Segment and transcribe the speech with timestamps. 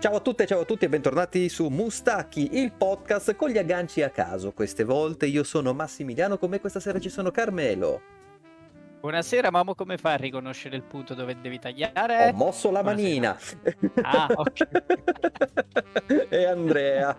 [0.00, 4.00] Ciao a tutte, ciao a tutti e bentornati su Mustacchi, il podcast con gli agganci
[4.00, 4.52] a caso.
[4.52, 8.00] Queste volte io sono Massimiliano, con me questa sera ci sono Carmelo.
[9.00, 12.28] Buonasera, mamma, come fai a riconoscere il punto dove devi tagliare?
[12.28, 13.36] Ho mosso la manina.
[14.02, 14.68] Ah, ok.
[16.30, 17.18] e Andrea.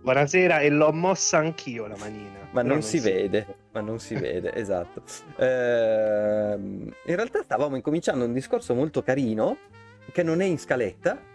[0.00, 2.38] Buonasera e l'ho mossa anch'io la manina.
[2.52, 5.02] Ma Però non si vede, ma non si vede, esatto.
[5.36, 9.58] Ehm, in realtà stavamo incominciando un discorso molto carino,
[10.10, 11.28] che non è in scaletta,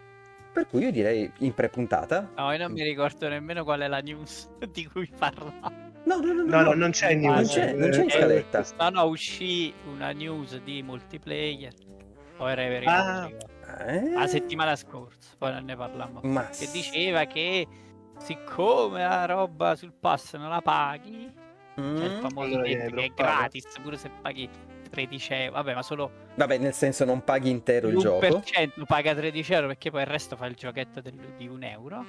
[0.56, 2.32] per cui io direi in pre-puntata.
[2.38, 5.52] No, io non mi ricordo nemmeno qual è la news di cui parla.
[6.06, 7.52] No, no, no, No, no, non c'è Non news.
[7.52, 8.66] c'è, non c'è in Eh, scaletta.
[8.80, 11.74] No, no, uscì una news di multiplayer.
[12.38, 12.92] O era?
[13.24, 13.30] Ah.
[13.88, 14.12] Eh?
[14.12, 16.22] La settimana scorsa, poi non ne parlammo.
[16.24, 17.68] Ma Che diceva che
[18.18, 21.44] siccome la roba sul pass non la paghi,
[21.78, 21.98] Mm?
[21.98, 24.50] c'è il famoso Allora detto che è gratis, pure se paghi
[24.92, 25.52] 13 euro.
[25.56, 28.26] Vabbè, ma solo Vabbè, nel senso non paghi intero il gioco.
[28.26, 32.06] l'1% paga 13 euro perché poi il resto fa il giochetto del- di un euro.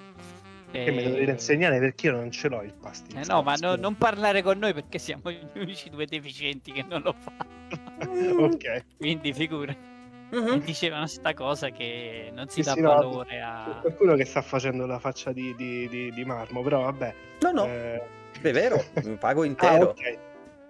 [0.72, 3.18] Che mi dovete insegnare perché io non ce l'ho il pasticcio.
[3.18, 6.84] Eh no, ma no- non parlare con noi perché siamo gli unici due deficienti che
[6.88, 7.46] non lo fanno.
[8.44, 8.84] ok.
[8.98, 9.74] Quindi figura.
[10.28, 10.58] Mhm.
[10.64, 13.78] Dicevano sta cosa che non si Sì, dà sì, no, valore C'è a...
[13.80, 17.14] qualcuno che sta facendo la faccia di, di, di, di marmo, però vabbè.
[17.42, 18.02] No, no, eh,
[18.42, 18.84] è vero,
[19.20, 19.90] pago Ah, intero.
[19.90, 20.18] ok.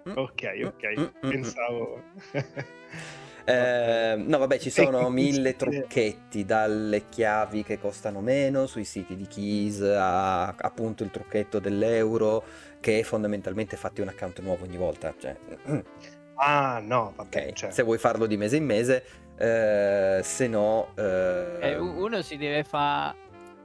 [0.09, 0.13] Mm.
[0.15, 0.83] Ok, ok.
[0.99, 1.29] Mm, mm, mm.
[1.29, 2.03] Pensavo.
[3.49, 9.25] Eh, no, vabbè, ci sono mille trucchetti, dalle chiavi che costano meno sui siti di
[9.25, 12.43] Keys a appunto il trucchetto dell'euro
[12.81, 15.13] che è fondamentalmente fatti un account nuovo ogni volta.
[15.17, 15.37] Cioè,
[16.35, 17.47] ah, no, vabbè.
[17.47, 19.03] ok, cioè, se vuoi farlo di mese in mese,
[19.37, 20.89] eh, se no...
[20.95, 23.15] eh, Eh, uno si deve fare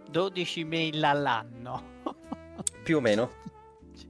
[0.08, 1.82] 12 mail all'anno.
[2.84, 3.30] più o meno.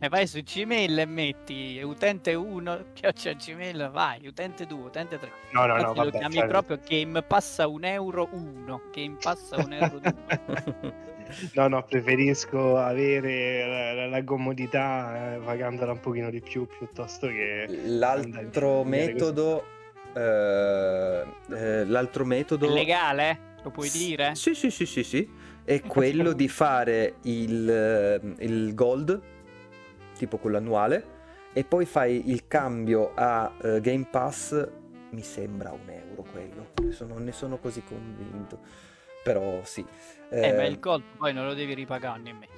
[0.03, 5.31] Cioè, vai su Gmail e metti utente 1, chioccia Gmail, vai, utente 2, utente 3.
[5.53, 6.19] No, no, no, Infatti lo vabbè.
[6.19, 10.15] chiami cioè, proprio Game Passa un euro 1, Game Passa un euro 2.
[11.55, 17.29] No, no, preferisco avere la, la- la comodità eh, pagandola un pochino di più piuttosto
[17.29, 17.67] che...
[17.85, 19.65] L'altro metodo...
[20.15, 21.25] eh,
[21.55, 22.67] eh, l'altro metodo...
[22.67, 23.39] È legale?
[23.63, 24.35] Lo puoi dire?
[24.35, 25.27] Sì, sì, sì, sì, sì.
[25.65, 29.21] È quello di fare il, eh, il gold,
[30.23, 31.05] tipo quello annuale,
[31.53, 34.69] e poi fai il cambio a eh, Game Pass,
[35.11, 38.61] mi sembra un euro quello, adesso non ne sono così convinto,
[39.25, 39.85] però sì.
[40.31, 42.53] Eh, ma Eh, il gold poi non lo devi ripagare nemmeno.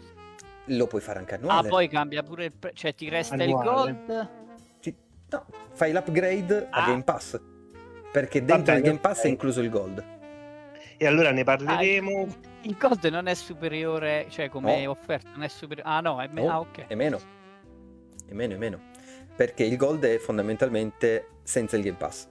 [0.67, 1.69] Lo puoi fare anche Ah, annuale.
[1.71, 3.93] poi cambia pure il pre- cioè ti resta il Annuale.
[4.07, 4.29] gold.
[4.81, 4.95] Ti-
[5.31, 6.87] no, fai l'upgrade a Ah.
[6.87, 7.41] Game Pass,
[8.13, 10.05] perché dentro il Game Pass è incluso il gold.
[10.99, 12.27] E allora ne Ah, parleremo.
[12.63, 14.91] il gold non è superiore, cioè come No.
[14.91, 15.89] offerta non è superiore.
[15.91, 16.87] Ah no, è me- No, ah, ok.
[16.89, 17.19] È meno.
[18.27, 18.81] È meno, è meno.
[19.37, 22.29] Perché il gold è fondamentalmente senza il Game Pass.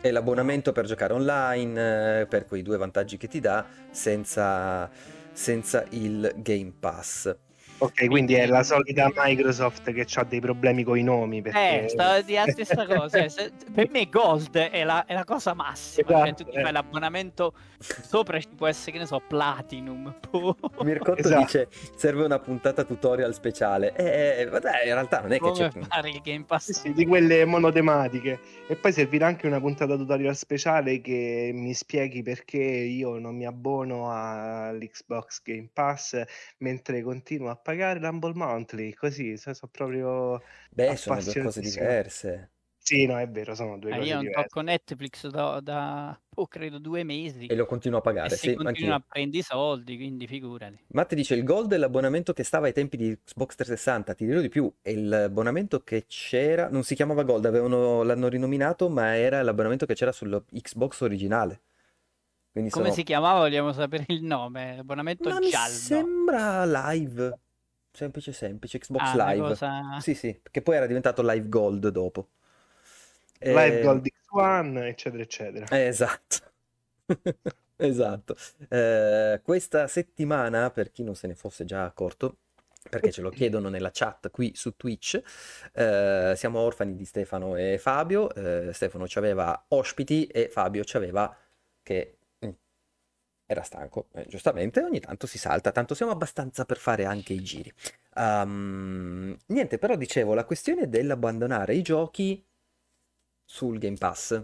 [0.00, 4.90] È l'abbonamento per giocare online, eh, per quei due vantaggi che ti dà, senza,
[5.32, 7.34] senza il Game Pass.
[7.82, 11.42] Ok, quindi è la solita Microsoft che ha dei problemi con i nomi.
[11.42, 11.84] Perché...
[11.84, 13.18] Eh, stavo dire la stessa cosa.
[13.18, 16.08] eh, per me Gold è la, è la cosa massima.
[16.08, 16.62] Cioè, Esatto, tu ti eh.
[16.62, 20.14] fai l'abbonamento sopra ci può essere, che ne so, Platinum.
[20.30, 20.56] boh.
[20.82, 21.40] Mircotto Esatto.
[21.40, 23.94] dice serve una puntata tutorial speciale.
[23.96, 25.80] Eh, vabbè, in realtà non è che Come c'è...
[25.80, 26.70] fare il Game Pass.
[26.70, 28.38] Sì, di quelle monotematiche.
[28.68, 33.46] E poi servirà anche una puntata tutorial speciale che mi spieghi perché io non mi
[33.46, 36.22] abbono all'Xbox Game Pass
[36.58, 38.92] mentre continuo a pagare l'Humble Monthly.
[38.94, 40.40] Così, so- so proprio...
[40.74, 42.50] Beh, sono due cose diverse.
[42.78, 44.42] Sì, no, è vero, sono due Eh, cose io non diverse.
[44.48, 47.46] tocco Netflix da, da oh, credo due mesi.
[47.46, 48.96] E lo continuo a E pagare, si sì, continua anch'io.
[48.96, 50.78] a prendere i soldi, quindi figurati.
[50.94, 54.40] Matte dice il gold è l'abbonamento che stava ai tempi di Xbox 360, ti dirò
[54.40, 59.42] di più, è l'abbonamento che c'era, non si chiamava gold, avevano, l'hanno rinominato, ma era
[59.42, 61.62] l'abbonamento che c'era sullo Xbox originale.
[62.52, 63.40] Quindi Come sono- si chiamava?
[63.40, 64.78] Vogliamo sapere il nome.
[64.78, 65.76] Abbonamento Ma mi giallo.
[65.76, 67.38] sembra live,
[67.92, 69.40] semplice semplice, Xbox Ah, Live.
[69.48, 72.28] cosa- Sì, sì, che poi era diventato Live Gold dopo.
[73.44, 75.70] Live Eh, Gold X1, eccetera, eccetera.
[75.70, 76.36] eh, esatto.
[77.76, 78.36] Esatto.
[78.68, 82.36] Eh, questa settimana, per chi non se ne fosse già accorto,
[82.88, 85.20] perché ce lo chiedono nella chat qui su Twitch,
[85.72, 88.32] eh, siamo orfani di Stefano e Fabio.
[88.34, 91.36] Eh, Stefano ci aveva ospiti e Fabio ci aveva
[91.82, 92.18] che
[93.52, 97.42] era stanco, eh, giustamente, ogni tanto si salta, tanto siamo abbastanza per fare anche i
[97.42, 97.72] giri.
[98.16, 102.44] Ehm, niente, però dicevo, la questione dell'abbandonare i giochi
[103.44, 104.42] sul Game Pass.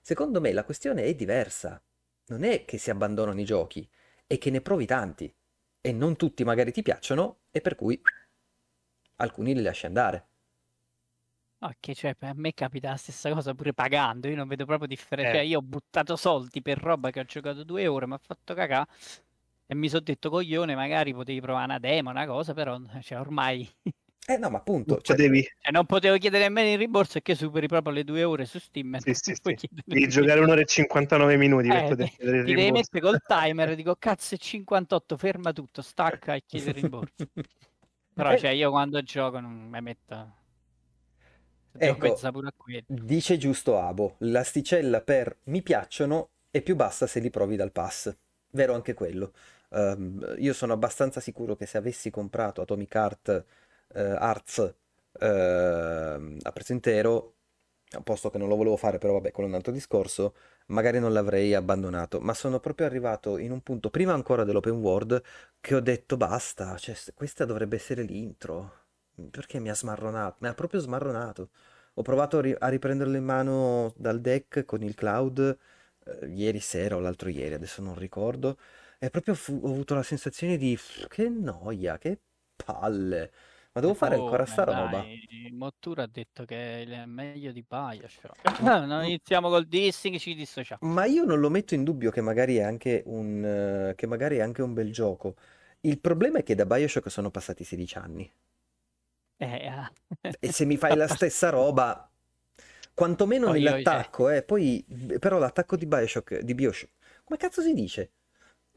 [0.00, 1.82] Secondo me la questione è diversa.
[2.26, 3.88] Non è che si abbandonano i giochi,
[4.26, 5.34] è che ne provi tanti
[5.80, 8.00] e non tutti magari ti piacciono e per cui
[9.16, 10.28] alcuni li lasci andare.
[11.66, 14.86] È che cioè, a me capita la stessa cosa pure pagando, io non vedo proprio
[14.86, 15.32] differenza.
[15.32, 15.36] Eh.
[15.36, 18.54] Cioè, io ho buttato soldi per roba che ho giocato due ore, mi ha fatto
[18.54, 18.86] cagà
[19.66, 23.68] e mi sono detto coglione, magari potevi provare una demo, una cosa, però cioè, ormai
[24.26, 27.22] Eh no, ma appunto, Non cioè, potevi cioè, non potevo chiedere nemmeno il rimborso e
[27.22, 28.94] che superi proprio le due ore su Steam.
[28.94, 29.68] e sì, sì, sì.
[29.84, 32.90] Devi giocare un'ora e 59 minuti per Eh, poter ti- chiedere il ti devi rimborso.
[32.90, 37.26] mettere col timer, dico cazzo è 58, ferma tutto, stacca e chiedi il rimborso.
[38.14, 40.42] Però Eh, cioè, io quando gioco non mi metto...
[41.76, 42.26] Ecco,
[42.86, 48.14] dice giusto Abo, l'asticella per mi piacciono è più bassa se li provi dal pass.
[48.50, 49.32] Vero anche quello.
[49.70, 53.44] Ehm, io sono abbastanza sicuro che se avessi comprato Atomic Heart,
[53.94, 54.74] eh, Hearts
[55.20, 57.34] ehm, a prezzo intero,
[58.04, 60.34] posto che non lo volevo fare, però vabbè, quello è un altro discorso,
[60.66, 62.20] magari non l'avrei abbandonato.
[62.20, 65.22] Ma sono proprio arrivato in un punto, prima ancora dell'open world,
[65.60, 68.83] che ho detto basta, cioè, questa dovrebbe essere l'intro.
[69.30, 70.36] Perché mi ha smarronato?
[70.40, 71.50] Mi ha proprio smarronato.
[71.94, 75.56] Ho provato a, ri- a riprenderlo in mano dal deck con il cloud
[76.06, 78.58] eh, ieri sera o l'altro ieri, adesso non ricordo.
[78.98, 82.18] E proprio fu- ho avuto la sensazione di "Pff, che noia, che
[82.56, 83.30] palle.
[83.72, 85.08] Ma devo fare ancora Come sta roba?
[85.52, 88.44] Mottura ha detto che è meglio di Bioshock.
[88.86, 90.80] Non iniziamo col dissing, ci dissociamo.
[90.86, 93.44] Ma io non lo metto in dubbio che magari è anche un,
[93.90, 95.34] eh, che magari è anche un bel gioco.
[95.80, 98.30] Il problema è che da BioShock sono passati 16 anni.
[99.36, 99.90] Eh, ah.
[100.40, 102.08] E se mi fai la stessa roba,
[102.94, 104.84] quantomeno cioè, nell'attacco, eh, poi
[105.18, 106.92] però l'attacco di BioShock, di BioShock,
[107.24, 108.12] come cazzo si dice?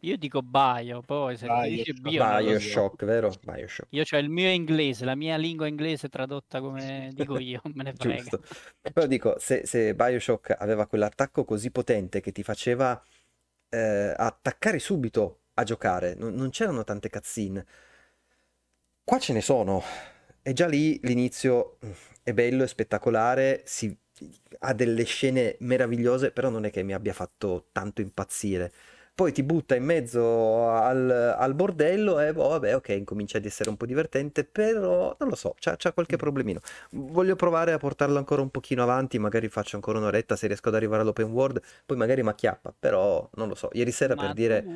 [0.01, 2.01] io dico Bio, poi se si dice Bioshock.
[2.01, 2.45] Bio lo so.
[2.45, 3.33] BioShock, vero?
[3.41, 3.87] BioShock.
[3.89, 7.93] Io ho il mio inglese, la mia lingua inglese tradotta come dico io, me ne
[7.93, 8.21] frega.
[8.21, 8.41] Giusto.
[8.81, 13.01] Però dico, se, se BioShock aveva quell'attacco così potente che ti faceva
[13.69, 17.65] eh, attaccare subito a giocare, non, non c'erano tante cutscene.
[19.03, 19.81] Qua ce ne sono.
[20.47, 21.91] E già lì l'inizio mm,
[22.23, 23.93] è bello, è spettacolare, si-
[24.59, 28.71] ha delle scene meravigliose, però non è che mi abbia fatto tanto impazzire.
[29.17, 33.67] Poi ti butta in mezzo al, al bordello e boh, vabbè, ok, incomincia ad essere
[33.71, 36.59] un po' divertente, però non lo so, c'ha, c'ha qualche problemino.
[36.91, 40.75] Voglio provare a portarlo ancora un pochino avanti, magari faccio ancora un'oretta se riesco ad
[40.75, 43.69] arrivare all'open world, poi magari mi acchiappa, però non lo so.
[43.71, 44.67] Ieri sera per Ma dire...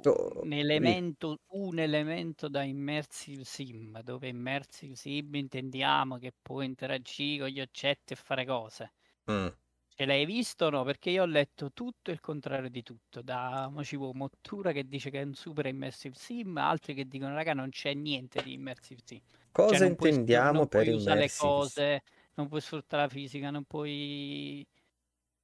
[0.00, 6.64] tu Oh, un elemento, un elemento da immersive sim, dove immersive sim intendiamo che puoi
[6.64, 8.92] interagire con gli oggetti e fare cose.
[9.28, 9.48] Mm.
[9.98, 10.84] Ce l'hai visto o no?
[10.84, 13.22] Perché io ho letto tutto il contrario di tutto.
[13.22, 17.06] Da mo ci vuole Mottura che dice che è un super immersive sim, altri che
[17.08, 19.20] dicono raga non c'è niente di immersive sim.
[19.64, 21.32] Cioè Cosa puoi, sfru- intendiamo non per puoi usare le immersive?
[21.32, 22.02] cose,
[22.34, 24.66] non puoi sfruttare la fisica, non puoi...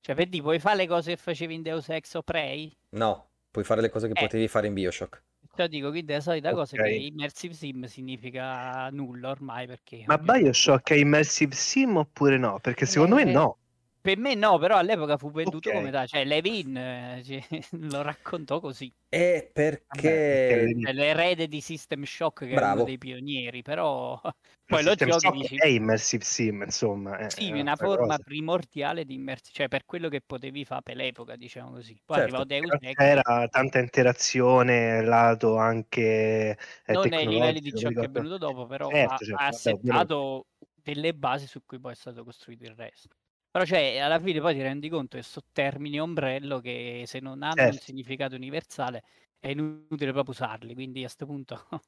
[0.01, 2.77] Cioè per dire, puoi fare le cose che facevi in Deus Ex o Prey?
[2.95, 5.23] No, puoi fare le cose che Eh, potevi fare in BioShock.
[5.55, 10.17] Cioè, dico, quindi è la solita cosa che immersive sim significa nulla ormai perché Ma
[10.17, 12.61] Bioshock è immersive sim oppure no?
[12.61, 13.59] Perché secondo me Eh, no.
[14.03, 15.73] Per me no, però all'epoca fu venduto Ok.
[15.73, 17.41] come da, cioè Levin eh, ci-
[17.81, 18.93] lo raccontò così.
[19.09, 20.57] È perché perché...
[20.57, 22.85] le- È l'erede di System Shock che è uno Bravo.
[22.85, 24.21] dei pionieri, però
[24.69, 28.23] poi lo giochi e dici è immersive sim, insomma, è, sì, è una forma cosa.
[28.23, 32.01] primordiale di immersione, cioè per quello che potevi fare per l'epoca, diciamo così.
[32.05, 32.19] Poi Certo.
[32.19, 38.05] arrivò Deus Ex, c'era tanta interazione, lato anche eh, non ai livelli di ciò che
[38.07, 41.93] è venuto dopo, però Certo, ha, certo, ha vabbè, settato delle basi su cui poi
[41.93, 43.17] è stato costruito il resto.
[43.53, 47.43] Però cioè, alla fine poi ti rendi conto che sono termini ombrello che se non
[47.43, 47.85] hanno un Certo.
[47.85, 49.05] significato universale
[49.39, 51.67] è inutile proprio usarli, quindi a questo punto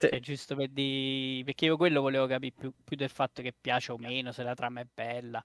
[0.00, 0.08] Sì.
[0.08, 1.42] è giusto per di...
[1.44, 4.54] perché io quello volevo capire più, più del fatto che piace o meno, se la
[4.54, 5.42] trama è bella,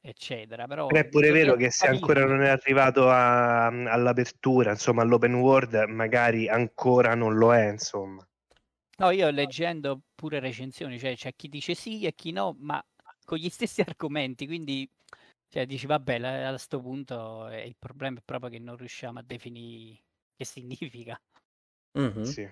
[0.00, 0.66] eccetera.
[0.66, 5.34] Però Però è pure vero che se ancora non è arrivato a- all'apertura, insomma, all'open
[5.34, 8.26] world, magari ancora non lo è, insomma.
[9.00, 12.82] No, io leggendo pure recensioni, cioè c'è chi dice sì e chi no, ma
[13.28, 14.88] con gli stessi argomenti, quindi
[15.48, 19.18] cioè, dici vabbè, la- a questo punto eh, il problema è proprio che non riusciamo
[19.18, 20.02] a definire
[20.36, 21.20] che significa.
[21.94, 22.24] Mhm.
[22.24, 22.48] Sì.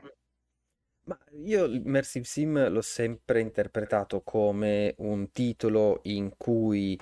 [1.05, 6.99] Ma io l'Immersive Sim l'ho sempre interpretato come un titolo in cui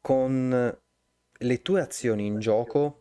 [0.00, 0.78] con
[1.40, 3.00] le tue azioni in gioco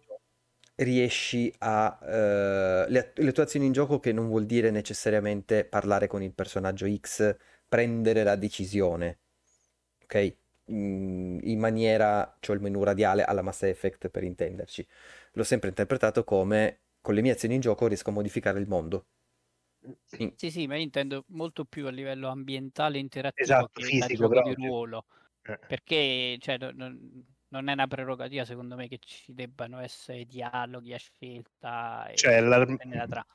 [0.75, 1.99] riesci a...
[2.03, 6.33] eh, le, le tue azioni in gioco che non vuol dire necessariamente parlare con il
[6.33, 7.35] personaggio X,
[7.67, 9.19] prendere la decisione,
[10.07, 10.35] ok?
[10.71, 14.85] Mm, In maniera, c'ho il menu radiale alla Mass Effect per intenderci.
[15.33, 19.05] L'ho sempre interpretato come con le mie azioni in gioco riesco a modificare il mondo.
[20.17, 24.07] In- Sì, sì, ma io intendo molto più a livello ambientale interattivo Esatto, che da
[24.07, 25.05] fisico gioco di ruolo,
[25.45, 25.59] Eh.
[25.65, 30.93] perché cioè, no- non, non è una prerogativa secondo me che ci debbano essere dialoghi
[30.93, 33.25] a scelta e Cioè, la- nella trama.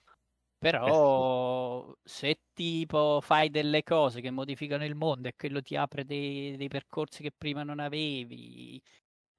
[0.62, 6.56] Però se tipo fai delle cose che modificano il mondo e quello ti apre dei,
[6.56, 8.80] dei percorsi che prima non avevi,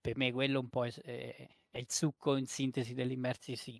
[0.02, 3.80] per me quello un po' è, è, il succo in sintesi dell'immersive sim.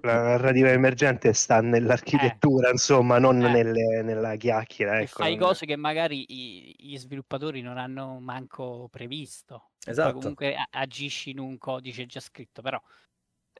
[0.00, 2.72] La narrativa emergente sta nell'architettura, eh.
[2.72, 3.50] insomma, non eh.
[3.50, 4.98] nelle, nella chiacchiera.
[5.00, 9.72] Ecco, fai cose che magari i, gli sviluppatori non hanno manco previsto.
[9.84, 10.14] Esatto.
[10.14, 12.80] comunque agisci in un codice già scritto, però...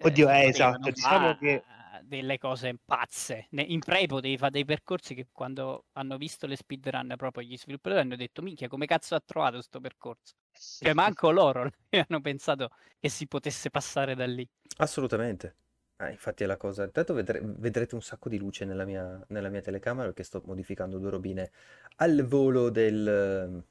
[0.01, 1.63] Oddio, eh, esatto, diciamo che
[2.05, 3.49] delle cose pazze.
[3.51, 8.03] In Prey potevi fare dei percorsi che quando hanno visto le speedrun proprio gli sviluppatori
[8.03, 10.35] hanno detto minchia come cazzo ha trovato questo percorso?
[10.53, 14.49] Cioè manco loro hanno pensato che si potesse passare da lì.
[14.79, 15.57] Assolutamente.
[15.97, 16.85] Ah, infatti è la cosa.
[16.85, 20.99] Intanto vedre- vedrete un sacco di luce nella mia, nella mia telecamera perché sto modificando
[20.99, 21.51] due robine
[21.97, 23.65] al volo del,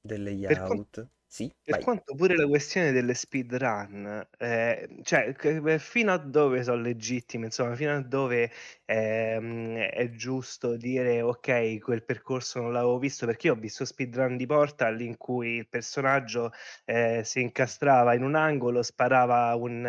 [0.00, 1.06] del layout.
[1.30, 1.80] Sì, Per vai.
[1.80, 5.34] quanto pure la questione delle speedrun, eh, cioè
[5.80, 8.52] fino a dove sono legittime, insomma, fino a dove
[8.84, 14.36] ehm, è giusto dire ok, quel percorso non l'avevo visto, perché io ho visto speedrun
[14.36, 16.52] di Portal in cui il personaggio
[16.84, 19.84] eh, si incastrava in un angolo, sparava un,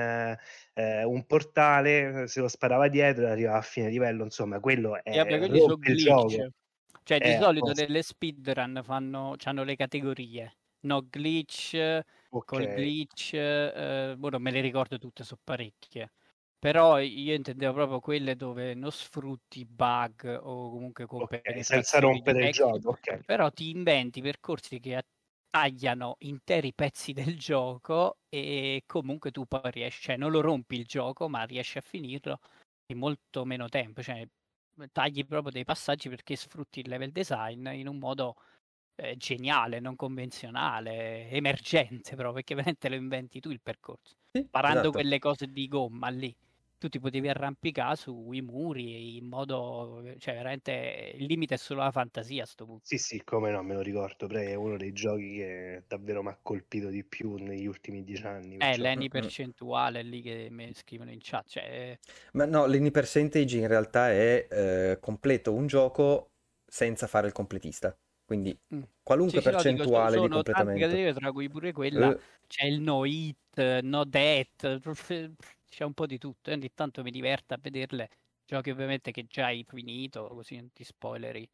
[0.73, 5.47] eh, un portale, se lo sparava dietro e arrivava a fine livello, insomma, quello è
[5.49, 6.45] quelli rompe il gioco.
[6.45, 6.47] glitch.
[7.03, 7.73] Cioè, di Eh, solito apposta.
[7.73, 10.56] nelle speedrun fanno, hanno le categorie.
[10.85, 11.75] No glitch,
[12.45, 12.67] col Ok.
[12.67, 16.11] glitch, eh, boh, non me le ricordo tutte, sono parecchie.
[16.59, 22.43] Però io intendevo proprio quelle dove non sfrutti bug o comunque competenze senza di rompere
[22.43, 23.21] il gioco, ok.
[23.23, 25.03] però ti inventi percorsi che
[25.49, 30.85] tagliano interi pezzi del gioco e comunque tu poi riesci, cioè non lo rompi il
[30.85, 32.39] gioco, ma riesci a finirlo
[32.87, 34.27] in molto meno tempo, cioè
[34.91, 38.35] tagli proprio dei passaggi perché sfrutti il level design in un modo
[38.97, 44.15] eh, geniale, non convenzionale, emergente proprio, perché veramente lo inventi tu il percorso.
[44.33, 44.91] Sì, Parando esatto.
[44.91, 46.35] quelle cose di gomma lì,
[46.77, 51.91] tu ti potevi arrampicare sui muri in modo, cioè veramente il limite è solo la
[51.91, 52.85] fantasia a sto punto.
[52.89, 54.25] Sì, sì, come no, me lo ricordo.
[54.27, 58.25] Prey è uno dei giochi che davvero mi ha colpito di più negli ultimi dieci
[58.25, 58.57] anni.
[58.59, 59.29] Eh, Mm, mm.
[59.31, 61.97] percentuale lì che mi scrivono in chat, cioè
[62.33, 66.31] Ma no, l'ini percentage in realtà è eh, completo un gioco
[66.65, 67.97] senza fare il completista.
[68.27, 68.81] Quindi Mm.
[69.01, 70.79] qualunque Sì, dico, percentuale di sono tanti completamento.
[70.79, 74.79] categorie, tra cui pure quella, Eh, c'è il no hit, no death,
[75.69, 78.09] c'è un po' di tutto, e ogni tanto mi diverte a vederle,
[78.45, 81.49] giochi ovviamente che già hai finito, così non ti spoileri.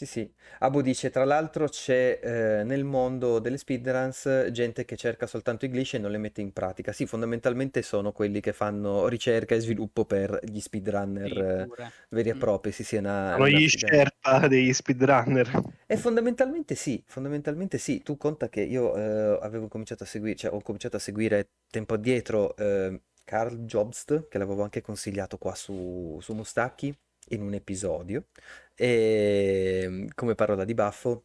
[0.00, 0.34] Sì, sì.
[0.60, 5.68] Abu dice, tra l'altro c'è eh, nel mondo delle speedruns gente che cerca soltanto i
[5.68, 6.90] glitch e non le mette in pratica.
[6.92, 11.70] Sì, fondamentalmente sono quelli che fanno ricerca e sviluppo per gli speedrunner eh,
[12.08, 12.38] veri e Mm.
[12.38, 12.72] propri.
[12.72, 13.68] Sì, sì, è una, Sono una gli.
[13.68, 15.64] Sherpa degli speedrunner.
[15.86, 18.02] E fondamentalmente sì, fondamentalmente sì.
[18.02, 21.94] Tu conta che io eh, avevo cominciato a seguire, cioè ho cominciato a seguire tempo
[21.94, 26.96] addietro eh, Carl Jobst, che l'avevo anche consigliato qua su, su Mustacchi
[27.30, 28.26] in un episodio,
[28.74, 31.24] e, come parola di baffo.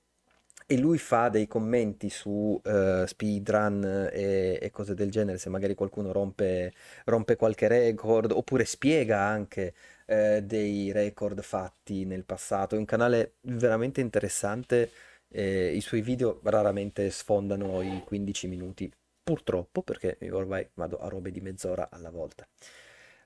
[0.68, 5.76] E lui fa dei commenti su eh, speedrun e, e cose del genere, se magari
[5.76, 6.74] qualcuno rompe,
[7.06, 9.76] rompe qualche record, oppure spiega anche
[10.08, 12.76] eh, dei record fatti nel passato.
[12.76, 14.92] È un canale veramente interessante.
[15.30, 18.92] eh, I suoi video raramente sfondano i 15 minuti,
[19.24, 22.48] purtroppo, perché io ormai vado a robe di mezz'ora alla volta.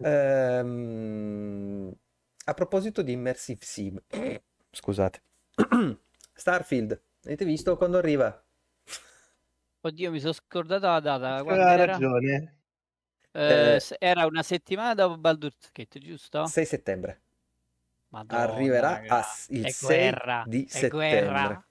[0.01, 1.93] Ehm,
[2.45, 4.01] a proposito di Immersive Sim,
[4.71, 5.21] scusate,
[6.33, 8.43] Starfield, avete visto quando arriva?
[9.81, 12.01] Oddio, mi sono scordato la data, quando Aveva era?
[12.01, 12.59] ragione.
[13.45, 16.53] Eh, Eh, era una settimana dopo Baldur's Gate, giusto?
[16.53, 17.21] 6 settembre.
[18.11, 21.65] Madonna, Arriverà a il è 6 guerra, di è guerra, settembre.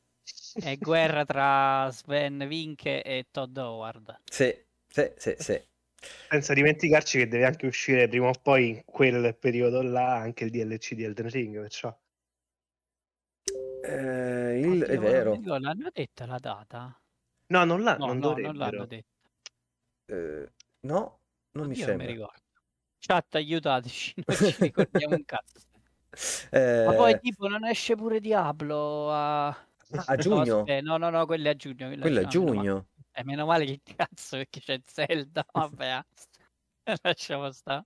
[0.58, 4.20] è guerra tra Sven Vinke e Todd Howard.
[4.30, 4.54] Sì,
[4.88, 5.60] sì, sì, sì.
[6.00, 10.50] Senza dimenticarci che deve anche uscire prima o poi in quel periodo là anche il
[10.50, 11.96] DLC di Elden Ring, perciò.
[13.84, 15.30] Eh, il- è Oddio, mi vero.
[15.32, 17.00] ricordo, l'hanno detta la data?
[17.46, 19.06] No, non, l'ha, No, non no, non l'hanno detta.
[20.06, 21.20] Eh, no,
[21.52, 22.06] non mi Oddio, non mi sembra.
[22.06, 22.42] ricordo.
[23.00, 25.66] Chat, aiutateci, non ci ricordiamo un cazzo.
[26.50, 29.46] Eh, Ma poi tipo non esce pure Diablo a...
[29.48, 29.56] ah,
[29.90, 30.58] a No, giugno?
[30.58, 31.86] aspetta, no, no, no, quello è a giugno.
[31.86, 32.86] quello è Quello è a giugno.
[33.18, 33.64] Ah, meno male.
[33.64, 33.78] giugno.
[33.78, 36.04] Eh, meno male che cazzo perché c'è Zelda, vabbè.
[37.02, 37.84] Lasciamo stare.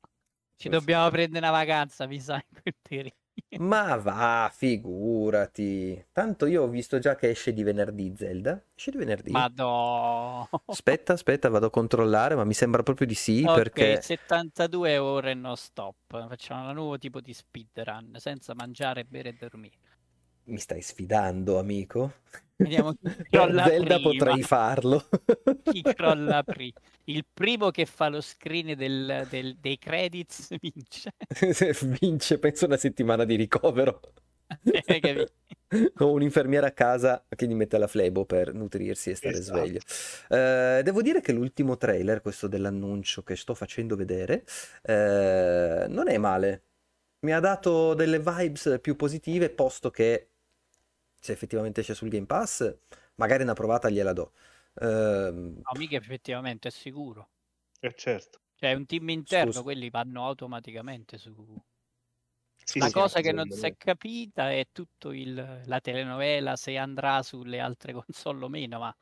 [0.57, 3.17] Ci dobbiamo prendere una vacanza, mi sa, in quel periodo.
[3.61, 6.07] Ma va, figurati.
[6.13, 8.63] Tanto io ho visto già che esce di venerdì Zelda.
[8.75, 9.31] Esce di venerdì?
[9.31, 10.49] Madò.
[10.67, 15.35] Aspetta, aspetta, vado a controllare, ma mi sembra proprio di sì, Ok, perché 72 ore
[15.35, 16.29] non stop.
[16.29, 19.79] Facciamo un nuovo tipo di speedrun, senza mangiare, bere e dormire.
[20.45, 22.13] Mi stai sfidando, amico?
[22.63, 22.99] Vediamo chi
[23.31, 24.11] crolla Zelda prima.
[24.11, 25.09] potrei farlo.
[25.63, 26.79] Chi crolla prima.
[27.05, 31.13] Il primo che fa lo screen del- del- dei credits vince.
[32.01, 34.01] Vince, penso, una settimana di ricovero.
[34.65, 35.33] Eh, capito?
[36.05, 39.59] O un'infermiera a casa che gli mette la flebo per nutrirsi e stare Esatto.
[39.59, 39.81] sveglio.
[40.29, 44.45] Eh, devo dire che l'ultimo trailer, questo dell'annuncio che sto facendo vedere,
[44.83, 46.65] eh, non è male.
[47.21, 50.32] Mi ha dato delle vibes più positive, posto che
[51.23, 52.77] se effettivamente esce sul Game Pass,
[53.17, 54.33] magari una provata gliela do.
[54.81, 57.31] Ehm, No, mica effettivamente, è sicuro.
[57.83, 58.41] Eh, certo.
[58.55, 59.63] Cioè, è un team interno, Scusa.
[59.63, 61.55] quelli vanno automaticamente su...
[62.65, 66.77] Sì, La sì, cosa che non si è capita è tutto il, la telenovela, se
[66.77, 68.97] andrà sulle altre console o meno, ma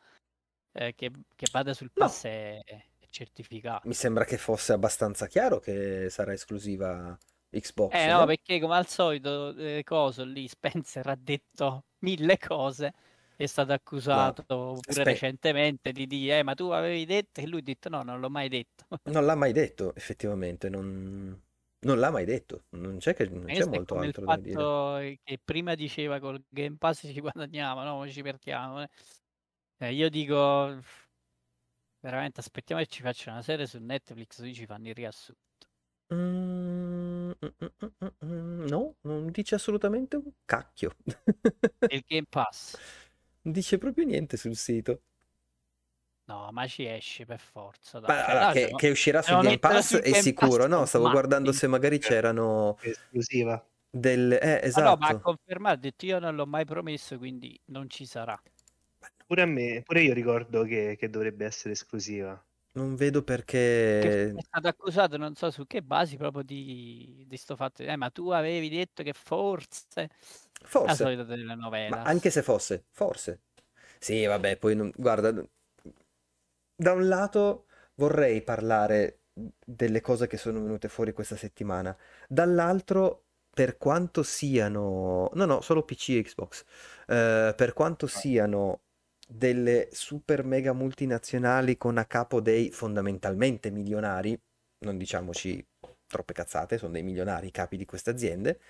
[0.73, 2.11] eh, che, che vada sul No.
[2.11, 3.85] pass è, è certificato.
[3.85, 7.19] mi sembra che fosse abbastanza chiaro che sarà esclusiva
[7.53, 8.27] Xbox, Eh no, no?
[8.27, 12.93] perché come al solito, eh, coso lì, Spencer ha detto mille cose,
[13.37, 17.59] è stato accusato pure Spe- recentemente di dire, eh, ma tu avevi detto, e lui
[17.61, 18.87] ha detto no, non l'ho mai detto.
[19.13, 21.39] Non l'ha mai detto, effettivamente, non,
[21.81, 24.73] non l'ha mai detto, non c'è, che, non c'è molto altro da dire.
[25.23, 28.83] che prima diceva col Game Pass ci guadagniamo, no, ci perdiamo.
[28.83, 28.89] eh.
[29.79, 30.81] Eh, io dico,
[32.01, 35.39] veramente aspettiamo che ci facciano una serie su Netflix, così ci fanno il riassunto.
[36.13, 37.00] Mm,
[38.21, 40.97] no, non dice assolutamente un cacchio.
[41.89, 42.77] Il Game Pass,
[43.43, 45.03] Non dice proprio niente sul sito.
[46.27, 48.01] no, ma ci esce per forza.
[48.01, 50.67] Ma Cioè, allora, che, che uscirà sul Game Pass è Game Pass, sicuro.
[50.67, 51.53] No, stavo guardando matti.
[51.53, 53.65] se magari c'erano esclusiva.
[53.89, 54.41] delle...
[54.41, 55.21] Eh, Ah no, ma ha esatto.
[55.21, 58.41] confermato, ha detto io non l'ho mai promesso, quindi non ci sarà.
[59.27, 62.43] Pure a me, pure io ricordo che, che dovrebbe essere esclusiva.
[62.73, 63.23] Non vedo
[63.99, 64.33] Che perché...
[64.33, 67.83] è stato accusato, non so su che basi, proprio di, di sto fatto.
[67.83, 70.09] Eh, ma tu avevi detto che forse...
[70.83, 70.95] La Forse.
[70.95, 71.25] solita
[71.87, 72.05] Ma telenovela.
[72.05, 73.43] anche se fosse, forse.
[73.99, 74.91] Sì, vabbè, poi non...
[74.97, 75.33] guarda,
[76.75, 79.21] da un lato vorrei parlare
[79.65, 81.97] delle cose che sono venute fuori questa settimana,
[82.29, 86.65] dall'altro, per quanto siano, no, no, solo PC e Xbox,
[87.07, 88.83] Eh, per quanto siano
[89.33, 94.39] delle super mega multinazionali con a capo dei fondamentalmente milionari,
[94.81, 95.65] non diciamoci
[96.07, 98.61] troppe cazzate, sono dei milionari i capi di queste aziende.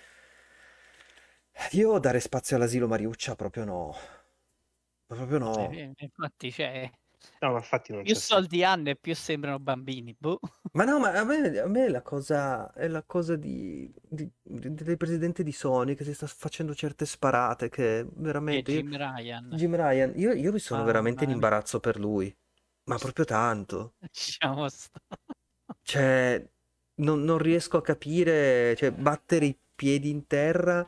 [1.71, 3.95] Io dare spazio all'asilo Mariuccia proprio no.
[5.05, 5.69] Proprio no.
[5.97, 6.89] Infatti, cioè,
[7.39, 8.33] No, ma infatti non più c'è senso.
[8.35, 10.15] soldi hanno e più sembrano bambini.
[10.17, 10.39] Boh.
[10.73, 14.73] Ma no, ma a me, a me la cosa è la cosa di, di- di-
[14.73, 18.95] del presidente di Sony che si sta facendo certe sparate che è veramente io- Jim
[18.95, 19.49] Ryan.
[19.51, 22.33] Jim Ryan, io, io mi sono Mamma veramente in imbarazzo per lui,
[22.85, 23.95] ma proprio tanto.
[23.99, 25.05] Lasciamo stare.
[25.83, 26.49] Cioè,
[27.01, 30.85] non, non riesco a capire, cioè, battere i piedi in terra.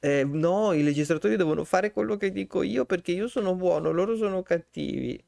[0.00, 4.16] eh, no, i legislatori devono fare quello che dico io perché io sono buono, loro
[4.16, 5.22] sono cattivi.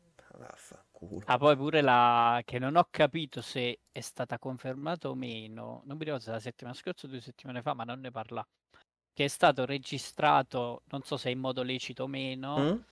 [1.08, 1.26] Vaffanculo.
[1.26, 5.82] Ah, poi pure la che non ho capito se è stata confermata o meno.
[5.86, 8.46] Non mi ricordo se la settimana scorsa o due settimane fa, ma non ne parla.
[9.12, 12.84] Che è stato registrato, non so se in modo lecito o meno, Mm?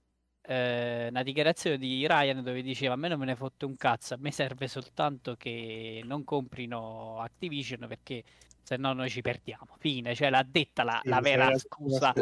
[0.42, 4.14] eh, una dichiarazione di Ryan dove diceva a me non me ne fotte un cazzo,
[4.14, 8.24] a me serve soltanto che non comprino Activision perché
[8.62, 9.76] se no noi ci perdiamo.
[9.78, 12.12] Fine, cioè l'ha detta la, Sì, la vera la scusa.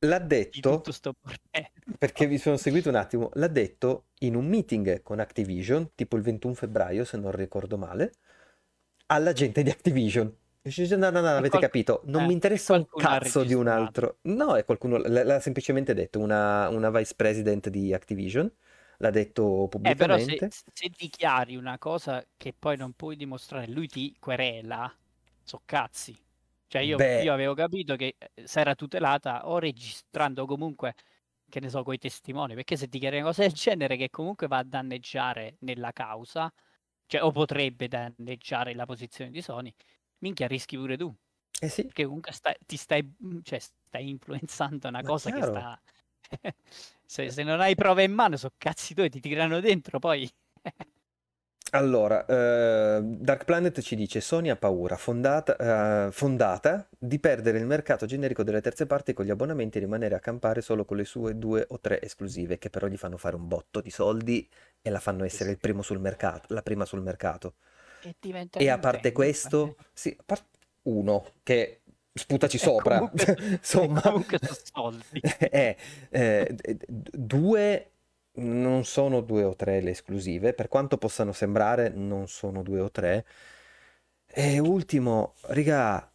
[0.00, 0.18] L'ha
[0.50, 1.98] di detto tutto sto bordello.
[1.98, 6.22] perché vi sono seguito un attimo, l'ha detto in un meeting con Activision, tipo il
[6.22, 8.12] 21 febbraio, se non ricordo male,
[9.06, 10.34] alla gente di Activision.
[10.98, 14.18] No, no, no, avete qual- capito, non eh, mi interessa un cazzo di un altro.
[14.22, 18.52] No, è qualcuno, l- l'ha semplicemente detto, una, una vice president di Activision,
[18.98, 20.50] l'ha detto Eh, però se, pubblicamente.
[20.72, 24.92] se dichiari una cosa che poi non puoi dimostrare, lui ti querela,
[25.48, 26.16] so cazzi.
[26.68, 30.94] Cioè io, io avevo capito che eh, si era tutelata o registrando comunque,
[31.48, 34.58] che ne so, coi testimoni, perché se dichiari una cosa del genere che comunque va
[34.58, 36.52] a danneggiare nella causa,
[37.06, 39.72] cioè o potrebbe danneggiare la posizione di Sony,
[40.18, 41.14] minchia rischi pure tu,
[41.60, 45.36] eh sì, perché comunque stai, ti stai, mm, cioè, stai influenzando una ma cosa che
[45.38, 45.52] chiaro.
[45.52, 45.82] sta...
[47.06, 50.30] se, se non hai prove in mano, so cazzi tuoi, ti tirano dentro, poi...
[51.70, 57.66] Allora, eh, Dark Planet ci dice Sony ha paura fondata, eh, fondata di perdere il
[57.66, 61.04] mercato generico delle terze parti con gli abbonamenti e rimanere a campare solo con le
[61.04, 64.48] sue due o tre esclusive che però gli fanno fare un botto di soldi
[64.80, 67.54] e la fanno essere il primo sul mercato, la prima sul mercato.
[68.00, 68.14] E
[68.58, 70.46] E a parte Nintendo, questo, sì, a parte
[70.82, 71.80] uno che
[72.14, 74.38] sputaci E sopra, comunque, insomma, comunque
[74.72, 75.20] soldi.
[75.50, 75.76] eh,
[76.08, 77.90] eh, due
[78.38, 82.90] non sono due o tre le esclusive, per quanto possano sembrare, non sono due o
[82.90, 83.24] tre.
[84.26, 86.10] E ultimo, riga,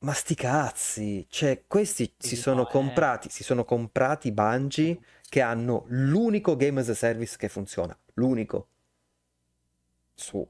[0.00, 2.72] Ma sti cazzi, cioè questi si sono no, eh.
[2.72, 8.68] comprati, si sono comprati Bungie che hanno l'unico game as a service che funziona, l'unico.
[10.16, 10.46] Su.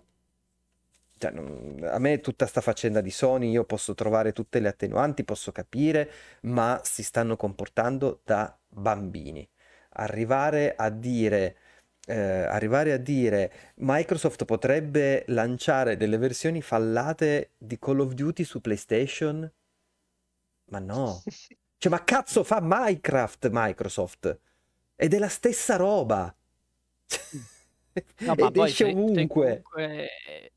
[1.19, 5.25] Cioè, non- a me tutta sta faccenda di Sony, io posso trovare tutte le attenuanti,
[5.25, 6.11] posso capire,
[6.43, 9.49] ma si stanno comportando da bambini.
[9.99, 11.57] Arrivare a dire,
[12.07, 18.61] eh, arrivare a dire Microsoft potrebbe lanciare delle versioni fallate di Call of Duty su
[18.61, 19.51] PlayStation?
[20.71, 21.23] Ma no.
[21.81, 24.41] Cioè, ma cazzo fa Minecraft Microsoft?
[24.97, 26.35] Ed è la stessa roba.
[28.19, 29.63] No, ma Ed poi esce se, se ovunque.
[29.63, 30.11] comunque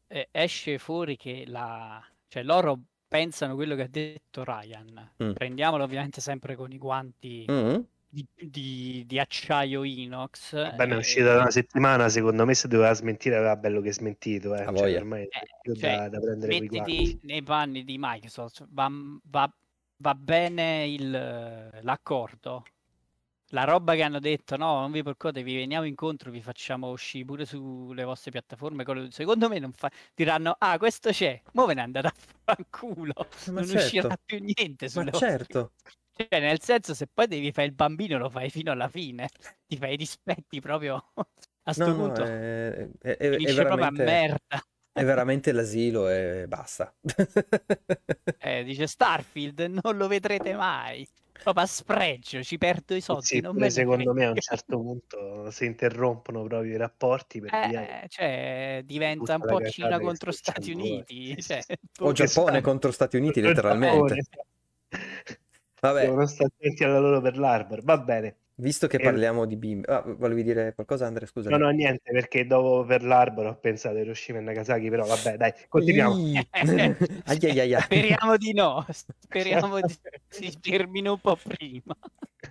[0.07, 2.03] eh, esce fuori che la...
[2.27, 5.15] cioè loro pensano quello che ha detto Ryan.
[5.23, 5.33] Mm.
[5.33, 7.79] Prendiamolo ovviamente sempre con i guanti Mm?
[8.11, 10.53] Di, di- di acciaio inox.
[10.53, 13.93] Ma è eh, uscita da una settimana, secondo me se doveva smentire aveva bello che
[13.93, 14.63] smentito, eh.
[14.63, 18.67] A Cioè, ormai è Eh, più cioè, da, da prendere mettiti nei panni di Microsoft,
[18.69, 18.89] va,
[19.23, 19.53] va-
[19.97, 22.63] va bene il- l'accordo.
[23.53, 27.25] La roba che hanno detto, no, non vi preoccupate, vi veniamo incontro, vi facciamo uscire
[27.25, 28.85] pure sulle vostre piattaforme.
[29.11, 29.89] Secondo me non fa...
[30.15, 32.13] diranno, ah, questo c'è, mo ve ne andate a
[32.45, 33.13] fanculo.
[33.51, 33.75] Ma non certo.
[33.75, 35.73] uscirà più niente Ma sulle vostre certo.
[36.29, 39.29] Cioè, nel senso, se poi devi fare il bambino, lo fai fino alla fine.
[39.67, 40.95] Ti fai i dispetti proprio
[41.63, 42.23] a sto No, no, punto.
[42.23, 44.61] è, è- è- è proprio a veramente, merda.
[44.93, 46.93] è veramente l'asilo e basta.
[48.39, 51.07] Eh, dice Starfield, non lo vedrete mai.
[51.41, 53.25] Proprio a spregio, ci perdo i soldi.
[53.25, 58.03] Sì, me secondo me a un certo punto si interrompono proprio i rapporti per via
[58.03, 60.71] Eh, cioè, diventa un po' Cina contro sta Stati.
[60.71, 61.41] Uniti.
[61.41, 61.61] Cioè,
[62.01, 64.23] O Giappone sta- contro Stati Uniti, letteralmente.
[65.81, 67.83] Vabbè, Devono stare attenti alla loro per l'Arbor.
[67.83, 68.35] Va bene.
[68.55, 69.87] visto che E- parliamo di bimbi...
[69.87, 71.25] Ah, volevi dire qualcosa, Andre?
[71.25, 71.49] Scusa.
[71.49, 75.37] No, no, niente, perché dopo per l'Arbor ho pensato a Hiroshima e Nagasaki, però vabbè,
[75.37, 76.15] dai, continuiamo.
[77.25, 78.85] Speriamo di no.
[78.91, 79.97] Speriamo di
[80.29, 81.97] si termini un po' prima.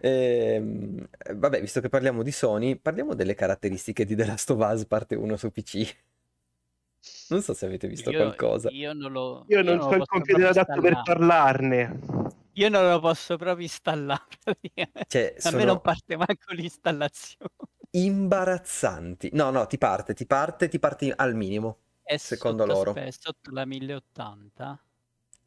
[0.01, 4.87] Ehm, vabbè, visto che parliamo di Sony, parliamo delle caratteristiche di The Last of Us
[4.87, 5.97] parte 1 su PC.
[7.29, 8.71] Non so se avete visto Io, qualcosa.
[8.73, 12.01] io non lo Io non ho il computer adatto per parlarne.
[12.55, 14.27] Io non lo posso proprio installare.
[15.07, 17.51] Cioè, A me non sono parte manco l'installazione.
[17.93, 19.31] imbarazzanti.
[19.33, 21.79] No, no, ti parte, ti parte, ti parte al minimo.
[22.03, 23.03] È Secondo sotto, loro.
[23.03, 24.79] aspetta, sotto la 1080.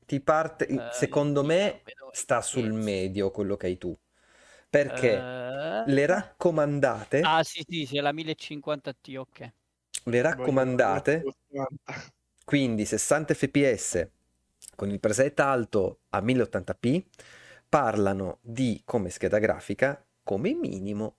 [0.06, 2.74] Ti parte, Eh, secondo me vedo sta sul FPS.
[2.74, 3.98] medio quello che hai tu.
[4.70, 5.32] Perché
[5.86, 9.54] Eh, le raccomandate, Ah, sì, sì, sì, è la 1050t, ok.
[10.06, 11.34] le raccomandate,
[12.46, 14.08] quindi 60 fps
[14.76, 17.06] con il preset alto a 1080p,
[17.68, 21.18] parlano di come scheda grafica come minimo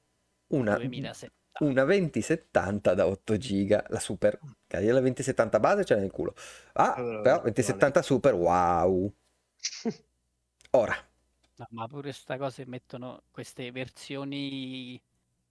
[0.48, 1.34] una, 2070.
[1.58, 6.34] una 2070 da 8 giga, la super, che la 2070 base c'è nel culo.
[6.74, 7.42] Ah, Allora, però vale.
[7.42, 9.12] 2070 super, wow.
[10.72, 10.96] Ora,
[11.56, 15.00] No, ma pure sta cosa mettono queste versioni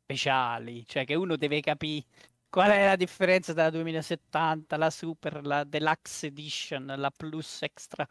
[0.04, 2.06] speciali, cioè che uno deve capire
[2.54, 8.08] qual è la differenza tra la 2070, la Super, la Deluxe Edition, la Plus Extra.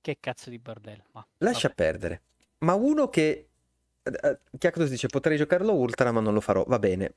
[0.00, 1.04] Che cazzo di bordello.
[1.12, 1.74] Ma, lascia vabbè.
[1.74, 2.22] perdere.
[2.58, 3.50] Ma uno che...
[4.02, 6.64] eh, Chiacros dice potrei giocarlo ultra ma non lo farò.
[6.66, 7.14] Va bene.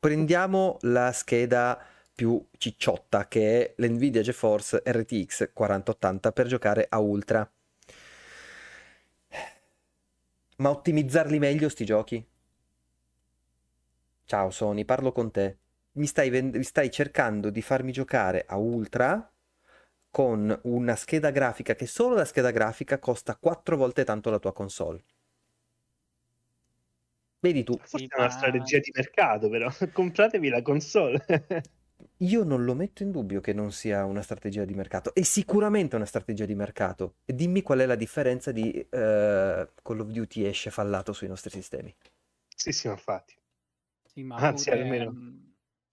[0.00, 1.80] Prendiamo la scheda
[2.12, 7.48] più cicciotta che è l'Nvidia GeForce RTX 4080 per giocare a ultra.
[10.56, 12.26] Ma ottimizzarli meglio sti giochi?
[14.24, 15.58] Ciao Sony, parlo con te.
[15.92, 19.32] Mi stai, vend- mi stai cercando di farmi giocare a ultra
[20.10, 24.52] con una scheda grafica che solo la scheda grafica costa 4 volte tanto la tua
[24.52, 25.04] console.
[27.42, 29.68] Vedi tu, Forse è una strategia di mercato, però.
[29.92, 31.24] Compratevi la console.
[32.18, 35.96] io non lo metto in dubbio che non sia una strategia di mercato, è sicuramente
[35.96, 37.16] una strategia di mercato.
[37.24, 38.88] E dimmi qual è la differenza di eh,
[39.82, 41.94] Call of Duty esce fallato sui nostri sistemi.
[42.54, 43.34] sì, sì, ma infatti.
[44.04, 45.49] Sì, ma Anzi, pure, almeno- ehm,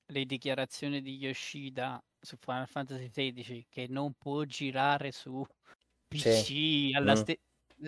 [0.07, 5.45] le dichiarazioni di Yoshida su Final Fantasy XVI che non può girare su
[6.07, 7.15] PC alla Mm.
[7.15, 7.39] ste-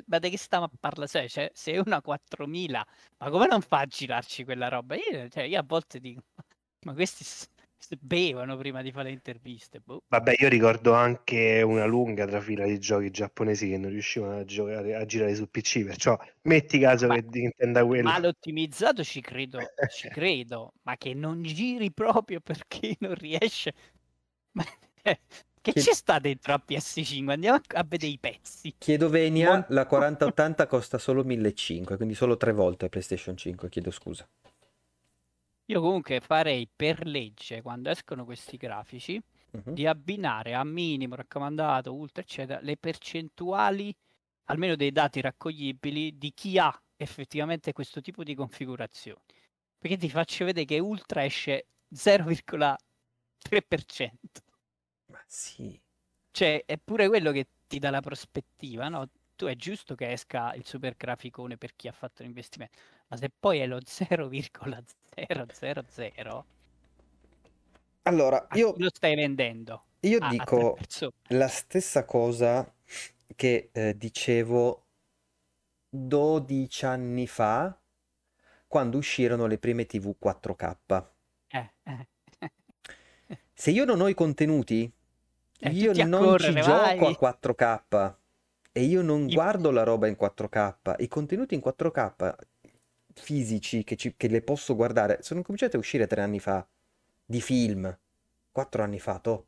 [0.07, 1.07] Ma di che stiamo a parlare?
[1.09, 2.85] Cioè, cioè, se è una 4000,
[3.17, 4.95] ma come non fa a girarci quella roba?
[4.95, 6.21] Io, cioè, io a volte dico,
[6.85, 7.23] ma questi
[7.99, 9.79] bevono prima di fare le interviste.
[9.79, 10.03] boh.
[10.07, 14.95] Vabbè, io ricordo anche una lunga trafila di giochi giapponesi che non riuscivano a, giocare,
[14.95, 18.09] a girare su PC, perciò metti caso Ma- che intenda quello.
[18.09, 19.59] Male ottimizzato ci credo,
[19.91, 23.73] ci credo, ma che non giri proprio perché non riesce.
[24.51, 24.65] Ma,
[25.03, 25.19] eh,
[25.61, 27.29] che ci sta dentro a PS5?
[27.29, 28.75] Andiamo a, vedere i pezzi.
[28.77, 33.91] Chiedo venia, Mon- la 4080 costa solo 1500, quindi solo tre volte PlayStation 5, chiedo
[33.91, 34.27] scusa.
[35.71, 39.21] Io comunque farei per legge, quando escono questi grafici,
[39.53, 39.71] Mhm.
[39.71, 43.95] di abbinare a minimo, raccomandato, ultra, eccetera, le percentuali,
[44.45, 49.21] almeno dei dati raccoglibili, di chi ha effettivamente questo tipo di configurazioni.
[49.77, 54.41] Perché ti faccio vedere che ultra esce 0,3%.
[55.11, 55.79] Ma sì.
[56.31, 59.09] Cioè, è pure quello che ti dà la prospettiva, no?
[59.35, 62.77] Tu è giusto che esca il super graficone per chi ha fatto l'investimento,
[63.09, 64.83] ma se poi è lo 0,000,
[68.03, 69.83] Allora, io, lo stai vendendo?
[70.01, 70.77] io A, a dico
[71.29, 72.73] la stessa cosa
[73.35, 74.85] che eh, dicevo
[75.89, 77.77] 12 anni fa,
[78.67, 81.11] quando uscirono le prime TV 4K.
[81.53, 82.07] Eh, eh.
[83.53, 84.91] Se io non ho i contenuti,
[85.61, 87.15] Eh, io non ci correre, gioco a vai.
[87.15, 88.17] 4K
[88.71, 90.95] e io non I- guardo la roba in 4K.
[90.99, 92.35] I contenuti in 4K
[93.19, 96.67] fisici che, ci- che le posso guardare sono cominciati a uscire tre anni fa
[97.25, 97.97] di film,
[98.51, 99.47] quattro anni fa, toh.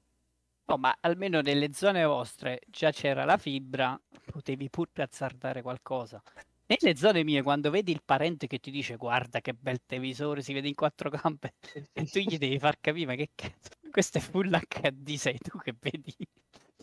[0.65, 6.21] No, ma almeno nelle zone vostre già c'era la fibra, potevi pur azzardare qualcosa.
[6.65, 10.53] Nelle zone mie, quando vedi il parente che ti dice guarda che bel televisore, si
[10.53, 11.55] vede in quattro campe,
[11.91, 15.57] e tu gli devi far capire, ma che cazzo, questo è full HD, sei tu
[15.57, 16.15] che vedi?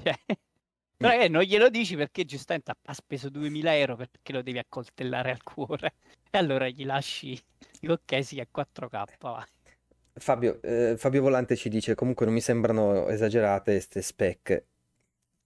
[0.00, 0.14] Cioè,
[0.96, 5.30] però eh, non glielo dici perché giustamente ha speso 2000 euro perché lo devi accoltellare
[5.30, 5.94] al cuore.
[6.30, 7.38] E allora gli lasci,
[7.80, 9.44] dico, ok, sì, è 4K, vai.
[10.18, 14.64] Fabio, eh, Fabio Volante ci dice comunque non mi sembrano esagerate queste spec.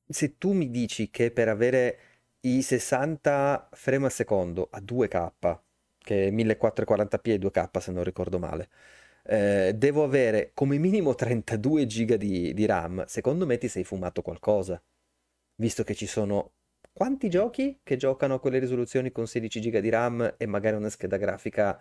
[0.08, 1.98] Se tu mi dici che per avere
[2.40, 5.62] i 60 frame al secondo a 2K,
[5.98, 8.68] che è 1440p e 2K se non ricordo male,
[9.24, 14.22] eh, devo avere come minimo 32 giga di, di RAM, secondo me ti sei fumato
[14.22, 14.82] qualcosa,
[15.56, 16.52] visto che ci sono
[16.92, 20.88] quanti giochi che giocano a quelle risoluzioni con 16 giga di RAM e magari una
[20.90, 21.78] scheda grafica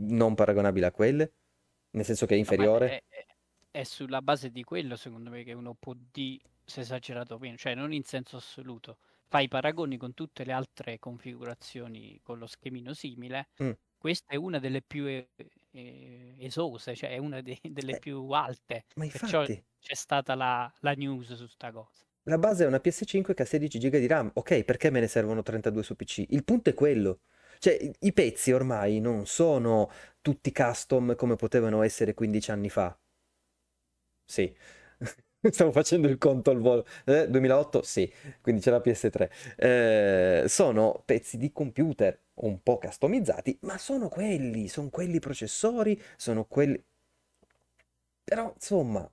[0.00, 1.34] non paragonabile a quelle?
[1.92, 2.84] Nel senso che è No, inferiore?
[2.84, 3.26] è, è-
[3.72, 7.74] è sulla base di quello, secondo me, che uno può dire se esagerato meno, cioè
[7.74, 8.98] non in senso assoluto.
[9.28, 13.48] Fai i paragoni con tutte le altre configurazioni con lo schemino simile.
[13.60, 13.76] Mm.
[13.96, 15.30] Questa è una delle più eh,
[15.72, 18.86] eh, esose, cioè è una de- delle Eh, più alte.
[18.96, 22.04] ma Perciò infatti, c'è stata la, la news su sta cosa.
[22.24, 24.30] La base è una PS5 che ha 16 giga di RAM.
[24.34, 26.24] Ok, perché me ne servono 32 su PC?
[26.28, 27.20] Il punto è quello.
[27.58, 29.90] Cioè, i pezzi ormai non sono
[30.22, 32.98] tutti custom come potevano essere 15 anni fa.
[34.24, 34.54] Sì.
[35.50, 36.86] Stavo facendo il conto al volo.
[37.04, 37.82] Eh, 2008?
[37.82, 39.30] Sì, quindi c'è la PS3.
[39.56, 46.44] Eh, sono pezzi di computer un po' customizzati, ma sono quelli, sono quelli processori, sono
[46.44, 46.82] quelli...
[48.24, 49.10] Però, insomma,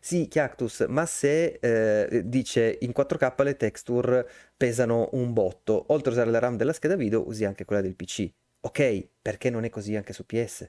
[0.00, 6.12] sì, Cactus, ma se eh, dice in 4K le texture pesano un botto, oltre a
[6.12, 8.30] usare la RAM della scheda video, usi anche quella del PC.
[8.60, 10.68] Ok, perché non è così anche su PS?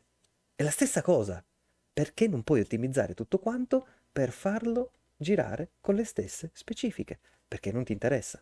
[0.55, 1.43] È la stessa cosa.
[1.93, 7.19] Perché non puoi ottimizzare tutto quanto per farlo girare con le stesse specifiche?
[7.47, 8.41] Perché non ti interessa.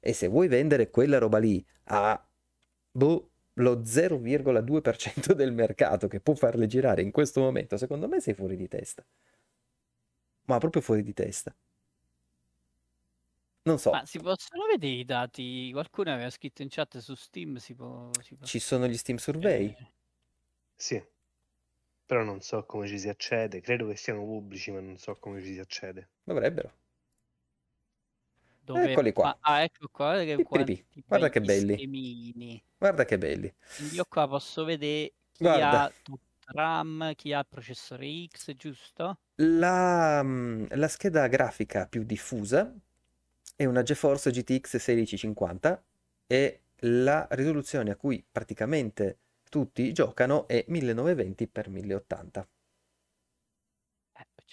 [0.00, 2.22] E se vuoi vendere quella roba lì a
[2.90, 8.34] boh, lo 0,2% del mercato che può farle girare in questo momento, secondo me sei
[8.34, 9.04] fuori di testa.
[10.46, 11.54] Ma proprio fuori di testa.
[13.66, 15.70] Non so, Ma si possono vedere i dati?
[15.72, 18.10] Qualcuno aveva scritto in chat su Steam, si può...
[18.20, 19.76] Si può ci sono gli Steam Survey.
[19.78, 19.92] eh,
[20.76, 21.02] Sì,
[22.06, 23.60] però non so come ci si accede.
[23.60, 26.08] Credo che siano pubblici, ma non so come ci si accede.
[26.24, 26.72] Dovrebbero.
[28.64, 28.90] Dove...
[28.90, 29.36] Eccoli qua.
[29.40, 30.42] ah, ecco qua, guarda che
[31.06, 31.74] Guarda che belli.
[31.74, 32.64] schemini.
[32.78, 33.54] Guarda che belli.
[33.92, 35.84] Io qua posso vedere chi Guarda.
[35.84, 35.92] ha
[36.46, 39.18] RAM, chi ha processore X, giusto?
[39.36, 42.72] La, mm, la scheda grafica più diffusa
[43.56, 45.84] è una GeForce GTX 1650
[46.26, 52.44] e la risoluzione a cui praticamente tutti giocano è 1920x1080.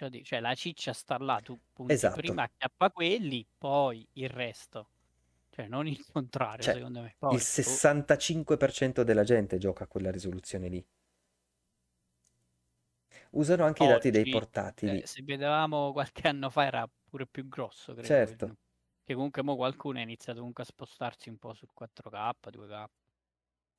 [0.09, 2.13] Dico, cioè la ciccia sta là, tu punti Esatto.
[2.13, 4.89] prima acchiappa quelli, poi il resto.
[5.49, 7.15] Cioè non il contrario, Cioè, secondo me.
[7.17, 10.85] Poi, Il boh, 65% della gente gioca a quella risoluzione lì.
[13.31, 15.01] Usano anche i dati dei oggi, portatili.
[15.01, 18.07] eh, se vedevamo qualche anno fa era pure più grosso, credo.
[18.07, 18.57] Certo.
[19.03, 22.85] Che comunque mo qualcuno ha iniziato comunque a spostarsi un po' sul 4K, 2K.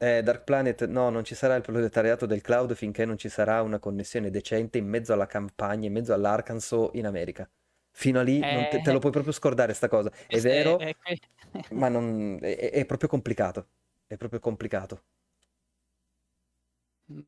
[0.03, 3.62] Eh, Dark Planet, no, non ci sarà il proletariato del cloud finché non ci sarà
[3.62, 7.49] una connessione decente in mezzo alla campagna, in mezzo all'Arkansas in America.
[7.93, 10.11] Fino a lì non te, te lo Eh, puoi proprio scordare sta cosa.
[10.27, 11.17] È vero, è- è-
[11.75, 13.69] ma non, è, è proprio complicato.
[14.09, 15.05] È proprio complicato.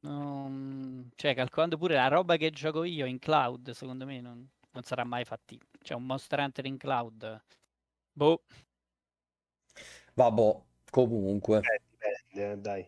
[0.00, 4.82] Non- Cioè, calcolando pure la roba che gioco io in cloud, secondo me non, non
[4.82, 5.70] sarà mai fattibile.
[5.80, 7.42] Cioè, un Monster Hunter in cloud.
[8.12, 8.42] Boh,
[10.14, 10.56] Vabbè,
[10.90, 11.58] comunque.
[11.58, 11.80] Eh,
[12.34, 12.86] eh, dai.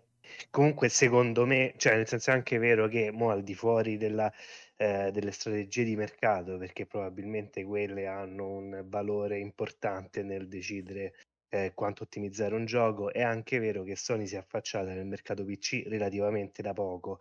[0.50, 4.32] Comunque, secondo me, cioè, nel senso è anche vero che mo al di fuori della,
[4.76, 11.14] eh, delle strategie di mercato, perché probabilmente quelle hanno un valore importante nel decidere
[11.48, 13.12] eh, quanto ottimizzare un gioco.
[13.12, 17.18] È anche vero che Sony si è affacciata nel mercato PC relativamente da poco.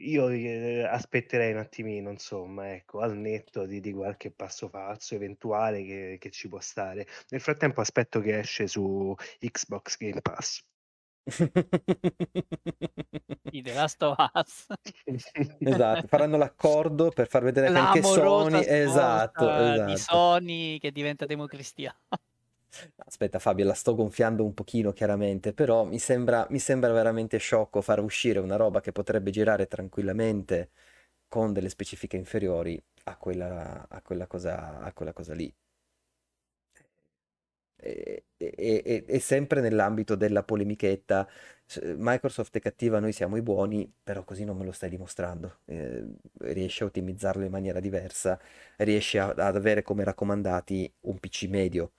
[0.00, 5.82] Io eh, aspetterei un attimino, insomma, ecco, al netto di, di qualche passo falso eventuale
[5.84, 7.06] che, che ci può stare.
[7.30, 10.62] Nel frattempo aspetto che esce su Xbox Game Pass.
[13.42, 14.66] Di The Last of Us.
[15.58, 18.64] Esatto, faranno l'accordo per far vedere che anche Sony...
[18.64, 20.16] Esatto, sposa di esatto.
[20.16, 21.98] Sony che diventa democristiana.
[22.98, 27.80] Aspetta Fabio, la sto gonfiando un pochino chiaramente, però mi sembra, mi sembra veramente sciocco
[27.80, 30.70] far uscire una roba che potrebbe girare tranquillamente
[31.26, 35.52] con delle specifiche inferiori a quella, a quella cosa, a quella cosa lì.
[37.78, 41.28] E, e- e- sempre nell'ambito della polemichetta,
[41.96, 45.60] Microsoft è cattiva, noi siamo i buoni, però così non me lo stai dimostrando.
[45.66, 46.04] Eh,
[46.40, 48.38] riesci a ottimizzarlo in maniera diversa,
[48.78, 51.92] riesci a- ad avere come raccomandati un PC medio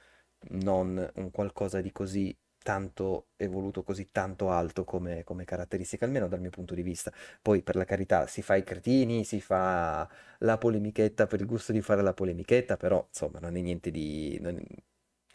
[0.49, 6.39] non un qualcosa di così tanto evoluto, così tanto alto come, come caratteristica, almeno dal
[6.41, 7.11] mio punto di vista.
[7.41, 10.07] Poi, per la carità, si fa i cretini, si fa
[10.39, 14.37] la polemichetta per il gusto di fare la polemichetta, però insomma non è niente di...
[14.41, 14.61] non-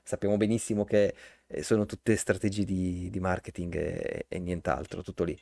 [0.04, 1.14] Sappiamo benissimo che
[1.46, 5.38] eh, sono tutte strategie di, di marketing e, e nient'altro, tutto lì.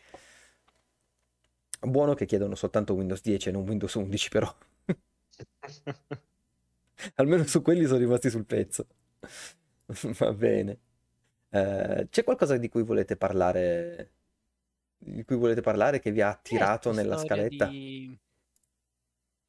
[1.81, 4.55] Buono che chiedono soltanto Windows 10 e non Windows 11, però.
[7.17, 8.87] Almeno su quelli sono rimasti sul pezzo.
[10.19, 10.79] Va bene.
[11.51, 14.13] Eh, c'è qualcosa di cui volete parlare,
[14.99, 17.49] di cui volete parlare che vi ha Eh, attirato nella scaletta?
[17.49, 18.19] di...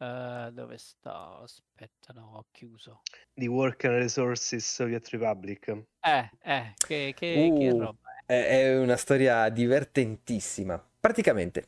[0.01, 1.37] eh, dove sta?
[1.41, 3.01] Aspetta, no, ho chiuso.
[3.31, 5.67] di Work and Resources Soviet Republic.
[5.99, 8.47] Eh, eh, che, che, che Uh, roba è?
[8.47, 10.83] è, una storia divertentissima.
[10.99, 11.67] Praticamente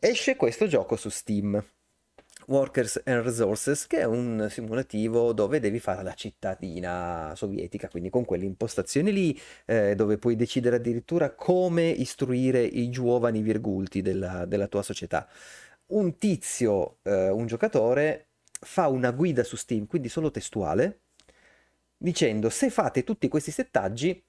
[0.00, 1.62] esce questo gioco su Steam,
[2.46, 8.24] Workers and Resources, che è un simulativo dove devi fare la cittadina sovietica, quindi con
[8.24, 14.66] quelle impostazioni lì, eh, dove puoi decidere addirittura come istruire i giovani virgulti della, della
[14.66, 15.28] tua società.
[15.90, 18.28] Un tizio, eh, un giocatore,
[18.60, 21.00] fa una guida su Steam, quindi solo testuale,
[21.96, 24.22] dicendo se fate tutti questi settaggi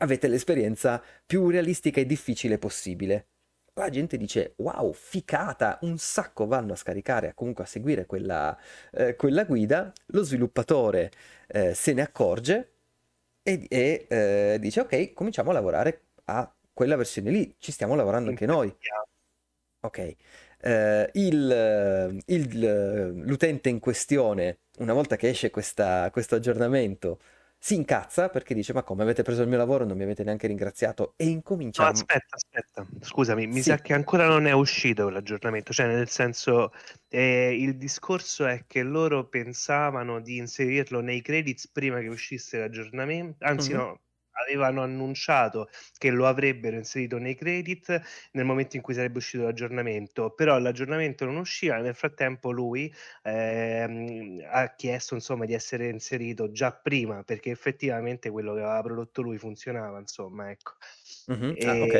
[0.00, 3.28] avete l'esperienza più realistica e difficile possibile.
[3.74, 8.56] La gente dice wow, ficata, un sacco vanno a scaricare, comunque a seguire quella,
[8.92, 11.12] eh, quella guida, lo sviluppatore
[11.48, 12.72] eh, se ne accorge
[13.42, 18.30] e, e, eh, dice ok, cominciamo a lavorare a quella versione lì, ci stiamo lavorando
[18.30, 18.74] anche noi.
[19.80, 20.16] Ok,
[20.60, 27.20] eh, il- il- l'utente in questione, una volta che esce questa- questo aggiornamento,
[27.58, 29.84] si incazza perché dice: Ma come avete preso il mio lavoro?
[29.84, 31.14] Non mi avete neanche ringraziato.
[31.16, 33.62] E incomincia No, aspetta, aspetta, scusami, mi Sì.
[33.62, 36.72] sa che ancora non è uscito l'aggiornamento, cioè nel senso
[37.08, 43.44] eh, il discorso è che loro pensavano di inserirlo nei credits prima che uscisse l'aggiornamento,
[43.44, 43.74] anzi Mhm.
[43.74, 44.00] no,
[44.46, 48.00] avevano annunciato che lo avrebbero inserito nei credit
[48.32, 54.42] nel momento in cui sarebbe uscito l'aggiornamento, però l'aggiornamento non usciva, nel frattempo lui ehm,
[54.50, 59.38] ha chiesto insomma di essere inserito già prima perché effettivamente quello che aveva prodotto lui
[59.38, 60.72] funzionava, insomma, ecco.
[61.28, 61.56] Mhm.
[61.64, 61.94] Ah, ok.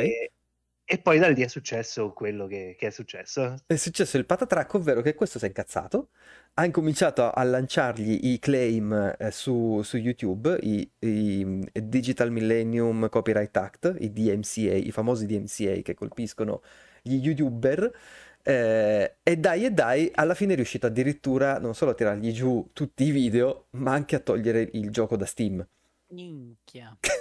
[0.91, 3.53] E, poi da lì è successo quello che, che è successo.
[3.67, 6.09] È successo il patatrack, ovvero che questo si è incazzato,
[6.55, 13.07] ha incominciato a lanciargli i claim eh, su, su YouTube, i, i, mm, Digital Millennium
[13.07, 16.63] Copyright Act, i DMCA, i famosi DMCA che colpiscono
[17.03, 17.91] gli YouTuber.
[18.41, 22.67] eh, e dai e dai, alla fine è riuscito addirittura non solo a tirargli giù
[22.73, 25.63] tutti i video, ma anche a togliere il gioco da Steam.
[26.07, 26.97] Minchia.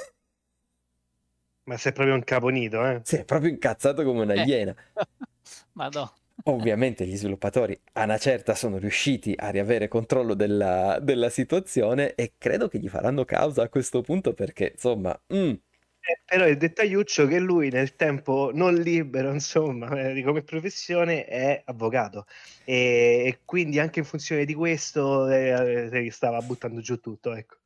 [1.68, 3.02] Ma sei proprio un caponito, eh?
[3.02, 4.46] Si è proprio incazzato come una Eh.
[4.46, 4.74] iena.
[5.74, 6.12] Madonna.
[6.48, 12.34] Ovviamente gli sviluppatori a una certa sono riusciti a riavere controllo della, della situazione e
[12.38, 15.52] credo che gli faranno causa a questo punto perché, insomma, mm,
[16.00, 21.24] Eh, però il dettagliuccio che lui nel tempo non libero, insomma, eh, di come professione
[21.26, 22.26] è avvocato
[22.64, 27.57] e, e quindi anche in funzione di questo eh, eh, stava buttando giù tutto, ecco.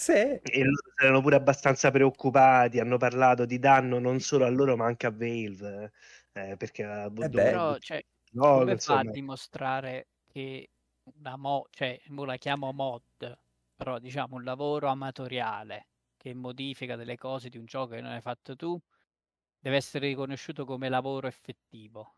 [0.00, 4.74] Se E loro erano pure abbastanza preoccupati, hanno parlato di danno non solo a loro
[4.76, 5.92] ma anche a Valve,
[6.32, 7.66] eh, perché ha Eh beh.
[7.68, 10.70] Però, cioè, no, come fa a insomma, dimostrare che
[11.16, 13.02] una mo, cioè, mo la chiamo mod,
[13.76, 18.20] però diciamo un lavoro amatoriale che modifica delle cose di un gioco che non hai
[18.22, 18.78] fatto tu,
[19.58, 22.14] deve essere riconosciuto come lavoro effettivo.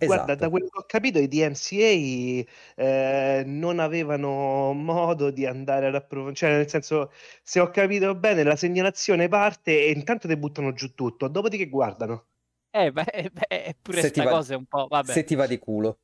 [0.00, 0.50] E Guarda, da esatto.
[0.50, 6.50] quello che ho capito, i DMCA eh, non avevano modo di andare ad approfondire, cioè
[6.56, 7.10] nel senso,
[7.42, 12.26] se ho capito bene, la segnalazione parte e intanto ti buttano giù tutto, dopodiché guardano.
[12.74, 15.14] Eh, beh, eh, beh, pure Se ti sta va, cosa è un po', vabbè.
[15.14, 16.00] se ti va di culo.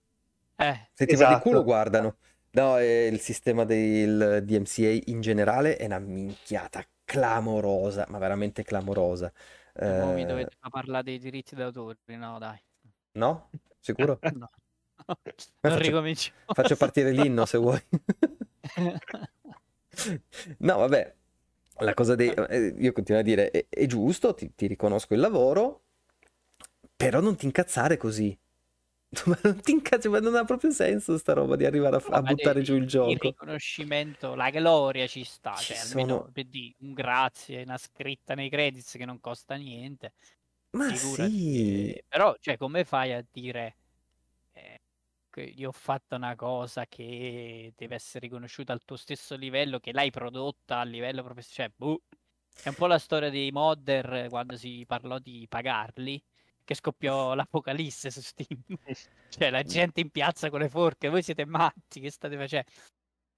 [0.59, 1.62] Eh, Se ti va di culo, Esatto.
[1.62, 2.18] guardano.
[2.51, 9.32] No, e il sistema del DMCA in generale è una minchiata clamorosa, ma veramente clamorosa.
[9.80, 12.61] e mo mi Eh, dovete far parlare dei diritti d'autore, no dai.
[13.14, 13.51] no?
[13.81, 14.18] Sicuro?
[14.35, 14.51] No.
[15.62, 17.83] Non faccio, faccio partire l'inno se vuoi.
[20.59, 21.14] No, vabbè,
[21.81, 22.31] la cosa dei...
[22.33, 25.83] eh, Io continuo a dire, è, è giusto, ti, ti riconosco il lavoro,
[26.97, 28.37] però non ti incazzare così.
[29.26, 32.22] Ma non ti incazzi, ma non ha proprio senso sta roba di arrivare a, a
[32.22, 33.18] buttare giù il il gioco.
[33.18, 36.31] riconoscimento, la gloria ci sta, Ci cioè almeno sono...
[36.33, 40.12] per dire un grazie, una scritta nei credits che non costa niente,
[40.70, 41.32] Ma figurati.
[41.32, 43.76] sì, eh, però, cioè, come fai a dire
[44.52, 44.80] eh,
[45.30, 49.92] che io ho fatto una cosa che deve essere riconosciuta al tuo stesso livello, che
[49.92, 51.74] l'hai prodotta a livello professionale?
[51.76, 52.02] Cioè, boh.
[52.60, 56.22] È un po' la storia dei modder eh, quando si parlò di pagarli,
[56.64, 58.62] che scoppiò l'apocalisse su Steam.
[59.28, 62.70] Cioè, la gente in piazza con le forche, voi siete matti, che state facendo?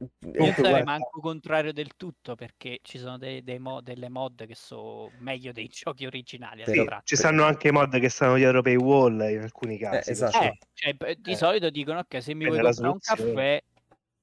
[0.01, 4.09] Io Comunque, sarei guarda, manco contrario del tutto perché ci sono dei- dei mo- delle
[4.09, 8.63] mod che sono meglio dei giochi originali sì, ci stanno anche mod che stanno dietro
[8.63, 10.37] paywall in alcuni Eh, casi, esatto.
[10.37, 13.63] perciò Eh, cioè, di eh, solito dicono ok, se mi vuoi comprare un caffè,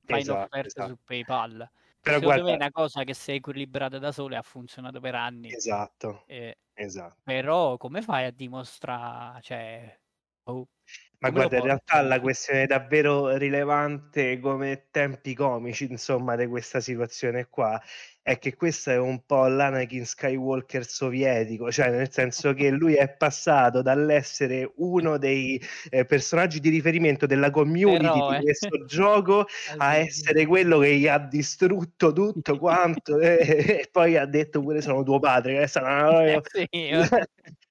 [0.06, 0.82] fai Esatto, un'offerta esatto.
[0.82, 1.70] su PayPal.
[2.02, 4.42] Però Secondo me è guarda, una cosa che si è equilibrata da sola e ha
[4.42, 5.58] funzionato per anni.
[5.58, 7.18] esatto, eh, esatto.
[7.24, 10.00] però come fai a dimostrare, cioè,
[10.46, 10.68] oh,
[11.20, 16.80] Ma come guarda, in realtà la questione davvero rilevante come tempi comici, insomma, di questa
[16.80, 17.82] situazione qua,
[18.22, 23.10] è che questo è un po' l'Anakin Skywalker sovietico, cioè nel senso che lui è
[23.10, 25.60] passato dall'essere uno dei
[25.90, 29.46] eh, personaggi di riferimento della community Però, di eh, questo gioco
[29.78, 34.62] a eh, essere quello che gli ha distrutto tutto quanto e, e poi ha detto
[34.62, 37.28] pure sono tuo padre, che è stata una eh, roba- sì, eh,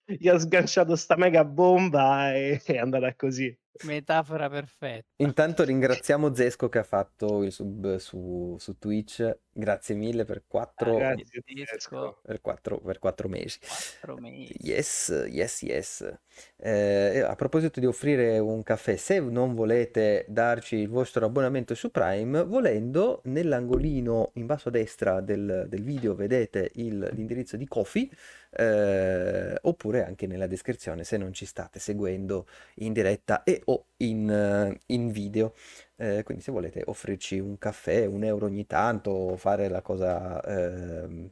[0.06, 3.56] gli ha sganciato sta mega bomba e è andata così.
[3.84, 5.06] metafora perfetta.
[5.16, 9.38] Intanto ringraziamo Zesco che ha fatto il sub su, su Twitch.
[9.58, 12.18] Grazie mille per quattro, Francesco.
[12.20, 13.58] per quattro, per quattro mesi.
[13.58, 14.54] quattro mesi.
[14.60, 16.18] Yes, yes, yes.
[16.58, 21.90] Eh, a proposito di offrire un caffè, se non volete darci il vostro abbonamento su
[21.90, 28.10] Prime, volendo, nell'angolino in basso a destra del, del video vedete il- l'indirizzo di Kofi,
[28.58, 32.46] eh, oppure anche nella descrizione se non ci state seguendo
[32.76, 35.54] in diretta e o in, eh, in video.
[35.98, 40.40] Eh, quindi se volete offrirci un caffè, un euro ogni tanto, o fare la cosa...
[40.42, 41.30] ehm,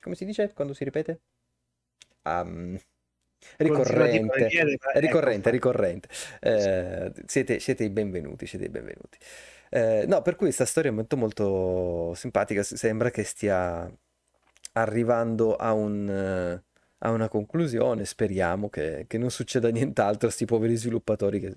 [0.00, 1.20] come si dice quando si ripete?
[3.62, 6.08] Di ricorrente, ecco, ricorrente, ricorrente.
[6.40, 9.18] Eh, siete, siete i benvenuti, siete i benvenuti.
[9.70, 13.90] Eh, no, per cui questa storia è molto molto simpatica, sembra che stia
[14.72, 16.64] arrivando a un, eh,
[16.98, 21.54] a una conclusione, speriamo che, che non succeda nient'altro a sti poveri sviluppatori che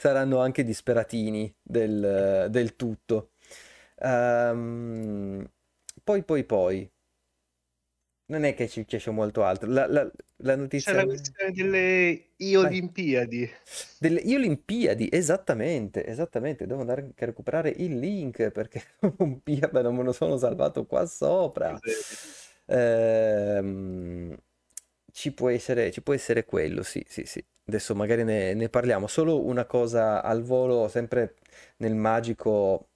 [0.00, 3.32] saranno anche disperatini del, del tutto.
[3.98, 5.46] Ehm,
[6.02, 6.90] poi, poi, poi,
[8.26, 9.68] non è che ci c'è molto altro.
[9.70, 10.10] La, la-
[10.42, 12.28] la C'è notizia la questione delle.
[12.56, 13.50] Olimpiadi.
[13.98, 16.66] delle Olimpiadi, esattamente, esattamente.
[16.66, 18.82] Devo andare anche a recuperare il link perché
[19.18, 21.78] Olimpiadi non me lo sono salvato qua sopra.
[22.66, 24.34] Ehm,
[25.12, 27.44] ci può essere, ci può essere quello, sì, sì, sì.
[27.70, 29.06] Adesso magari ne, ne parliamo.
[29.06, 31.36] Solo una cosa al volo, sempre
[31.76, 32.88] nel magico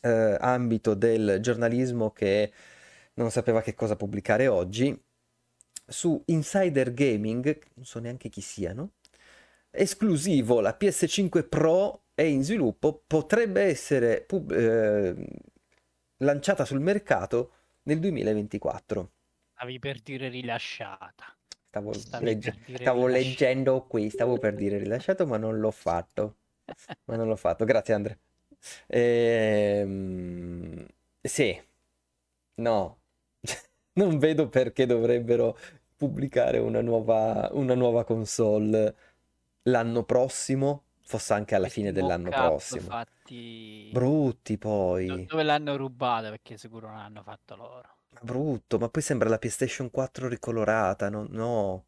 [0.00, 2.52] eh, ambito del giornalismo che
[3.14, 5.00] non sapeva che cosa pubblicare oggi.
[5.86, 8.94] Su Insider Gaming, non so neanche chi siano,
[9.70, 15.14] esclusivo la PS5 Pro è in sviluppo, potrebbe essere pub- eh,
[16.18, 17.52] lanciata sul mercato
[17.84, 19.12] nel 2024.
[19.52, 21.36] Stavi per dire rilasciata.
[21.74, 26.36] Stavo, legge- stavo leggendo qui, stavo per dire rilasciato, ma non l'ho fatto.
[27.06, 28.18] Ma non l'ho fatto, grazie Andre.
[28.86, 30.86] Ehm,
[31.20, 31.60] sì,
[32.56, 33.00] no,
[33.94, 35.56] non vedo perché dovrebbero
[35.96, 38.96] pubblicare una nuova, una nuova console
[39.64, 42.88] l'anno prossimo, fosse anche alla fine dell'anno prossimo.
[42.88, 47.93] fatti Brutti poi, dove l'hanno rubata perché sicuro non l'hanno fatto loro.
[48.14, 51.86] Ma brutto, ma poi sembra la PlayStation 4 ricolorata, no, no.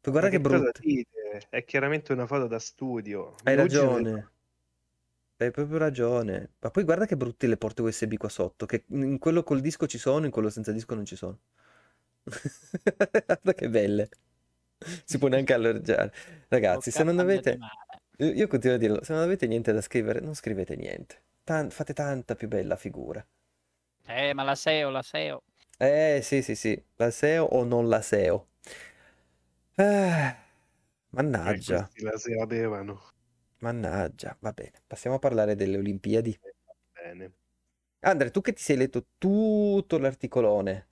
[0.00, 0.80] Poi guarda Ma che che cosa brutta.
[0.80, 1.46] dite?
[1.50, 3.34] È chiaramente una foto da studio.
[3.44, 4.30] Hai non- ragione.
[5.36, 6.52] Hai proprio ragione.
[6.60, 9.86] Ma poi guarda che brutte le porte USB qua sotto, che in quello col disco
[9.86, 11.38] ci sono, in quello senza disco non ci sono.
[13.26, 14.08] Guarda che belle.
[15.04, 16.12] Si può neanche allargare.
[16.48, 17.56] Ragazzi, se non avete...
[17.58, 18.00] male.
[18.18, 21.22] Io io continuo a dirlo, se non avete niente da scrivere, non scrivete niente.
[21.44, 23.24] Tan- fate tanta più bella figura.
[24.06, 25.42] Eh, ma la SEO, la SEO.
[25.82, 28.48] Eh, sì, sì, sì, la SEO o non la SEO.
[29.76, 30.34] Eh,
[31.44, 33.00] Eh, mannaggia, questi la sapevano.
[33.60, 34.36] mannaggia.
[34.40, 36.38] Va bene, passiamo a parlare delle Olimpiadi.
[36.66, 37.32] Va bene.
[38.04, 40.88] Andre, tu che ti sei letto tutto l'articolone.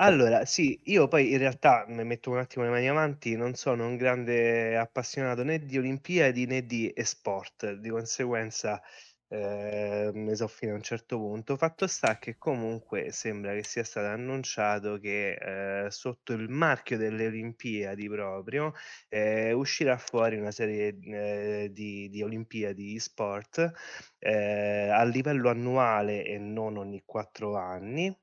[0.00, 3.86] Allora, sì, io poi in realtà mi metto un attimo le mani avanti, non sono
[3.86, 8.80] un grande appassionato né di Olimpiadi né di esport, di conseguenza
[9.30, 11.56] eh, so fino a un certo punto.
[11.56, 17.26] Fatto sta che comunque sembra che sia stato annunciato che eh, sotto il marchio delle
[17.26, 18.72] Olimpiadi proprio
[19.08, 23.72] eh, uscirà fuori una serie eh, di, di Olimpiadi sport
[24.18, 28.14] eh, a livello annuale e non ogni quattro anni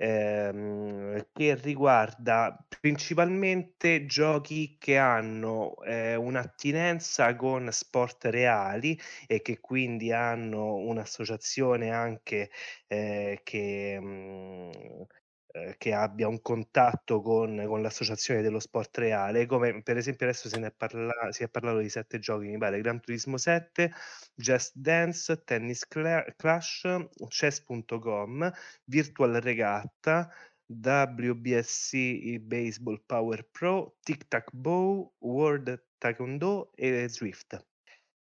[0.00, 10.12] ehm, che riguarda principalmente giochi che hanno, ehm, un'attinenza con sport reali e che quindi
[10.12, 12.50] hanno un'associazione anche,
[12.86, 15.06] ehm, che mhmm,
[15.52, 20.48] ehm, che abbia un contatto con con l'associazione dello sport reale, come per esempio adesso
[20.48, 23.92] se ne è parla si è parlato di 7 giochi, mi pare: Gran Turismo 7,
[24.34, 26.86] Just Dance, Tennis Cla Clash,
[27.28, 28.50] Chess.com,
[28.84, 30.30] Virtual Regatta,
[30.66, 37.66] WBSC Baseball Power Pro, Tic Tac Bow, World Taekwondo e Zwift.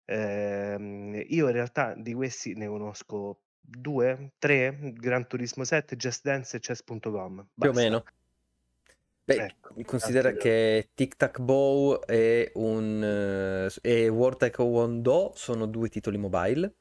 [0.05, 6.55] Ehm, io in realtà di questi ne conosco 2, 3, Gran Turismo 7, Just Dance
[6.55, 8.03] e Chess.com, Più o meno.
[9.26, 15.89] Beh, Ecco, considera che Tic Tac Bow e, un, eh, e World Taekwondo sono due
[15.89, 16.74] titoli mobile.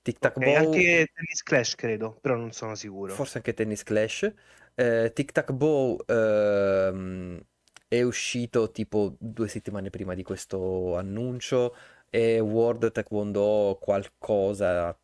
[0.00, 3.12] Tic Tac Ok, Bow, anche Tennis Clash credo, però non sono sicuro.
[3.12, 4.32] forse anche Tennis Clash.
[4.74, 7.38] Eh, Tic Tac Bow ehm,
[7.86, 11.76] è uscito tipo due settimane prima di questo annuncio
[12.08, 14.98] e World Taekwondo qualcosa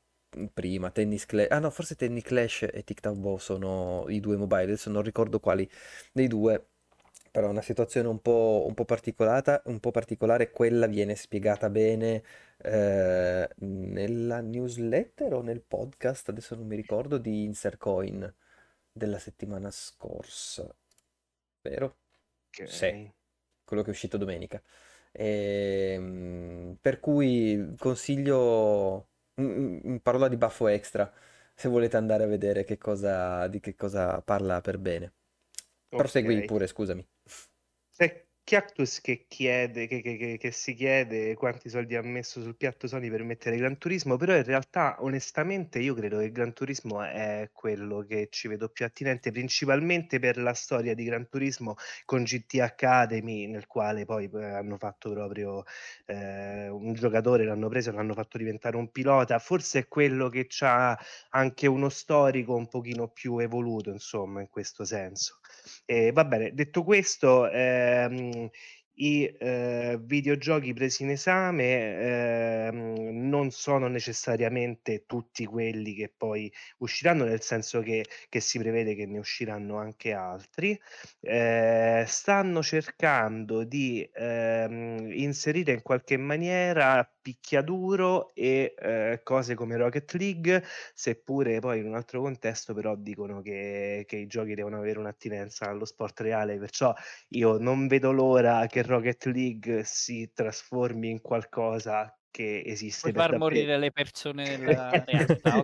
[0.53, 0.91] prima.
[0.91, 4.62] Tennis Clash, ah no, forse Tennis Clash e Tic Tac Bow sono i due mobile,
[4.64, 5.68] adesso non ricordo quali
[6.12, 6.66] dei due.
[7.33, 11.70] Però è una situazione un po', un po' particolata, un po' particolare, quella viene spiegata
[11.70, 12.24] bene
[12.59, 18.35] eh, nella newsletter o nel podcast, adesso non mi ricordo, di Insercoin
[18.93, 20.74] della settimana scorsa,
[21.62, 21.97] vero?
[22.62, 23.12] Sì, Ok.
[23.64, 24.62] quello che è uscito domenica.
[25.12, 29.09] Ehm, per cui consiglio
[30.03, 31.12] parola di baffo extra
[31.55, 35.12] se volete andare a vedere che cosa, di che cosa parla per bene.
[35.95, 36.45] Prosegui Ok.
[36.45, 37.07] pure, scusami.
[38.51, 42.88] Cactus che chiede, che, che- che- che si chiede quanti soldi ha messo sul piatto
[42.88, 47.51] Sony per mettere Gran Turismo, però in realtà onestamente io credo che Gran Turismo è
[47.53, 52.59] quello che ci vedo più attinente, principalmente per la storia di Gran Turismo con GT
[52.61, 55.62] Academy, nel quale poi eh, hanno fatto proprio
[56.07, 60.46] eh, un giocatore, l'hanno preso e l'hanno fatto diventare un pilota, forse è quello che
[60.61, 60.98] ha
[61.30, 65.39] anche uno storico un pochino più evoluto, insomma, in questo senso.
[65.86, 68.48] E va bene, detto questo, ehm,
[69.01, 77.24] i eh, videogiochi presi in esame ehm, non sono necessariamente tutti quelli che poi usciranno,
[77.24, 80.78] nel senso che, che si prevede che ne usciranno anche altri.
[81.20, 90.12] Eh, stanno cercando di ehm, inserire in qualche maniera picchiaduro e eh, cose come Rocket
[90.14, 94.98] League seppure poi in un altro contesto però dicono che, che i giochi devono avere
[94.98, 96.94] un'attinenza allo sport reale, perciò
[97.30, 103.22] io non vedo l'ora che Rocket League si trasformi in qualcosa che esiste Puoi per
[103.22, 103.51] far davvero.
[103.51, 105.62] morire le persone nella realtà.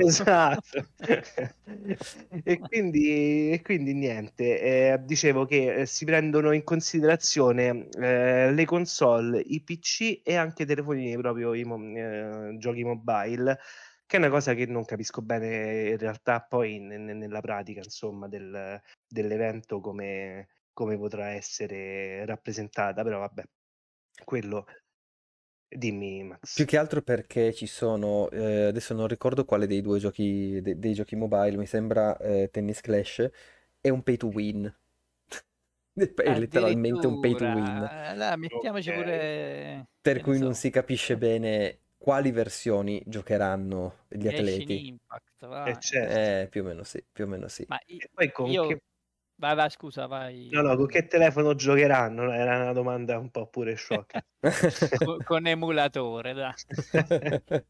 [0.00, 0.86] Esatto.
[2.44, 8.64] e, quindi, e quindi niente, eh, dicevo che eh, si prendono in considerazione eh, le
[8.64, 13.58] console, i PC e anche i telefonini, proprio i mo- eh, giochi mobile,
[14.06, 17.80] che è una cosa che non capisco bene in realtà poi ne- ne- nella pratica,
[17.82, 23.42] insomma, del- dell'evento come, come potrà essere rappresentata, però vabbè,
[24.24, 24.66] quello
[25.82, 26.52] dimmi Max.
[26.52, 30.78] Più che altro perché ci sono, eh, adesso non ricordo quale dei due giochi, de-
[30.78, 33.30] dei giochi mobile, mi sembra eh, Tennis Clash,
[33.80, 34.74] è un pay to win.
[36.20, 37.90] È letteralmente un pay to win.
[38.10, 38.92] Allora, mettiamoci Ok.
[38.92, 44.84] pure, Per cui non so, si capisce bene quali versioni giocheranno gli atleti.
[44.88, 46.30] Impact, Eh, certo.
[46.42, 47.68] Eh, più o meno sì, più o meno sì.
[47.68, 48.64] Ma E poi con io...
[48.66, 48.80] che...
[49.38, 50.48] Vai, vai, scusa, vai.
[50.50, 52.32] No, no, con che telefono giocheranno?
[52.32, 54.24] Era una domanda un po' pure sciocca.
[55.04, 56.54] Con, con emulatore, dai.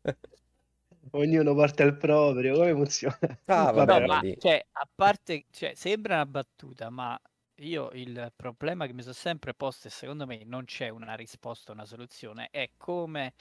[1.12, 3.18] Ognuno porta il proprio, come funziona?
[3.46, 7.18] Ah, Vabbè, No, ma cioè, a parte, cioè, sembra una battuta, ma
[7.60, 11.72] io il problema che mi sono sempre posto e secondo me non c'è una risposta,
[11.72, 13.34] una soluzione, è come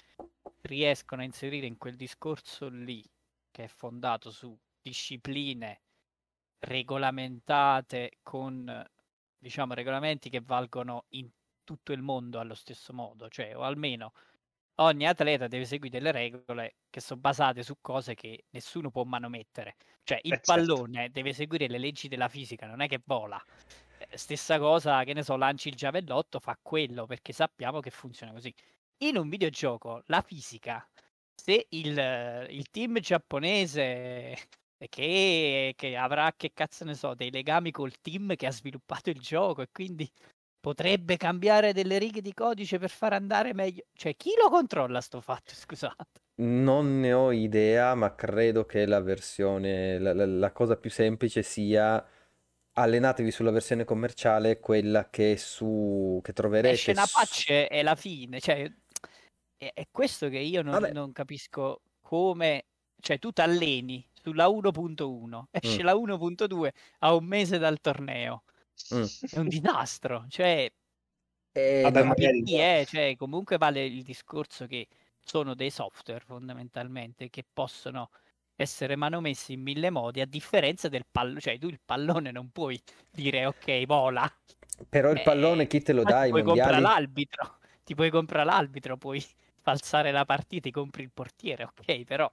[0.61, 3.03] riescono a inserire in quel discorso lì,
[3.51, 5.81] che è fondato su discipline
[6.65, 8.83] regolamentate con
[9.37, 11.29] diciamo, regolamenti che valgono in
[11.63, 14.11] tutto il mondo allo stesso modo, cioè, o almeno
[14.79, 19.75] ogni atleta deve seguire delle regole che sono basate su cose che nessuno può manomettere.
[20.03, 20.83] Cioè, il Eh, certo.
[20.83, 23.41] pallone deve seguire le leggi della fisica, non è che vola.
[23.97, 28.31] Eh, Stessa cosa, che ne so, lanci il giavellotto, fa quello, perché sappiamo che funziona
[28.33, 28.53] così.
[28.99, 30.87] In un videogioco, la fisica,
[31.33, 34.35] se il, il team giapponese
[34.89, 39.19] che, che avrà, che cazzo ne so, dei legami col team che ha sviluppato il
[39.19, 40.09] gioco e quindi
[40.59, 43.83] potrebbe cambiare delle righe di codice per far andare meglio.
[43.93, 45.53] Cioè, chi lo controlla sto fatto?
[45.55, 46.21] Scusate.
[46.37, 51.43] Non ne ho idea, ma credo che la versione, la, la- la cosa più semplice
[51.43, 52.03] sia
[52.73, 57.95] allenatevi sulla versione commerciale, quella che su che troverete Esce una su- patch e la
[57.95, 58.41] fine.
[58.41, 58.69] Cioè,
[59.57, 62.65] è, è questo che io non, non capisco come...
[62.99, 65.83] Cioè, tu t'alleni sulla 1.1, esce Mm.
[65.83, 68.43] la 1.2 a un mese dal torneo.
[68.91, 69.09] Mm.
[69.29, 70.25] È un disastro.
[70.29, 70.71] Cioè,
[71.55, 74.87] Eh, Vabbè, magari- è, cioè, comunque vale il discorso che
[75.23, 78.09] sono dei software fondamentalmente che possono
[78.55, 82.81] essere manomessi in mille modi, a differenza del pallone, cioè tu il pallone non puoi
[83.11, 84.23] dire ok, vola.
[84.89, 88.45] Però il Eh, pallone chi te lo dà ti puoi comprare l'arbitro, ti puoi comprare
[88.45, 89.23] l'arbitro, puoi
[89.61, 92.31] falsare la partita, ti compri il portiere, ok, però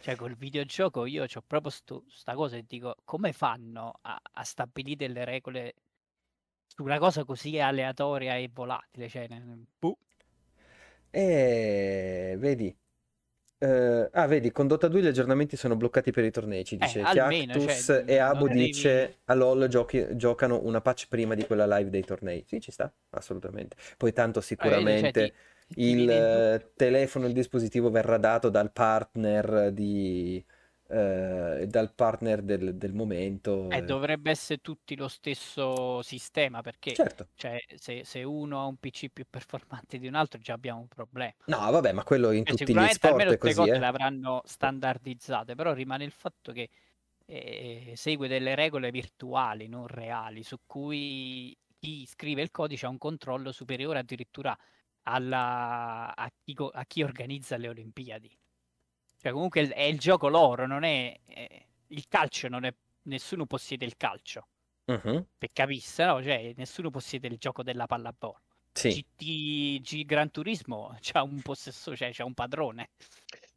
[0.00, 4.44] cioè col videogioco io ho proprio sto, sta cosa e dico come fanno a, a
[4.44, 5.74] stabilire delle regole
[6.66, 9.98] su una cosa così aleatoria e volatile, cioè ne- boh.
[11.10, 12.76] E vedi.
[13.58, 16.76] Eh, ah, vedi, con Dota 2 gli aggiornamenti sono bloccati per i tornei, ci Eh,
[16.76, 21.08] dice almeno, cioè, Fiactus non- e non devi- dice a LoL giochi- giocano una patch
[21.08, 22.44] prima di quella live dei tornei.
[22.46, 23.76] Sì, ci sta, assolutamente.
[23.96, 25.32] Poi tanto Eh, vedi, cioè, sicuramente ti
[25.76, 30.44] il eh, telefono, il dispositivo verrà dato dal partner di,
[30.88, 33.70] eh, dal partner del, del momento.
[33.70, 33.82] Eh, eh.
[33.82, 37.28] dovrebbe essere tutti lo stesso sistema perché Certo.
[37.34, 40.88] cioè, se, se uno ha un PC più performante di un altro già abbiamo un
[40.88, 41.32] problema.
[41.46, 43.80] No, vabbè, ma quello in Cioè, tutti gli sport almeno è queste così, cose eh.
[43.80, 46.68] le avranno standardizzate, però rimane il fatto che
[47.26, 52.98] eh, segue delle regole virtuali, non reali, su cui chi scrive il codice ha un
[52.98, 54.56] controllo superiore addirittura
[55.04, 58.36] alla- a, chi, a chi organizza le Olimpiadi.
[59.18, 63.84] Cioè, comunque è il gioco loro, non è eh, il calcio, non è nessuno possiede
[63.84, 64.48] il calcio.
[64.88, 66.22] Mhm, Per capisse, no?
[66.22, 68.40] Cioè, nessuno possiede il gioco della pallavolo.
[68.74, 69.00] Sì.
[69.00, 72.90] GT, G Gran Turismo c'ha un possessore, cioè c'ha un padrone.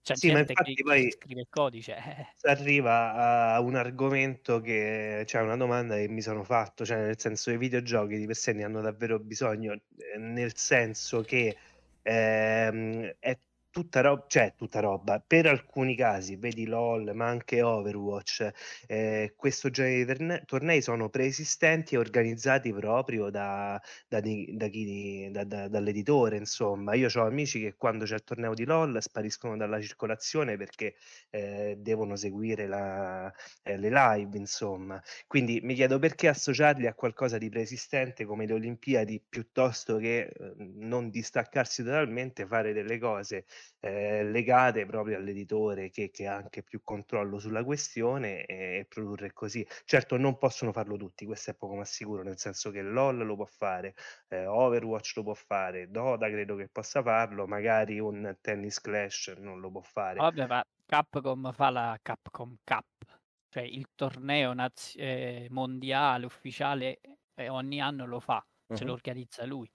[0.08, 1.96] C'è Sì, ma gente che, infatti poi- scrive il codice.
[1.98, 2.28] eh.
[2.40, 7.20] si arriva a un argomento che, cioè una domanda che mi sono fatto, cioè nel
[7.20, 11.58] senso i videogiochi di per sé ne hanno davvero bisogno, eh, nel senso che
[12.04, 13.38] ehm, è
[13.82, 18.50] tutta roba, cioè tutta roba, per alcuni casi, vedi LOL, ma anche Overwatch,
[18.88, 25.30] eh, questo genere di terne- tornei sono preesistenti e organizzati proprio da, da da chi,
[25.32, 26.94] da- da- dall'editore, insomma.
[26.96, 30.96] Io ho amici che quando c'è il torneo di LOL spariscono dalla circolazione perché
[31.30, 33.32] eh, devono seguire la-
[33.64, 35.02] eh, le live, insomma.
[35.28, 40.54] Quindi mi chiedo perché associarli a qualcosa di preesistente come le Olimpiadi piuttosto che eh,
[40.58, 43.46] non distaccarsi totalmente, fare delle cose
[43.80, 49.66] eh, legate proprio all'editore che, che ha anche più controllo sulla questione e, produrre così.
[49.86, 53.36] Certo, non possono farlo tutti, questo è poco ma sicuro, nel senso che LOL lo
[53.36, 53.94] può fare,
[54.30, 59.60] eh, Overwatch lo può fare, Dota credo che possa farlo, magari un Tennis Clash non
[59.60, 60.24] lo può fare.
[60.24, 67.00] Vabbè, ma Capcom fa la Capcom Cup, cioè il torneo naz- eh, mondiale ufficiale
[67.36, 68.86] eh, ogni anno lo fa, se Mhm.
[68.86, 69.70] lo organizza lui.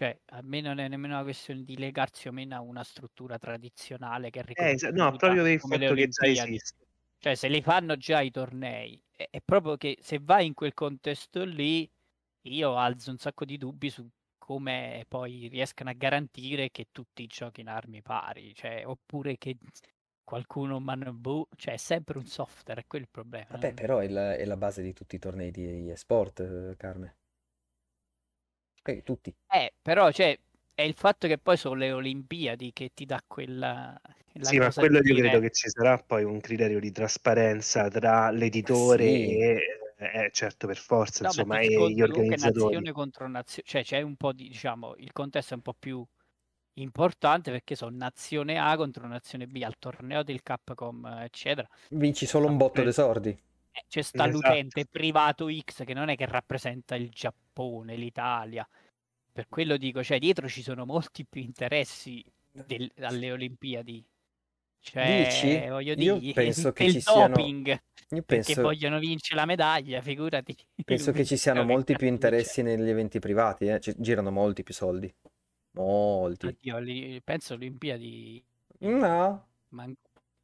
[0.00, 3.36] Cioè, a me non è nemmeno una questione di legarsi o meno a una struttura
[3.36, 6.86] tradizionale che è Eh, no, proprio per il come le fatto che già esiste.
[7.18, 10.72] Cioè, se li fanno già i tornei, è, è proprio che se vai in quel
[10.72, 11.86] contesto lì,
[12.46, 17.70] io alzo un sacco di dubbi su come poi riescano a garantire che tutti giochino
[17.70, 19.58] armi pari, cioè, oppure che
[20.24, 23.48] qualcuno man- boh, cioè è sempre un software, è quello il problema.
[23.50, 27.16] Vabbè, però è la, è la base di tutti i tornei di esport, eh, Carme.
[28.82, 29.34] Eh, tutti.
[29.52, 30.38] Eh, però, cioè,
[30.74, 33.98] è il fatto che poi sono le Olimpiadi che ti dà quella
[34.34, 38.30] la Sì, ma quello io credo che ci sarà poi un criterio di trasparenza tra
[38.30, 39.38] l'editore sì.
[39.38, 39.60] e,
[39.98, 42.74] eh, certo, per forza, No, ma insomma, e gli organizzatori.
[42.74, 46.02] nazione contro nazione, cioè c'è un po' di, diciamo, il contesto è un po' più
[46.74, 51.68] importante perché sono nazione A contro nazione B al torneo del Capcom, eccetera.
[51.90, 53.28] Vinci solo un botto di soldi.
[53.28, 54.48] Eh, C'è sta Esatto.
[54.48, 57.38] l'utente privato X che non è che rappresenta il Giappone,
[57.94, 58.66] l'Italia.
[59.32, 64.04] Per quello dico, cioè dietro ci sono molti più interessi del- alle Olimpiadi
[64.80, 65.68] Cioè, Dici?
[65.68, 67.36] voglio Io dire, penso che ci siano...
[67.36, 68.60] doping, Io perché penso...
[68.62, 70.56] vogliono vincere la medaglia, figurati.
[70.84, 73.78] Penso che ci siano molti più interessi negli eventi privati, eh.
[73.78, 75.12] Ci girano molti più soldi.
[75.72, 76.46] Molti.
[76.48, 78.42] Oddio, li- penso Olimpiadi
[78.80, 79.96] No, man-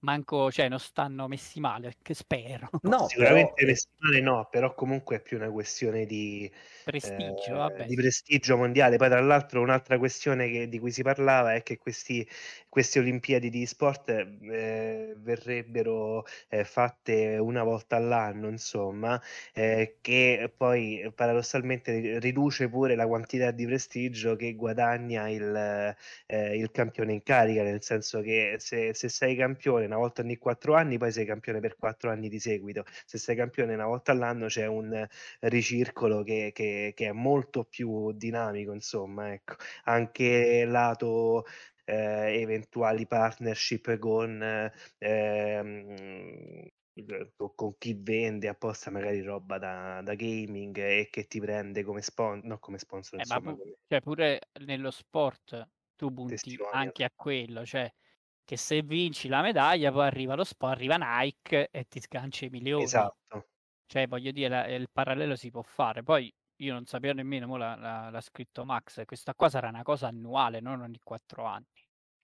[0.07, 2.69] manco, cioè non stanno messi male, che spero.
[2.83, 3.55] no, Sicuramente però...
[3.57, 6.51] eh, vestimale no, però comunque è più una questione di,
[6.83, 7.87] Prestigio, eh, vabbè.
[7.87, 8.97] di prestigio mondiale.
[8.97, 12.27] Poi, tra l'altro, un'altra questione che- di cui si parlava è che questi,
[12.77, 19.19] queste Olimpiadi di sport eh, verrebbero eh, fatte una volta all'anno, insomma,
[19.55, 25.97] eh, che poi paradossalmente riduce pure la quantità di prestigio che guadagna il,
[26.27, 30.37] eh, il campione in carica, nel senso che se, se sei campione una volta ogni
[30.37, 32.85] quattro anni, poi sei campione per quattro anni di seguito.
[33.07, 35.07] Se sei campione una volta all'anno c'è un
[35.41, 39.55] ricircolo che, che- che è molto più dinamico, insomma, ecco.
[39.85, 41.45] Anche lato
[41.87, 46.69] eh, eventuali partnership con, eh, ehm,
[47.55, 52.45] con- chi vende apposta magari roba da, da gaming e che ti prende come sponsor,
[52.45, 57.05] no come sponsor, Eh, ma insomma, pu- come cioè, pure nello sport tu punti anche
[57.05, 57.91] a quello, cioè
[58.45, 62.51] che se vinci la medaglia poi arriva lo sport, arriva Nike e ti sgancia i
[62.51, 63.11] milioni.
[63.15, 63.49] Esatto.
[63.87, 66.03] Cioè, voglio dire, la- il parallelo si può fare.
[66.03, 69.83] Poi io non sapevo nemmeno, mo l'ha, l'ha- l'ha scritto Max, questa qua sarà una
[69.83, 71.65] cosa annuale, non ogni quattro anni.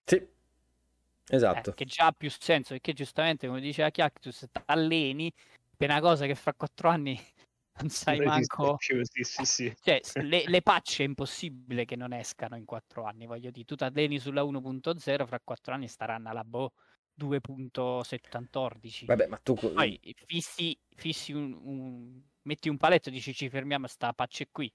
[0.05, 1.73] Sì, Eh, esatto.
[1.73, 5.31] che già ha più senso, perché giustamente, come diceva Chiactus, ti alleni
[5.75, 7.19] per una cosa che fra quattro anni
[7.79, 8.75] non sai Non manco...
[8.77, 9.73] più, sì, sì, sì.
[9.83, 13.75] Cioè, le, le patch è impossibile che non escano in quattro anni, voglio dire, tu
[13.75, 16.71] ti alleni sulla 1.0, fra quattro anni staranno alla boh
[17.13, 19.05] 2.14.
[19.05, 19.55] Vabbè, ma tu...
[19.55, 24.73] Poi fissi, fissi un, un- metti un paletto e dici ci fermiamo sta patch qui.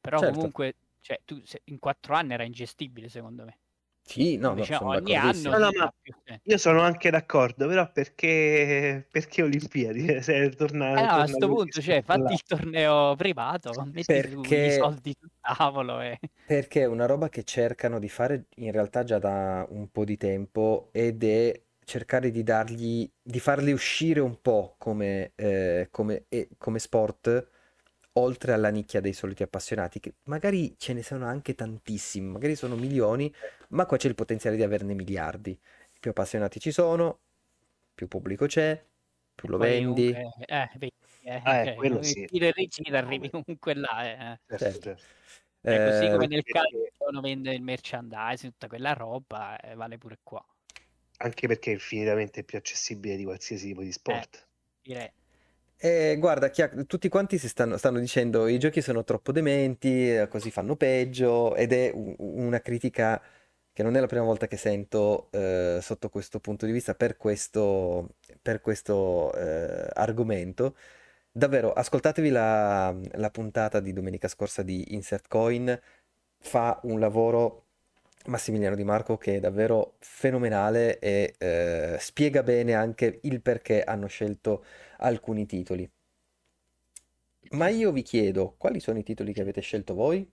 [0.00, 0.30] Però Certo.
[0.30, 3.58] comunque, cioè, tu se- in quattro anni era ingestibile secondo me.
[4.04, 5.94] Sì, no, no, sono ogni anno No, no.
[6.44, 10.06] Io sono anche d'accordo, però perché, perché Olimpiadi?
[10.22, 12.28] Se torna, Eh no, a torna sto quel punto, cioè, là.
[12.28, 14.70] fatti il torneo privato, metti su i Perché...
[14.70, 16.18] soldi sul tavolo e...
[16.48, 20.16] Perché è una roba che cercano di fare in realtà già da un po' di
[20.16, 26.48] tempo ed è cercare di dargli, di farli uscire un po' come, eh, come, e-
[26.56, 27.48] come sport,
[28.14, 32.76] oltre alla nicchia dei soliti appassionati, che magari ce ne sono anche tantissimi, magari sono
[32.76, 33.32] milioni,
[33.70, 35.58] ma qua c'è il potenziale di averne miliardi.
[36.00, 37.20] Più appassionati ci sono,
[37.94, 38.82] più pubblico c'è,
[39.34, 40.08] più lo vendi.
[40.46, 40.92] eh, vedi,
[41.24, 42.26] eh, Ah, eh, quello sì.
[42.26, 44.32] tiro e arrivi comunque là.
[44.32, 44.40] eh.
[44.46, 44.80] Certo, Certo.
[44.80, 45.02] certo.
[45.66, 46.78] È così Eh, come nel calcio
[47.08, 50.44] uno vende il merchandising, tutta quella roba, eh, vale pure qua.
[51.22, 54.48] Anche perché è infinitamente più accessibile di qualsiasi tipo di Eh, sport.
[54.82, 55.12] direi.
[55.76, 60.28] Eh, guarda, Chia- tutti quanti si stanno, stanno dicendo i giochi sono troppo dementi, eh,
[60.28, 63.20] così fanno peggio, ed è u- una critica
[63.72, 67.16] che non è la prima volta che sento eh, sotto questo punto di vista per
[67.16, 70.76] questo, per questo eh, argomento.
[71.32, 75.80] Davvero, ascoltatevi la, la puntata di domenica scorsa di Insert Coin,
[76.38, 77.68] fa un lavoro
[78.26, 84.06] Massimiliano Di Marco che è davvero fenomenale e eh, spiega bene anche il perché hanno
[84.06, 84.64] scelto
[84.98, 85.90] alcuni titoli.
[87.52, 90.28] Ma io vi chiedo, quali sono i titoli che avete scelto voi?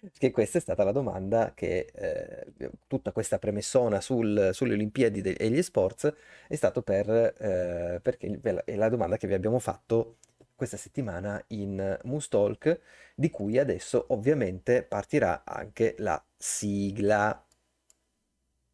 [0.00, 5.50] Perché questa è stata la domanda che eh, tutta questa premessona sul- sulle Olimpiadi e
[5.50, 6.12] gli sports
[6.46, 10.18] è stato per, eh, perché è la domanda che vi abbiamo fatto
[10.56, 12.80] questa settimana in Moose Talk,
[13.14, 17.40] di cui adesso ovviamente partirà anche la sigla.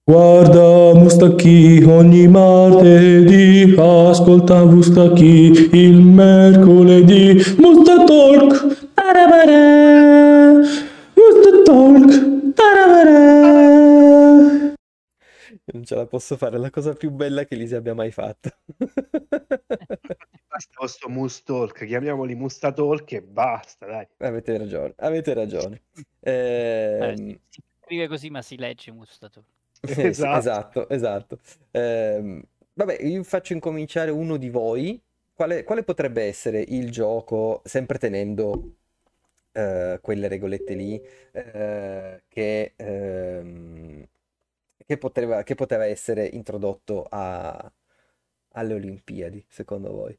[0.04, 7.34] Guarda Mustacchi ogni martedì, ascolta Mustacchi il mercoledì.
[7.58, 10.58] Musta Talk, tarabara,
[11.14, 13.12] Musta Talk, tarabara.
[15.72, 18.50] Non ce la posso fare, è la cosa più bella che Lisi abbia mai fatto.
[20.62, 24.06] Basta questo Moose Talk, chiamiamoli Musta Talk e basta, dai.
[24.18, 25.82] Avete ragione, avete ragione.
[26.24, 29.44] Eh, Ehm, si, scrive così, ma si legge Mustato.
[29.80, 30.38] Eh, Esatto.
[30.38, 31.40] esatto, esatto.
[31.72, 32.40] Ehm,
[32.74, 35.02] vabbè, io faccio incominciare uno di voi.
[35.34, 38.76] Quale, quale potrebbe essere il gioco, sempre tenendo
[39.50, 41.02] eh, quelle regolette lì,
[41.32, 44.06] eh, che, ehm,
[44.86, 47.72] che poteva, che poteva essere introdotto a-
[48.52, 50.16] alle Olimpiadi, secondo voi?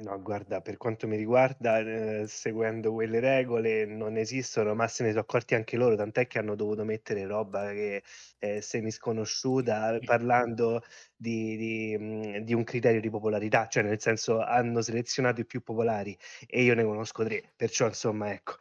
[0.00, 5.10] No, guarda, per quanto mi riguarda, ehm, seguendo quelle regole non esistono, ma se ne
[5.12, 8.04] so' accorti anche loro, tant'è che hanno dovuto mettere roba che
[8.38, 10.82] è semisconosciuta, parlando
[11.16, 15.62] di di mhmm, di un criterio di popolarità, cioè nel senso hanno selezionato i più
[15.64, 18.54] popolari e io ne conosco 3, perciò insomma ecco.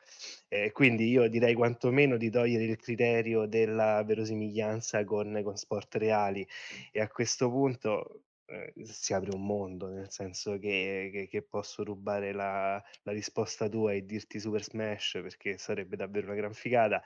[0.50, 6.48] Ehm, quindi io direi quantomeno di togliere il criterio della verosimiglianza con con sport reali
[6.92, 11.84] e a questo punto, ehm, si apre un mondo, nel senso che che che posso
[11.84, 17.04] rubare la la risposta tua e dirti Super Smash perché sarebbe davvero una gran figata,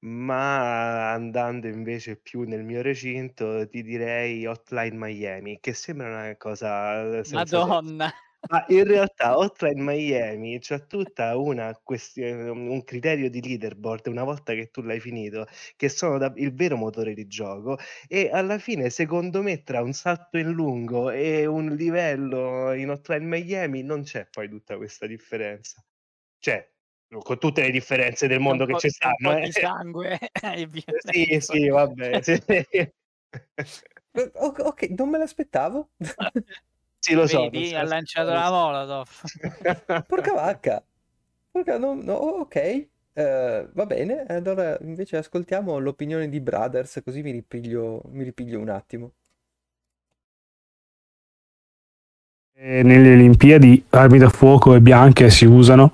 [0.00, 7.24] ma andando invece più nel mio recinto ti direi Hotline Miami, che sembra una cosa
[7.24, 7.74] senza senso.
[7.84, 8.12] Madonna!
[8.50, 14.52] Ma in realtà Hotline Miami c'ha tutta una questio un criterio di leaderboard una volta
[14.52, 18.90] che tu l'hai finito, che sono da il vero motore di gioco e alla fine
[18.90, 24.26] secondo me tra un salto in lungo e un livello in Hotline Miami non c'è
[24.30, 25.82] poi tutta questa differenza.
[26.38, 26.70] Cioè,
[27.08, 29.52] con tutte le differenze del C'è mondo che ci c'è un po' stanno, di eh.
[29.52, 31.40] sangue e via Sì, dentro.
[31.40, 32.42] sì, vabbè, sì.
[34.16, 35.90] Eh, o ok, non me l'aspettavo.
[37.04, 39.06] Sì, lo so, Vedi, ha lanciato la molotov.
[40.08, 40.82] Porca vacca.
[41.50, 47.30] Porca no no ok, ehm, va bene, allora invece ascoltiamo l'opinione di Brothers, così mi
[47.30, 49.12] ripiglio mi ripiglio un attimo.
[52.56, 55.92] E Nelle Olimpiadi armi da fuoco e bianche si usano,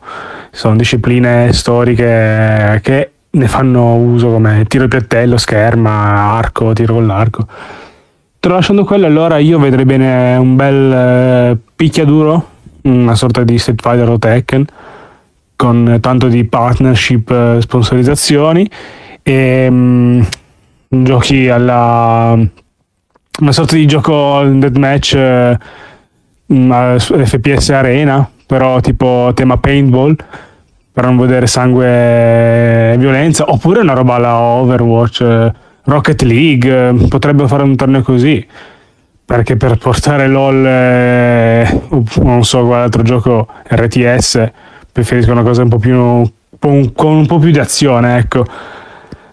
[0.52, 7.06] sono discipline storiche che ne fanno uso come tiro di piattello, scherma, arco, tiro con
[7.06, 7.46] l'arco.
[8.40, 12.48] Tralasciando quello, allora io vedrei bene un bel eh, picchiaduro,
[12.84, 14.64] una sorta di Street Fighter o Tekken,
[15.56, 18.66] con tanto di partnership, eh, sponsorizzazioni
[19.22, 20.22] e mm,
[20.88, 22.34] giochi alla
[23.40, 25.58] una sorta di gioco deathmatch eh,
[26.54, 30.16] mm, FPS Arena, però tipo tema paintball,
[30.90, 35.52] per non vedere sangue e violenza, oppure una roba alla Overwatch, eh,
[35.84, 38.46] Rocket League, eh, potrebbero fare un torneo così.
[39.24, 41.82] Perché per portare LOL, eh,
[42.16, 44.50] non so quale altro gioco RTS,
[44.90, 48.44] preferisco una cosa un po' più un con un po' più di azione, ecco.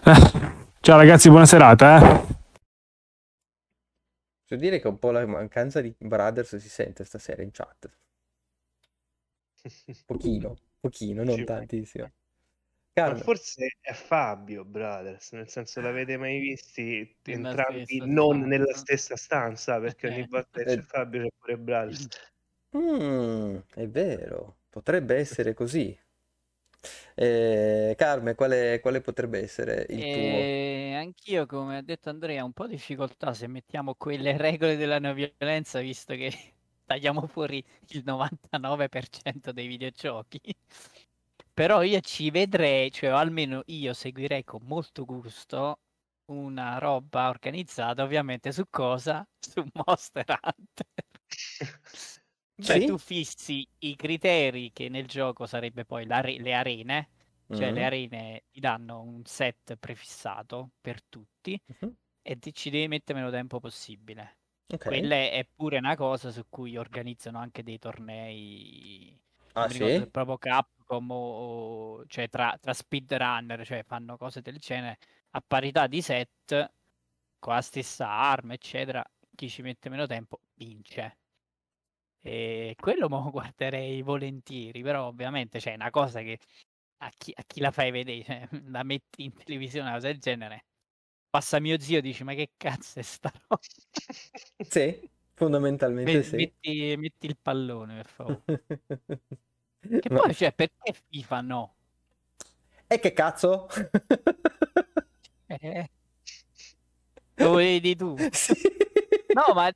[0.04, 2.36] Eh, Ciao ragazzi, buona serata, eh.
[4.48, 7.90] Devo dire che un po' la mancanza di Brothers si sente stasera in chat.
[10.06, 12.10] Pochino, pochino, non tantissimo.
[13.04, 18.40] Ma Carmen, forse è Fabio Brothers, nel senso l'avete mai visti Nella entrambi stessa non
[18.42, 18.74] nella stanza.
[18.74, 19.78] stessa stanza?
[19.80, 20.28] Perché ogni Eh.
[20.28, 20.82] volta che c'è Eh.
[20.82, 22.06] Fabio c'è pure Brothers.
[22.76, 25.98] mm, è vero, potrebbe essere così.
[27.16, 30.50] Eh, Carmen, quale, quale potrebbe essere il tuo?
[30.50, 34.76] E anch'io, come ha detto Andrea, ho un po' di difficoltà se mettiamo quelle regole
[34.76, 36.30] della non violenza, visto che
[36.84, 40.40] tagliamo fuori il 99% dei videogiochi.
[41.58, 45.80] Però io ci vedrei, cioè almeno io seguirei con molto gusto
[46.30, 49.26] una roba organizzata, ovviamente su cosa?
[49.40, 50.86] Su Monster Hunter.
[52.60, 52.84] Cioè Sì?
[52.84, 57.10] tu fissi i criteri che nel gioco sarebbe poi l'are- le arene,
[57.50, 62.70] cioè le Mm, arene ti danno un set prefissato per tutti mhm, e ti ci
[62.70, 64.40] devi mettere meno tempo possibile.
[64.72, 64.86] Ok.
[64.86, 69.18] Quella è pure una cosa su cui organizzano anche dei tornei,
[69.54, 70.06] Ah, sì?
[70.10, 74.98] proprio Capcom o, o- cioè tra, tra speedrunner, cioè fanno cose del genere
[75.30, 76.72] a parità di set,
[77.38, 81.18] con la stessa arma, eccetera, chi ci mette meno tempo vince.
[82.20, 86.38] E quello mo guarderei volentieri, però ovviamente c'è una cosa che
[86.98, 90.18] a chi, a chi la fai vedere, cioè, la metti in televisione una cosa del
[90.18, 90.66] genere,
[91.30, 93.60] passa mio zio e dici ma che cazzo è sta roba?
[94.62, 96.36] Sì, fondamentalmente Me- sì.
[96.36, 98.42] Metti, metti il pallone per favore.
[100.00, 101.74] Che Ma- poi, cioè, perché FIFA no?
[102.86, 103.68] E che cazzo?
[105.50, 105.90] Eh,
[107.36, 108.14] lo vedi tu?
[108.32, 108.52] Sì.
[109.32, 109.70] No, ma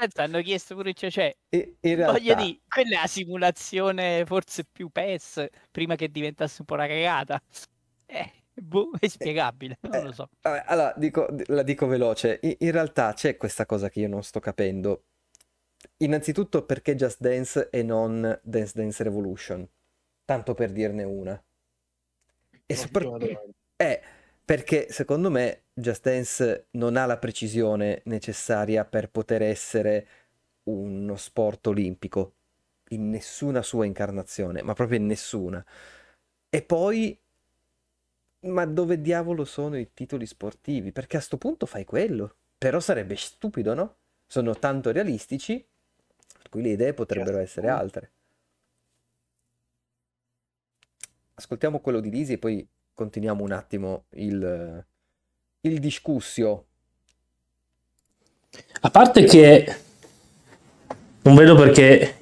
[0.00, 4.64] senso, hanno chiesto pure, cioè, cioè, In voglio realtà, dire, quella è la simulazione forse
[4.70, 7.42] più PES prima che diventasse un po' una cagata.
[8.06, 10.28] Eh, boh, è spiegabile, non lo so.
[10.42, 12.38] Vabbè, allora dico- la dico veloce.
[12.42, 15.04] In, in realtà c'è questa cosa che io non sto capendo.
[15.98, 19.68] Innanzitutto perché Just Dance e non Dance Dance Revolution?
[20.24, 21.32] Tanto per dirne una.
[21.32, 23.40] E Ottima sopra- domanda.
[23.76, 24.00] Eh,
[24.44, 30.06] perché secondo me Just Dance non ha la precisione necessaria per poter essere
[30.64, 32.34] uno sport olimpico
[32.90, 35.64] in nessuna sua incarnazione, ma proprio in nessuna.
[36.48, 37.18] E poi,
[38.40, 40.92] ma dove diavolo sono i titoli sportivi?
[40.92, 42.36] Perché a sto punto fai quello.
[42.56, 43.96] Però sarebbe stupido, no?
[44.26, 45.64] Sono tanto realistici,
[46.50, 48.10] cui le idee potrebbero essere altre.
[51.34, 54.84] Ascoltiamo quello di Lisi e poi continuiamo un attimo il,
[55.62, 56.66] il discussio.
[58.82, 59.76] A parte che
[61.22, 62.16] non vedo perché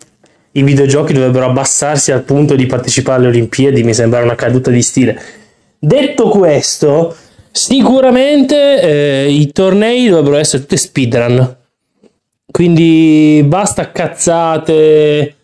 [0.53, 4.83] i videogiochi dovrebbero abbassarsi al punto di partecipare alle Olimpiadi, mi sembra una caduta di
[4.83, 5.21] stile.
[5.79, 7.15] Detto questo,
[7.53, 11.57] sicuramente eh, i tornei dovrebbero essere tutti speedrun.
[12.51, 15.37] Quindi basta cazzate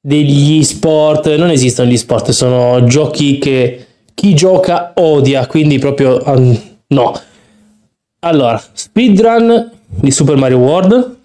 [0.00, 6.60] degli sport, non esistono gli sport, sono giochi che chi gioca odia, quindi proprio um,
[6.88, 7.20] no.
[8.20, 11.16] Allora, speedrun di Super Mario World,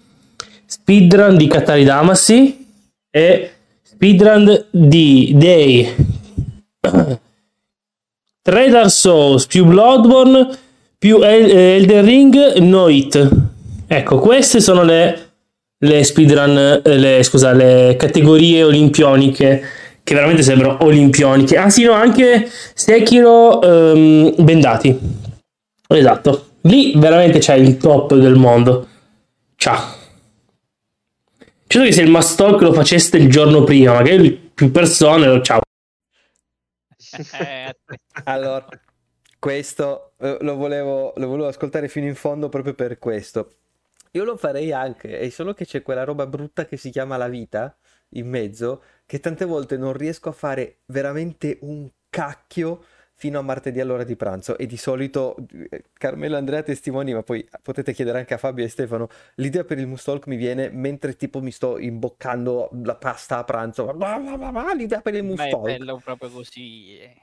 [0.64, 2.66] speedrun di Katari Damacy
[3.10, 3.50] e
[3.82, 5.88] speedrun di dei
[8.44, 10.48] 3 Dark Souls più Bloodborne
[10.98, 13.28] più El- Elden Ring No Hit.
[13.86, 15.30] Ecco, queste sono le,
[15.78, 19.62] le speedrun, eh, le, scusa, le categorie olimpioniche
[20.02, 21.56] che veramente sembrano olimpioniche.
[21.56, 24.98] Ah sì, no, anche Sekiro um, Bendati.
[25.88, 26.48] Esatto.
[26.62, 28.86] Lì veramente c'è il top del mondo.
[29.56, 29.80] Ciao.
[31.66, 35.62] Credo che se il Mastalk lo faceste il giorno prima, magari più persone, ciao.
[37.32, 37.74] Eh,
[38.24, 38.66] Allora,
[39.38, 43.50] questo eh, lo volevo, lo volevo ascoltare fino in fondo proprio per questo.
[44.12, 47.28] Io lo farei anche, è solo che c'è quella roba brutta che si chiama la
[47.28, 47.76] vita
[48.10, 52.84] in mezzo, che tante volte non riesco a fare veramente un cacchio
[53.14, 55.36] fino a martedì all'ora di pranzo e di solito
[55.70, 59.78] eh, Carmelo Andrea testimoni, ma poi potete chiedere anche a Fabio e Stefano, l'idea per
[59.78, 63.90] il Mustalk mi viene mentre tipo mi sto imboccando la pasta a pranzo,
[64.76, 65.62] l'idea per il ma è Mustalk.
[65.62, 66.98] bello proprio così.
[66.98, 67.20] eh,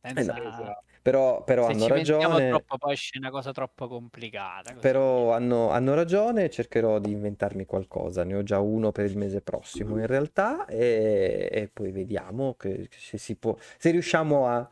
[0.00, 0.20] Senza...
[0.20, 0.82] Esatto.
[1.00, 2.48] Però, però hanno ragione.
[2.48, 4.74] troppo poi esce una cosa troppo complicata.
[4.74, 4.80] così.
[4.80, 8.24] Però hanno, hanno ragione, cercherò di inventarmi qualcosa.
[8.24, 12.88] Ne ho già uno per il mese prossimo in realtà e, e poi vediamo che,
[12.90, 14.68] se si può, se riusciamo a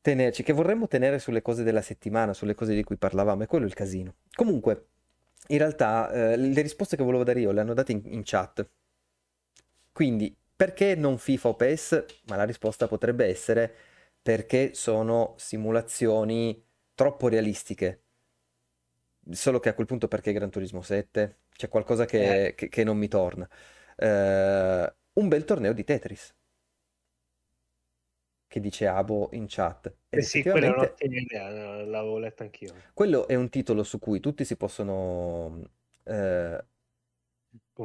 [0.00, 3.64] tenerci, che vorremmo tenere sulle cose della settimana, sulle cose di cui parlavamo, e quello
[3.64, 4.14] è il casino.
[4.34, 4.88] Comunque,
[5.48, 8.68] in realtà eh, le risposte che volevo dare io le hanno date in, in chat.
[9.92, 12.04] Quindi, perché non FIFA o PES?
[12.26, 13.74] Ma la risposta potrebbe essere
[14.22, 16.62] perché sono simulazioni
[16.94, 18.02] troppo realistiche.
[19.30, 21.40] Solo che a quel punto perché Gran Turismo 7?
[21.56, 23.48] C'è qualcosa che, che- che non mi torna.
[23.96, 26.34] Eh, un bel torneo di Tetris.
[28.48, 29.86] Che dice Abo in chat.
[30.08, 31.48] Ed Eh sì, quella è un'ottima idea,
[31.84, 32.74] l'avevo letta anch'io.
[32.94, 35.68] quello è un titolo su cui tutti si possono
[36.04, 36.64] eh,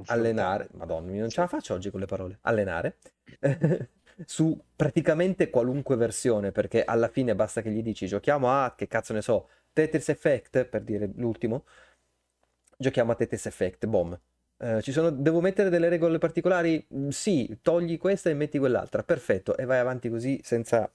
[0.05, 0.69] allenare.
[0.73, 2.37] Madonna, non ce la faccio oggi con le parole.
[2.41, 2.97] Allenare.
[4.25, 9.13] su praticamente qualunque versione, perché alla fine basta che gli dici giochiamo a, che cazzo
[9.13, 11.65] ne so, Tetris Effect, per dire l'ultimo,
[12.77, 14.19] giochiamo a Tetris Effect, boom.
[14.63, 16.85] Eh, sono, devo mettere delle regole particolari?
[16.93, 20.91] Mm, Sì, togli questa e metti quell'altra, perfetto, e vai avanti così senza,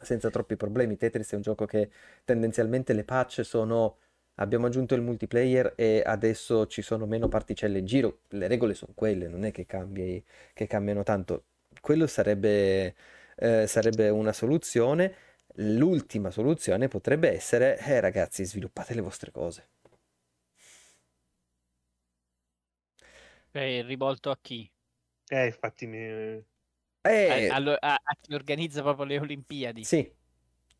[0.00, 0.96] senza troppi problemi.
[0.96, 1.90] Tetris è un gioco che
[2.24, 3.98] tendenzialmente le patch sono...
[4.38, 8.20] Abbiamo aggiunto il multiplayer e adesso ci sono meno particelle in giro.
[8.30, 10.22] Le regole sono quelle, non è che cambi,
[10.52, 11.44] che cambiano tanto.
[11.80, 12.94] Quello sarebbe,
[13.36, 15.14] eh, sarebbe una soluzione.
[15.58, 19.66] L'ultima soluzione potrebbe essere, eh ragazzi, sviluppate le vostre cose.
[23.56, 24.68] È rivolto a chi?
[25.30, 25.98] Eh, infatti mi...
[25.98, 26.44] Eh,
[27.26, 29.82] A, allo- a- a chi organizza proprio le Olimpiadi.
[29.82, 30.12] sì,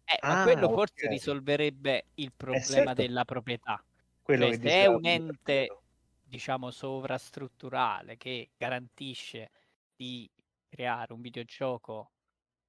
[0.04, 1.08] Eh, ma Ah, quello forse ok.
[1.08, 2.94] risolverebbe il problema certo.
[2.94, 3.82] della proprietà.
[4.22, 5.76] quello Cioè, che se è un ente,
[6.22, 9.50] diciamo, sovrastrutturale che garantisce
[9.96, 10.30] di
[10.68, 12.12] creare un videogioco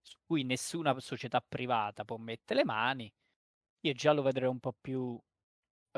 [0.02, 3.14] su cui nessuna società privata può mettere le mani,
[3.82, 5.20] io già lo vedrei un po' più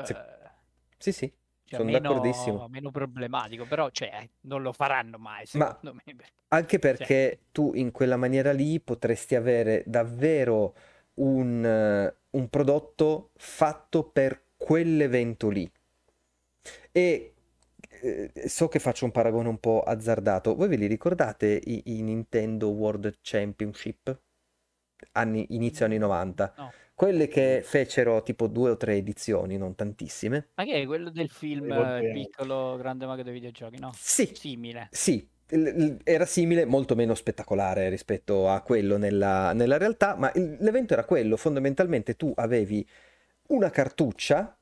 [0.02, 0.14] Sì.
[0.14, 0.50] eh,
[0.98, 1.32] sì, sì,
[1.68, 2.54] cioè, sono d'accordissimo.
[2.54, 6.16] meno, meno problematico, però cioè, non lo faranno mai, Ma- secondo me.
[6.48, 10.74] Anche perché tu in quella maniera lì potresti avere davvero
[11.14, 15.70] un, eh, un prodotto fatto per quell'evento lì.
[16.90, 17.34] E
[18.00, 20.54] eh, so che faccio un paragone un po' azzardato.
[20.54, 24.18] Voi ve li ricordate i, i Nintendo World Championship?
[25.12, 26.54] Anni, inizio anni 90.
[26.56, 26.72] No.
[26.98, 30.48] Quelle che fecero tipo due o tre edizioni, non tantissime.
[30.56, 33.92] Ma che è quello del film eh, piccolo grande mago dei videogiochi, no?
[33.94, 34.88] Sì, Simile.
[34.90, 35.24] Sì,
[36.02, 41.04] era simile, molto meno spettacolare rispetto a quello nella, nella realtà, ma il- l'evento era
[41.04, 42.84] quello, fondamentalmente tu avevi
[43.50, 44.58] una cartuccia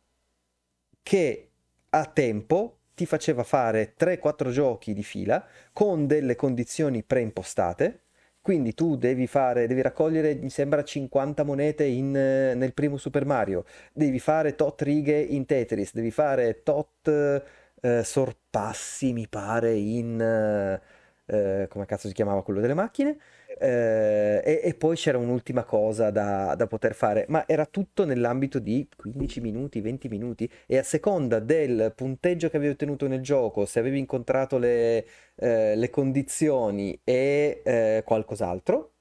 [1.03, 1.51] che
[1.89, 8.06] a tempo ti faceva fare 3-4 giochi di fila con delle condizioni preimpostate.
[8.47, 13.25] Quindi tu devi fare, devi raccogliere, mi sembra, 50 monete in, eh, nel primo Super
[13.25, 20.21] Mario, devi fare tot righe in Tetris, devi fare tot eh, sorpassi, mi pare, in...
[20.21, 20.81] eh,
[21.27, 23.19] eh, come cazzo si chiamava quello delle macchine?
[23.59, 28.59] Eh, e, e poi c'era un'ultima cosa da, da poter fare, ma era tutto nell'ambito
[28.59, 33.65] di 15 minuti, 20 minuti e a seconda del punteggio che avevi ottenuto nel gioco,
[33.65, 38.93] se avevi incontrato le, eh, le condizioni e eh, qualcos'altro,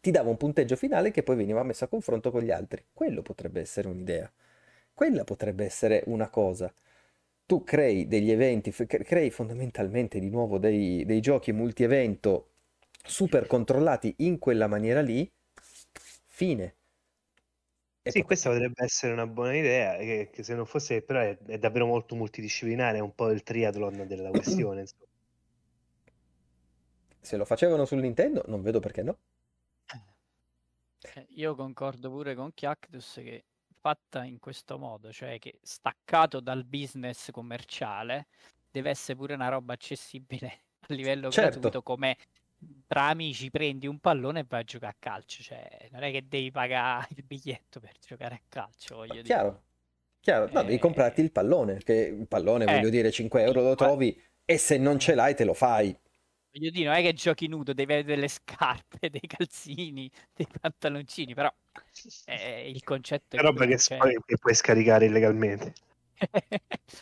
[0.00, 2.84] ti dava un punteggio finale che poi veniva messo a confronto con gli altri.
[2.92, 4.30] Quello potrebbe essere un'idea.
[4.92, 6.72] Quella potrebbe essere una cosa.
[7.46, 12.53] Tu crei degli eventi, crei fondamentalmente di nuovo dei, dei giochi multi-evento
[13.06, 15.30] super controllati in quella maniera lì,
[16.26, 16.76] fine.
[18.02, 21.20] E Sì, poi- questa potrebbe essere una buona idea, che, che se non fosse, però
[21.20, 24.80] è, è davvero molto multidisciplinare, è un po' il triathlon della questione.
[24.82, 25.04] insomma.
[27.20, 29.18] se lo facevano sul Nintendo, non vedo perché no.
[31.02, 33.44] Eh, Io concordo pure con Chiactus che
[33.80, 38.26] fatta in questo modo, cioè che staccato dal business commerciale,
[38.70, 41.70] deve essere pure una roba accessibile a livello Certo.
[41.70, 42.16] gratuito, come
[42.86, 46.26] tra amici prendi un pallone e vai a giocare a calcio, cioè non è che
[46.28, 49.38] devi pagare il biglietto per giocare a calcio, voglio dire.
[49.38, 49.62] Chiaro,
[50.20, 50.48] chiaro.
[50.52, 53.74] No, devi Eh, comprarti il pallone, che il pallone, eh, voglio dire, 5 euro lo
[53.74, 55.96] trovi e se non ce l'hai te lo fai.
[56.52, 61.34] Voglio dire, non è che giochi nudo, devi avere delle scarpe, dei calzini, dei pantaloncini,
[61.34, 61.52] però
[62.26, 65.74] eh, il concetto È roba che, cioè- che puoi scaricare illegalmente.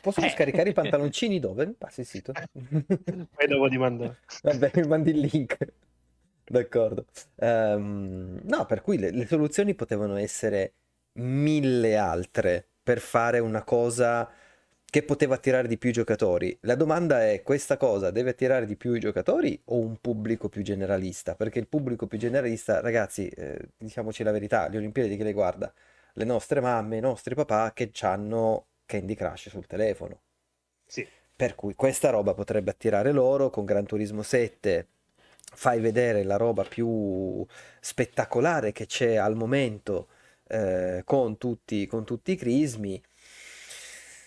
[0.01, 0.29] Posso Eh.
[0.29, 1.66] scaricare i pantaloncini dove?
[1.66, 2.39] Mi passi il sito?
[3.35, 4.16] Poi dopo ti mando.
[4.43, 5.57] Vabbè, mi mandi il link.
[6.45, 7.07] D'accordo.
[7.37, 10.75] Ehm, no, per cui le, le soluzioni potevano essere
[11.14, 14.31] mille altre per fare una cosa
[14.85, 16.57] che poteva attirare di più i giocatori.
[16.62, 20.62] La domanda è, questa cosa deve attirare di più i giocatori o un pubblico più
[20.62, 21.35] generalista?
[21.35, 25.73] Perché il pubblico più generalista, ragazzi, eh, diciamoci la verità, le Olimpiadi che le guarda,
[26.14, 30.20] le nostre mamme, i nostri papà che hanno Candy Crush sul telefono.
[30.84, 31.07] Sì.
[31.34, 34.88] Per cui questa roba potrebbe attirare loro con Gran Turismo 7.
[35.55, 37.45] Fai vedere la roba più
[37.80, 40.09] spettacolare che c'è al momento
[40.49, 43.03] eh, con tutti, con tutti i crismi.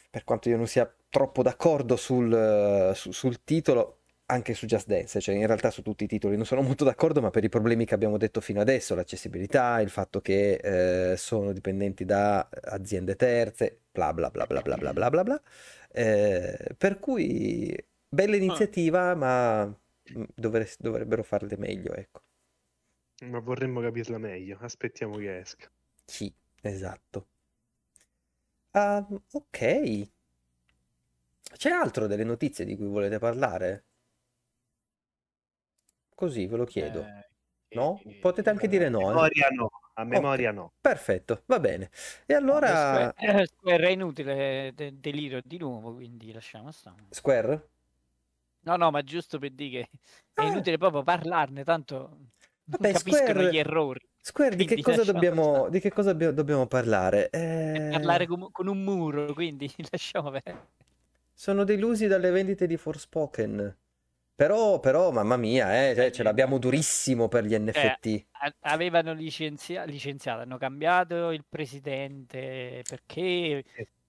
[0.10, 4.88] Per quanto io non sia troppo d'accordo sul, eh, su- sul titolo, anche su Just
[4.88, 7.50] Dance, cioè in realtà su tutti i titoli non sono molto d'accordo, ma per i
[7.50, 13.16] problemi che abbiamo detto fino adesso, l'accessibilità, il fatto che eh, sono dipendenti da aziende
[13.16, 15.42] terze, bla bla bla bla bla bla bla bla bla.
[15.92, 17.74] Eh, per cui
[18.08, 22.22] bella iniziativa, ma mm, dovre- dovrebbero farle meglio, ecco.
[23.26, 24.58] Ma vorremmo capirla meglio.
[24.62, 25.70] Aspettiamo che esca.
[26.08, 27.28] Sì, esatto.
[28.74, 29.60] Ah, ok.
[31.58, 33.86] C'è altro delle notizie di cui volete parlare?
[36.16, 37.00] Così ve lo chiedo.
[37.02, 37.26] Eh,
[37.74, 38.02] No?
[38.20, 39.30] Potete anche dire no, eh?
[39.52, 39.70] no.
[39.98, 40.74] A memoria no.
[40.82, 41.90] Perfetto, va bene.
[42.26, 47.06] E allora, Square, eh, Square è inutile, de- delirio di nuovo, quindi lasciamo stare.
[47.10, 47.70] Square?
[48.62, 49.90] No, no, ma giusto per dire che
[50.34, 50.48] è Ah.
[50.48, 52.30] inutile proprio parlarne, tanto non
[52.66, 54.08] Vabbè, capiscono Square- gli errori.
[54.20, 54.76] Square, di che
[55.06, 57.30] dobbiamo, di che cosa dobbiamo parlare?
[57.30, 60.68] Eh, parlare con, con un muro, quindi lasciamo perdere.
[61.32, 63.78] Sono delusi dalle vendite di Forspoken.
[64.36, 68.26] Però, però, mamma mia, eh, cioè, ce l'abbiamo durissimo per gli NFT.
[68.42, 73.64] A- Avevano licenzia- licenziato, hanno cambiato il presidente perché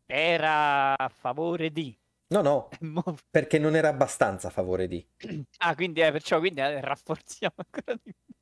[0.04, 1.96] era a favore di.
[2.28, 2.68] No, no,
[3.30, 5.06] perché non era abbastanza a favore di.
[5.58, 8.34] Ah, quindi eh, perciò quindi eh, rafforziamo ancora di più.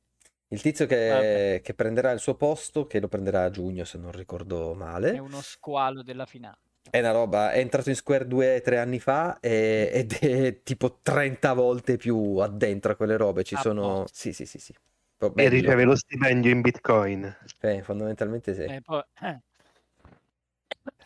[0.47, 4.11] Il tizio che, che prenderà il suo posto, che lo prenderà a giugno se non
[4.11, 6.59] ricordo È male, uno squalo della finale.
[6.95, 11.53] È una roba, è entrato in Square 2-3 anni fa e- ed è tipo 30
[11.53, 13.43] volte più addentro a quelle robe.
[13.43, 13.81] Ci A sono...
[13.81, 14.15] posto.
[14.15, 14.73] Sì, sì, sì, sì.
[15.17, 15.49] Però E bello.
[15.49, 17.35] riceve lo stipendio in bitcoin.
[17.61, 18.61] Eh, fondamentalmente sì.
[18.63, 19.01] Eh, poi.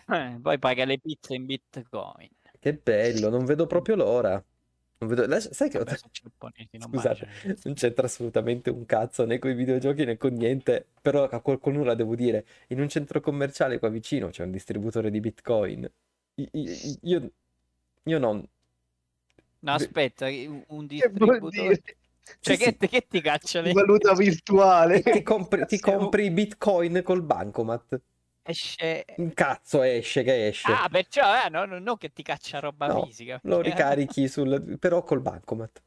[0.09, 2.29] Eh, poi paga le pizze in bitcoin.
[2.59, 4.43] Che bello, non vedo proprio l'ora.
[4.99, 5.25] Non vedo...
[5.27, 5.83] lascia- Sai che ho...
[5.83, 7.59] Vabbè, sono giapponesi, non Scusate, mangiano.
[7.63, 11.83] non c'entra assolutamente un cazzo né con i videogiochi né con niente, però a qualcuno
[11.83, 12.45] la devo dire.
[12.67, 15.89] In un centro commerciale qua vicino c'è un distributore di Bitcoin.
[16.35, 17.31] I- i- Io,
[18.03, 18.45] io non...
[19.61, 21.67] No, aspetta, un un Che vuol distributore.
[21.67, 21.81] dire?
[22.39, 22.87] Cioè, Sì, che, sì.
[22.87, 23.73] che ti caccia le...
[23.73, 25.01] Valuta virtuale.
[25.01, 28.01] Ti compri, ti Siamo- compri i Bitcoin col bancomat.
[28.43, 29.05] Esce...
[29.17, 30.71] Un cazzo esce che esce.
[30.71, 33.39] Ah, perciò, eh, no, no, non che ti caccia roba No, fisica.
[33.43, 34.77] Lo ricarichi sul...
[34.79, 35.81] però col bancomat.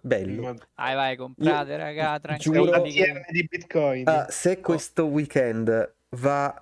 [0.00, 0.54] Bello.
[0.76, 4.08] Vai, vai, comprate, raga, Giuro- che- ATM di bitcoin.
[4.08, 6.58] Ah, se questo weekend va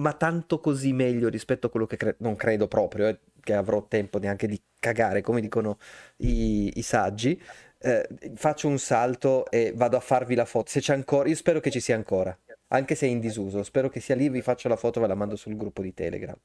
[0.00, 3.86] ma tanto così meglio rispetto a quello che cre- non credo proprio, eh, che avrò
[3.86, 5.78] tempo neanche di cagare, come dicono
[6.18, 7.40] i, i saggi,
[7.78, 10.70] eh, faccio un salto e vado a farvi la foto.
[10.70, 12.36] Se c'è ancora, io spero che ci sia ancora,
[12.72, 15.08] anche se è in disuso, spero che sia lì, vi faccio la foto e ve
[15.08, 16.36] la mando sul gruppo di Telegram.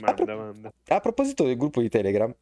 [0.00, 0.72] A, pro- Manda, manda.
[0.88, 2.32] a proposito del gruppo di Telegram,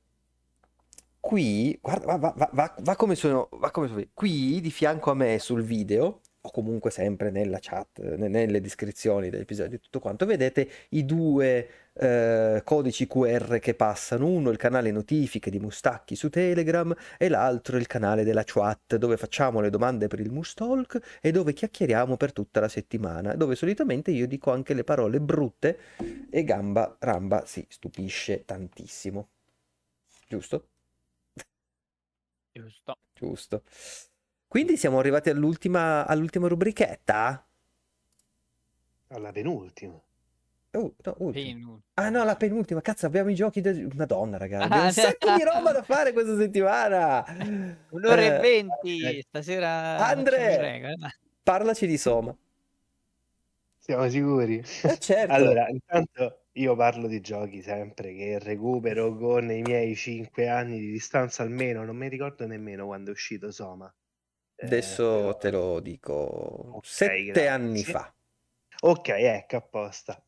[1.21, 5.39] qui, guarda, va- va- va come sono, va come sono- qui di fianco a me
[5.39, 10.69] sul video, o comunque sempre nella chat, ne- nelle descrizioni dell'episodio e tutto quanto, vedete
[10.91, 16.95] i due eh, codici QR che passano, uno il canale notifiche di Mustacchi su Telegram
[17.19, 21.53] e l'altro il canale della chat dove facciamo le domande per il Mustalk e dove
[21.53, 25.79] chiacchieriamo per tutta la settimana, dove solitamente io dico anche le parole brutte
[26.31, 29.29] e Gamba Ramba si stupisce tantissimo.
[30.29, 30.69] Giusto?
[32.53, 32.97] Giusto.
[33.15, 33.63] Giusto.
[34.49, 37.45] Quindi siamo arrivati all'ultima, all'ultima rubrichetta?
[39.09, 40.01] Alla penultima.
[40.73, 41.33] Oh, no, ultima.
[41.33, 41.83] Penultimo.
[41.95, 42.81] Ah no, la penultima.
[42.81, 43.89] Cazzo, abbiamo i giochi del...
[43.95, 47.25] Madonna, ragazzi, abbiamo Ah, un sacco di roba da fare questa settimana.
[47.91, 49.23] Un'ora Eh, e venti, eh.
[49.29, 50.81] stasera Andre!
[50.81, 50.97] eh.
[51.43, 52.37] Parlaci di Soma.
[53.79, 54.59] Siamo sicuri?
[54.83, 55.33] Eh, certo.
[55.33, 60.91] Allora, intanto io parlo di giochi sempre che recupero con i miei 5 anni di
[60.91, 63.93] distanza almeno, non mi ricordo nemmeno quando è uscito Soma.
[64.57, 66.13] Eh, Adesso però- te lo dico.
[66.15, 67.49] Ok, Sette grazie.
[67.49, 68.13] anni fa.
[68.81, 70.23] Ok, ecco, apposta.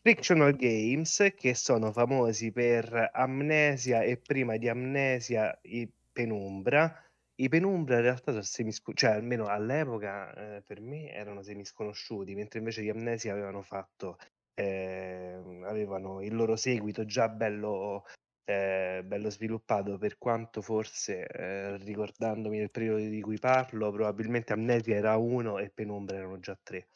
[0.00, 7.02] Frictional Games, che sono famosi per Amnesia e prima di Amnesia i Penumbra.
[7.38, 12.60] I Penumbra in realtà sono semisconosciuti, cioè almeno all'epoca eh, per me erano semisconosciuti, mentre
[12.60, 14.16] invece gli Amnesia avevano fatto,
[14.54, 15.34] eh,
[15.64, 18.04] avevano il loro seguito già bello,
[18.46, 24.96] eh, bello sviluppato, per quanto forse, eh, ricordandomi del periodo di cui parlo, probabilmente Amnesia
[24.96, 26.88] era uno e Penumbra erano già tre.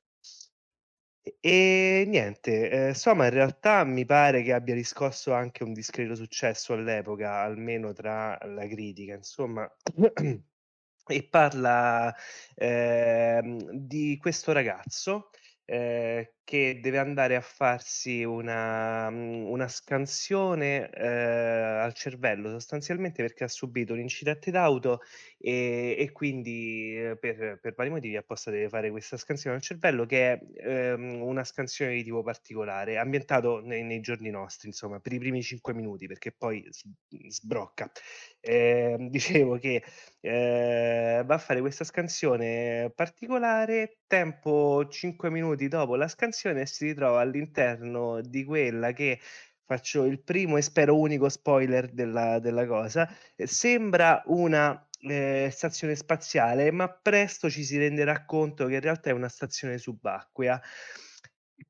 [1.43, 6.73] E niente, ehm, Soma in realtà mi pare che abbia riscosso anche un discreto successo
[6.73, 9.71] all'epoca, almeno tra la critica, insomma.
[11.11, 12.15] E parla,
[12.55, 15.31] ehm, di questo ragazzo,
[15.65, 23.45] ehm, che deve andare a farsi una mhmm, una scansione, ehm, al cervello sostanzialmente perché
[23.45, 25.01] ha subito un incidente d'auto,
[25.39, 30.05] e e quindi, ehm, per per vari motivi apposta deve fare questa scansione al cervello
[30.07, 35.13] che è, ehm, una scansione di tipo particolare, ambientato nei nei giorni nostri insomma, per
[35.13, 36.83] i primi 5 minuti perché poi s
[37.29, 37.91] sbrocca.
[38.41, 39.83] Ehm, dicevo che,
[40.21, 47.21] ehm, va a fare questa scansione particolare, tempo 5 minuti dopo la scansione si ritrova
[47.21, 49.19] all'interno di quella che
[49.65, 55.95] faccio il primo e spero unico spoiler della della cosa, ehm, sembra una, ehm, stazione
[55.97, 60.61] spaziale, ma presto ci si renderà conto che in realtà è una stazione subacquea,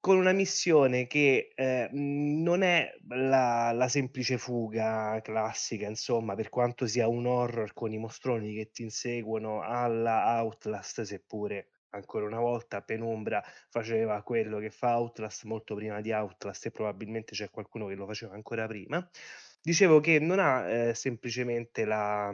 [0.00, 6.86] con una missione che, ehm, non è la la semplice fuga classica, insomma, per quanto
[6.86, 12.82] sia un horror con i mostroni che ti inseguono alla Outlast, seppure ancora una volta
[12.82, 17.94] Penumbra faceva quello che fa Outlast molto prima di Outlast e probabilmente c'è qualcuno che
[17.94, 19.08] lo faceva ancora prima.
[19.62, 22.32] Dicevo che non ha, ehm, semplicemente la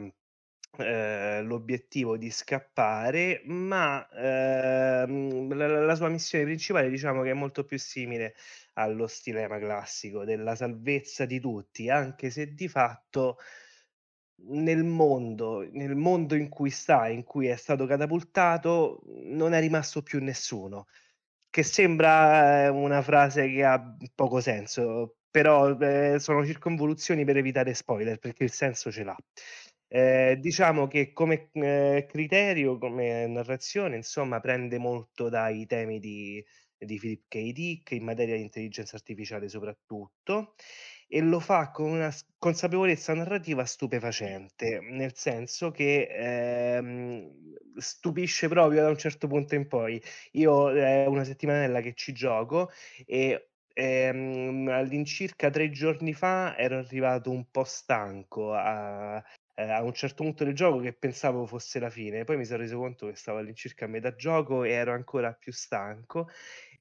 [0.79, 7.63] ehm, l'obiettivo di scappare, ma, ehm, la la sua missione principale diciamo che è molto
[7.65, 8.35] più simile
[8.73, 13.37] allo stilema classico della salvezza di tutti, anche se di fatto
[14.45, 20.01] nel mondo nel mondo in cui sta, in cui è stato catapultato, non è rimasto
[20.03, 20.85] più nessuno.
[21.49, 27.73] Che sembra, ehm, una frase che ha, poco senso, però, ehm, sono circonvoluzioni per evitare
[27.73, 29.15] spoiler, perché il senso ce l'ha.
[29.89, 36.43] Ehm, diciamo che come, ehm, criterio, come narrazione, insomma, prende molto dai temi di
[36.79, 37.51] di Philip K.
[37.53, 40.53] Dick, in materia di intelligenza artificiale soprattutto,
[41.07, 48.89] e lo fa con una consapevolezza narrativa stupefacente, nel senso che, ehm, stupisce proprio da
[48.89, 50.01] un certo punto in poi.
[50.33, 52.69] Io è una settimanella che ci gioco
[53.05, 59.17] e, ehm, all'incirca 3 giorni fa ero arrivato un po' stanco a
[59.55, 62.57] ehm, a un certo punto del gioco che pensavo fosse la fine, poi mi son
[62.57, 66.27] reso conto che stavo all'incirca a metà gioco e ero ancora più stanco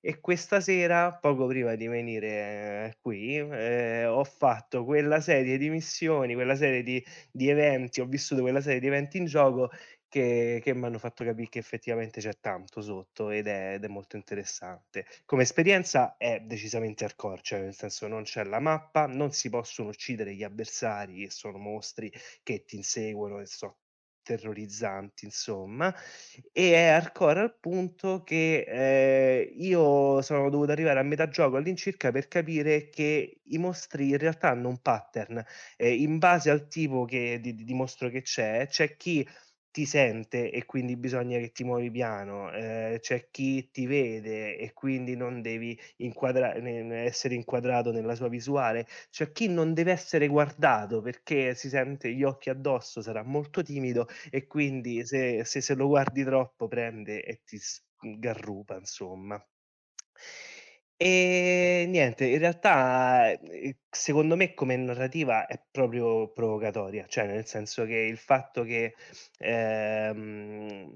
[0.01, 2.29] e questa sera, poco prima di venire
[2.91, 8.07] eh, qui, ehm, ho fatto quella serie di missioni, quella serie di di eventi, ho
[8.07, 9.71] vissuto quella serie di eventi in gioco
[10.09, 14.17] che che m'hanno fatto capì che effettivamente c'è tanto sotto ed è ed è molto
[14.17, 15.07] interessante.
[15.25, 19.89] Come esperienza è decisamente hardcore, cioè nel senso non c'è la mappa, non si possono
[19.91, 22.11] uccidere gli avversari che sono mostri
[22.43, 23.79] che ti inseguono e so
[24.27, 25.95] terrorizzanti insomma,
[26.53, 32.11] e è hardcore al punto che, ehm, io sono dovuto arrivare a metà gioco all'incirca
[32.11, 35.43] per capire che i mostri in realtà hanno un pattern,
[35.77, 39.27] ehm, in base al tipo che di di mostro che c'è, c'è chi
[39.77, 44.73] ti sente e quindi bisogna che ti muovi piano, eh, c'è chi ti vede e
[44.73, 51.01] quindi non devi inquadra- essere inquadrato nella sua visuale, c'è chi non deve essere guardato
[51.03, 55.87] perché si sente gli occhi addosso, sarà molto timido e quindi se, se, se lo
[55.89, 59.39] guardi troppo prende e ti sgarrupa, insomma.
[61.01, 67.85] E niente, in realtà, ehm, secondo me come narrativa è proprio provocatoria, cioè nel senso
[67.85, 68.95] che il fatto che,
[69.39, 70.89] ehm,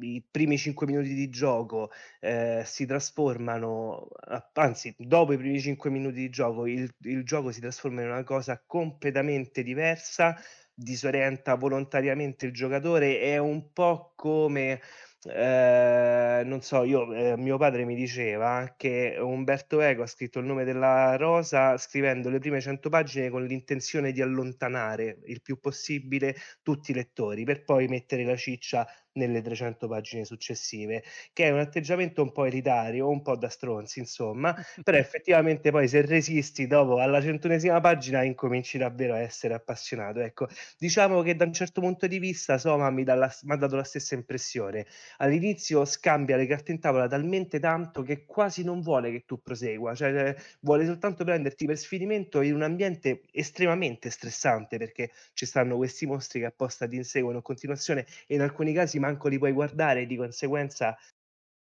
[0.00, 4.08] i primi 5 minuti di gioco, ehm, si trasformano
[4.54, 8.24] anzi dopo i primi 5 minuti di gioco il il gioco si trasforma in una
[8.24, 10.36] cosa completamente diversa,
[10.76, 14.80] disorienta volontariamente il giocatore, è un po' come
[15.26, 20.44] Ehm, non so, io ehm, mio padre mi diceva che Umberto Eco ha scritto Il
[20.44, 26.34] nome della rosa scrivendo le prime 100 pagine con l'intenzione di allontanare il più possibile
[26.62, 31.58] tutti i lettori, per poi mettere la ciccia nelle 300 pagine successive, che è un
[31.58, 36.98] atteggiamento un po' elitario, un po' da stronzi, insomma, però effettivamente poi se resisti dopo
[36.98, 40.20] alla centunesima pagina incominci davvero a essere appassionato.
[40.20, 43.56] Ecco, diciamo che da un certo punto di vista Soma mi, dà la, mi ha
[43.56, 44.86] dato la stessa impressione.
[45.18, 49.94] All'inizio scambia le carte in tavola talmente tanto che quasi non vuole che tu prosegua,
[49.94, 56.06] cioè vuole soltanto prenderti per sfinimento in un ambiente estremamente stressante perché ci stanno questi
[56.06, 60.02] mostri che apposta ti inseguono in continuazione e in alcuni casi manco li puoi guardare
[60.02, 60.96] e di conseguenza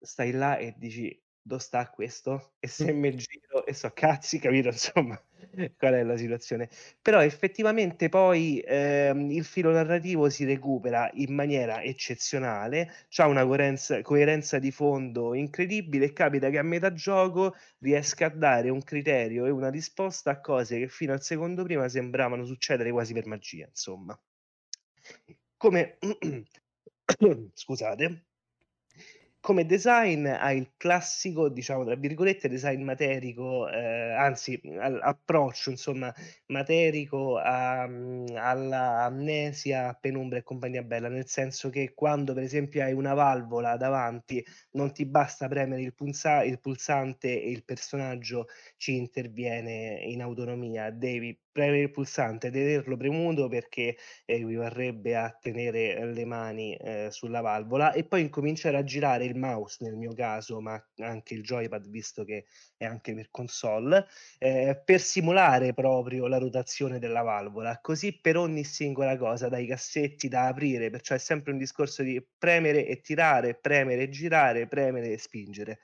[0.01, 2.55] stai là e dici dove sta questo?
[2.59, 5.21] E se mi giro e so cazzi, capito insomma
[5.77, 6.69] qual è la situazione.
[7.01, 14.03] Però effettivamente poi ehm, il filo narrativo si recupera in maniera eccezionale, c'ha una coerenza,
[14.03, 19.47] coerenza di fondo incredibile e capita che a metà gioco riesca a dare un criterio
[19.47, 23.67] e una risposta a cose che fino al secondo prima sembravano succedere quasi per magia,
[23.67, 24.19] insomma.
[25.59, 25.99] Come
[27.55, 28.23] Scusate.
[29.45, 36.13] Come design ha il classico, diciamo tra virgolette, design materico, ehm, anzi al approccio insomma
[36.47, 42.83] materico a mhmm, alla amnesia, penumbra e compagnia bella, nel senso che quando per esempio
[42.83, 48.47] hai una valvola davanti, non ti basta premere il punza il pulsante e il personaggio
[48.77, 53.97] ci interviene in autonomia, devi premere il pulsante, tenerlo premuto perché
[54.27, 59.79] equivarrebbe a tenere le mani, ehm, sulla valvola e poi incominciare a girare il mouse
[59.81, 62.45] nel mio caso, ma anche il joypad visto che
[62.77, 64.07] è anche per console,
[64.39, 70.29] ehm, per simulare proprio la rotazione della valvola, così per ogni singola cosa, dai cassetti
[70.29, 75.11] da aprire, perciò è sempre un discorso di premere e tirare, premere e girare, premere
[75.13, 75.79] e spingere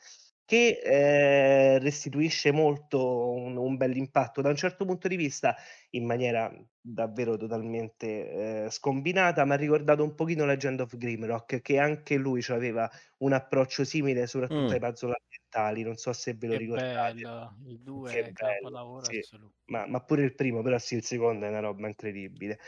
[0.52, 5.56] che eh, restituisce molto un, un bell'impatto da un certo punto di vista
[5.90, 11.78] in maniera davvero totalmente eh, scombinata mi ha ricordato un pochino Legend of Grimrock che
[11.78, 14.74] anche lui aveva un approccio simile soprattutto Mm.
[14.74, 18.32] ai puzzle ambientali non so se ve lo Che ricordate bello, il 2 che è
[18.32, 19.26] capolavoro sì.
[19.66, 22.58] ma, ma pure il primo però sì il secondo è una roba incredibile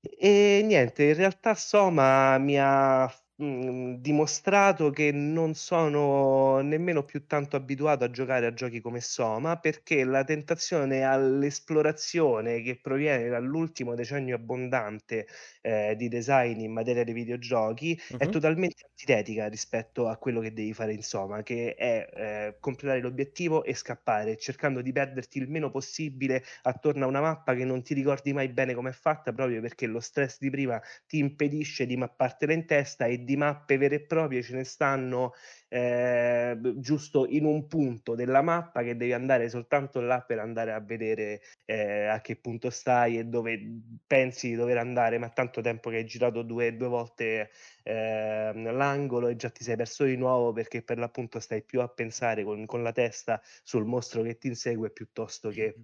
[0.00, 3.04] e niente, in realtà Soma mi ha,
[3.38, 9.58] mhmm, dimostrato che non sono nemmeno più tanto abituato a giocare a giochi come Soma,
[9.58, 15.26] perché la tentazione all'esplorazione che proviene dall'ultimo decennio abbondante,
[15.62, 18.28] ehm, di design in materia di videogiochi è Mhm.
[18.28, 23.64] totalmente antitetica rispetto a quello che devi fare in Soma, che è, ehm, completare l'obiettivo
[23.64, 27.94] e scappare, cercando di perderti il meno possibile attorno a una mappa che non ti
[27.94, 32.52] ricordi mai bene com'è fatta, proprio perché lo stress di prima ti impedisce di mappartela
[32.52, 35.34] in testa e di mappe vere e proprie ce ne stanno
[35.68, 40.80] eh, giusto in un punto della mappa che devi andare soltanto là per andare a
[40.80, 43.60] vedere eh, a che punto stai e dove
[44.06, 47.50] pensi di dover andare, ma tanto tempo che hai girato due, due volte
[47.82, 51.88] eh, l'angolo e già ti sei perso di nuovo perché per l'appunto stai più a
[51.88, 55.74] pensare con, con la testa sul mostro che ti insegue piuttosto che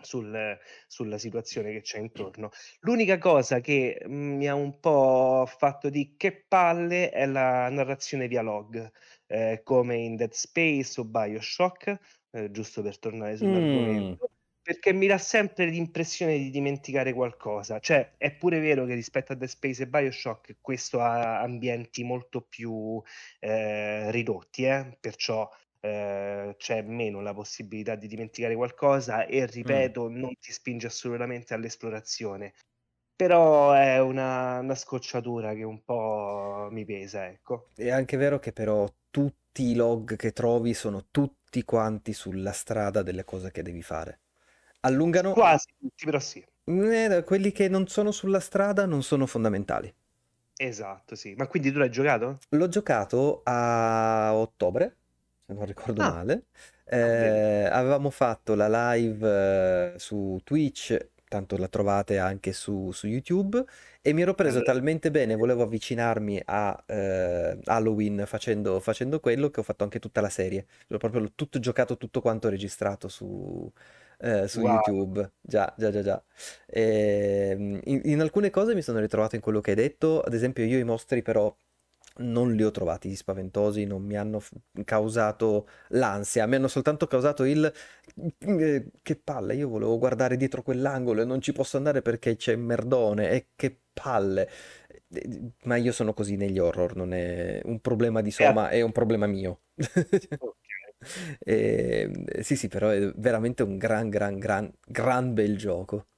[0.00, 2.50] sul, sulla situazione che c'è intorno.
[2.80, 8.28] L'unica cosa che mm, mi ha un po' fatto di che palle è la narrazione
[8.28, 8.90] via log,
[9.26, 11.98] eh, come in Dead Space o Bioshock,
[12.30, 14.16] eh, giusto per tornare Mm.
[14.16, 14.30] sull'argomento.
[14.62, 17.78] Perché mi dà sempre l'impressione di dimenticare qualcosa.
[17.80, 22.42] Cioè, è pure vero che rispetto a Dead Space e Bioshock questo ha ambienti molto
[22.42, 23.00] più
[23.40, 24.96] eh, ridotti, eh?
[25.00, 25.48] perciò
[25.80, 29.90] eh, c'è meno la possibilità di dimenticare qualcosa e Mm.
[29.90, 32.52] ripeto, non ti spinge assolutamente all'esplorazione.
[33.16, 37.70] Però è una, una scocciatura che un po' mi pesa, ecco.
[37.74, 43.02] È anche vero che però tutti i log che trovi sono tutti quanti sulla strada
[43.02, 44.20] delle cose che devi fare.
[44.82, 46.44] Allungano, Quasi tutti, però sì.
[46.64, 49.94] eh, quelli che non sono sulla strada non sono fondamentali.
[50.60, 51.34] Esatto, sì.
[51.34, 52.38] Ma quindi tu l'hai giocato?
[52.50, 54.98] L'ho giocato a ottobre,
[55.50, 56.46] se non ricordo Ah, male.
[56.90, 56.96] ah.
[56.96, 60.96] Eh, avevamo fatto la live eh, su Twitch,
[61.28, 63.64] tanto la trovate anche su, su YouTube,
[64.00, 69.60] e mi ero preso talmente bene, volevo avvicinarmi a eh, Halloween facendo, facendo quello, che
[69.60, 70.66] ho fatto anche tutta la serie.
[70.88, 73.70] L'ho proprio tutto giocato, tutto quanto registrato su,
[74.18, 74.72] eh, su wow.
[74.86, 75.32] YouTube.
[75.40, 76.24] Già, già, già, già.
[76.66, 80.64] E, in, in alcune cose mi sono ritrovato in quello che hai detto, ad esempio
[80.64, 81.54] io i mostri però
[82.18, 84.52] non li ho trovati spaventosi, non mi hanno f-
[84.84, 87.72] causato l'ansia, mi hanno soltanto causato il
[88.38, 92.56] eh, che palle, io volevo guardare dietro quell'angolo e non ci posso andare perché c'è
[92.56, 94.48] merdone e che palle.
[95.08, 98.92] Eh, Ma io sono così negli horror, non è un problema di Soma, è un
[98.92, 99.62] problema mio.
[101.38, 102.10] E,
[102.42, 106.08] sì, sì, però è veramente un gran, gran, gran, gran bel gioco.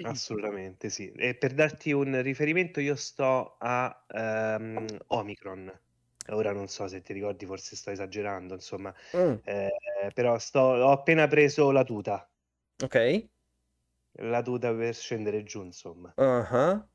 [0.00, 1.12] Assolutamente sì.
[1.12, 5.80] E per darti un riferimento, io sto a ehm, Omicron.
[6.30, 9.68] Ora non so se ti ricordi, forse sto esagerando, insomma, Mm, Eh,
[10.14, 12.28] però sto, ho appena preso la tuta,
[12.82, 13.28] ok.
[14.22, 16.16] la tuta per scendere giù, insomma.
[16.16, 16.88] Ah,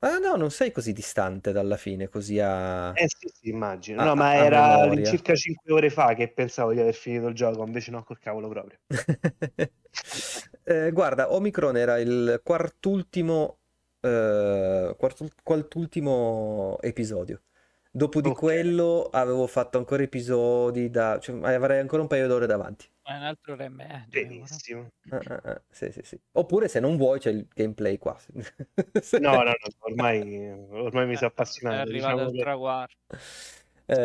[0.00, 3.98] Ah, no, non sei così distante dalla fine, così a, Eh sì, sì, immagino.
[3.98, 5.18] a- No, ma a era memoria.
[5.20, 8.48] all'incirca 5 ore fa che pensavo di aver finito il gioco, invece no, col cavolo
[8.48, 8.78] proprio.
[10.70, 13.58] Eh, guarda, Omicron era il quartultimo,
[14.00, 17.44] eh, quartul- quartultimo episodio.
[17.90, 21.18] Dopo di Ok, quello avevo fatto ancora episodi da...
[21.20, 22.86] cioè, avrei ancora un paio d'ore davanti.
[23.06, 24.46] Ma un altro re me, dobbiamo, no?
[24.46, 24.88] benissimo.
[25.10, 26.20] Ah, ah, ah, Sì, sì, sì.
[26.32, 28.18] Oppure se non vuoi c'è il gameplay qua.
[29.16, 31.80] No, no, no, ormai, ormai mi Eh, sono è appassionato.
[31.80, 32.94] arrivato Diciamo al che traguardo.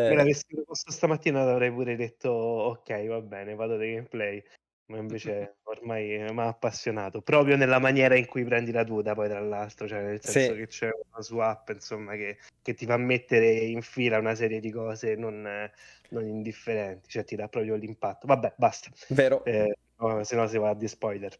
[0.05, 4.43] me Eh, l'avessi proposto stamattina avrei pure detto ok, va bene, vado dei gameplay.
[4.85, 9.29] Ma invece ormai mi ha appassionato, proprio nella maniera in cui prendi la tuta, poi
[9.29, 12.97] tra l'altro, cioè nel senso sì, che c'è una swap, insomma, che, che ti fa
[12.97, 15.71] mettere in fila una serie di cose non, eh,
[16.09, 18.27] non indifferenti, cioè ti dà proprio l'impatto.
[18.27, 19.43] Vabbè, basta, vero.
[19.43, 21.39] eh, no, se no si va di spoiler.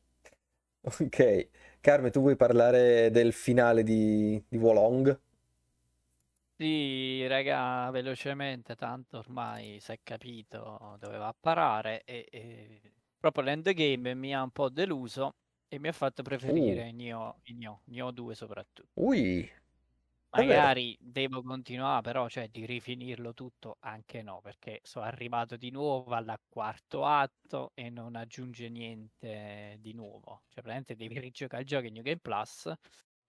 [0.81, 1.49] Ok.
[1.81, 5.19] Carme, tu vuoi parlare del finale di, di Wolong?
[6.55, 13.43] Sì, raga, velocemente, tanto ormai si è capito dove va a parare e, e proprio
[13.45, 15.37] l'endgame mi ha un po' deluso
[15.69, 18.89] e mi ha fatto Uh, preferire Nioh, Nioh, Nioh 2 soprattutto.
[18.95, 19.51] ui,
[20.31, 20.73] davvero?
[20.75, 26.11] Magari devo continuare, però, cioè, di rifinirlo tutto anche no, perché sono arrivato di nuovo
[26.15, 30.41] al quarto atto e non aggiunge niente di nuovo.
[30.49, 32.71] Cioè, praticamente devi rigiocare il gioco in New Game Plus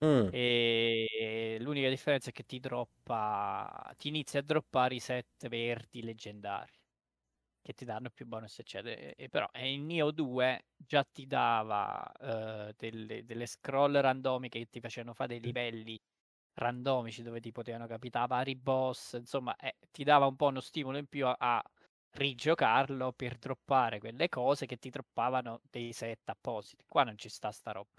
[0.01, 6.03] Mm, e l'unica differenza è che ti droppa, ti inizia a droppare i set verdi
[6.03, 6.73] leggendari
[7.65, 9.15] che ti danno più bonus, eccetera.
[9.17, 12.11] E, però e in Neo 2 già ti dava
[12.69, 15.99] eh, delle, delle scroll randomiche che ti facevano fare dei livelli
[16.57, 20.99] randomici dove ti potevano capitare vari boss, insomma, eh, ti dava un po' uno stimolo
[20.99, 21.63] in più a, a
[22.17, 26.85] rigiocarlo per droppare quelle cose che ti droppavano dei set appositi.
[26.87, 27.91] Qua non ci sta sta roba.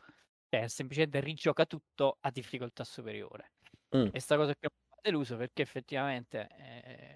[0.50, 3.52] Cioè, semplicemente rigioca tutto a difficoltà superiore.
[3.94, 7.15] mm, E sta cosa che mi ha deluso perché effettivamente eh,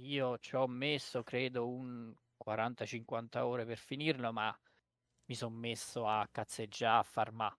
[0.00, 4.56] io ci ho messo, credo, un 40-50 ore per finirlo, ma
[5.26, 7.56] mi sono messo a cazzeggiare, a farmà.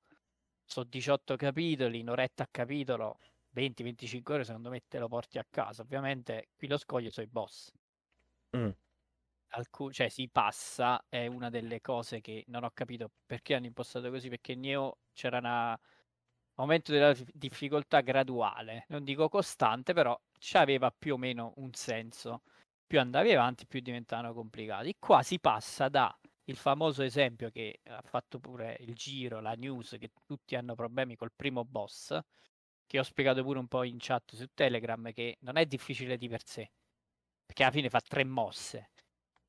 [0.66, 3.20] Sono 18 capitoli, un'oretta a capitolo,
[3.52, 5.82] 20-25 ore secondo me te lo porti a casa.
[5.84, 7.72] Ovviamente qui lo scoglio sono i boss.
[8.56, 8.74] mm.
[9.52, 14.10] Alcu- cioè si passa, è una delle cose che non ho capito perché hanno impostato
[14.12, 15.80] così, perché in Neo c'era una
[16.56, 20.20] aumento della dif- difficoltà graduale, non dico costante, però
[20.54, 22.44] aveva più o meno un senso.
[22.86, 24.96] Più andavi avanti, più diventavano complicati.
[24.98, 29.96] Qua si passa da il famoso esempio che ha fatto pure il giro, la news,
[30.00, 32.18] che tutti hanno problemi col primo boss,
[32.88, 36.28] che ho spiegato pure un po' in chat su Telegram, che non è difficile di
[36.28, 36.72] per sé,
[37.46, 38.90] perché alla fine fa tre mosse.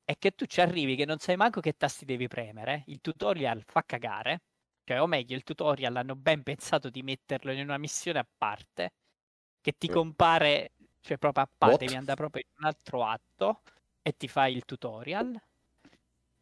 [0.04, 3.62] È che tu ci arrivi che non sai manco che tasti devi premere, il tutorial
[3.64, 4.42] fa cagare,
[4.84, 8.92] cioè o meglio il tutorial hanno ben pensato di metterlo in una missione a parte,
[9.62, 13.62] che ti compare, cioè proprio a parte, devi andare proprio in un altro atto
[14.02, 15.40] e ti fai il tutorial.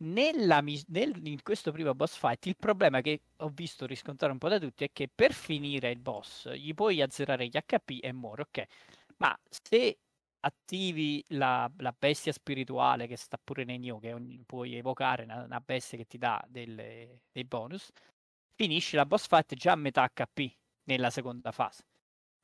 [0.00, 4.48] Nella, nel- in questo primo boss fight il problema che ho visto riscontrare un po'
[4.48, 8.42] da tutti è che per finire il boss gli puoi azzerare gli HP e muore,
[8.42, 8.64] ok?
[9.16, 9.98] Ma se
[10.40, 15.42] attivi la, la bestia spirituale che sta pure nei Nioh, che ogni- puoi evocare una,
[15.42, 17.90] una bestia che ti dà delle- dei bonus,
[18.54, 20.54] finisci la boss fight già a metà HP
[20.84, 21.84] nella seconda fase.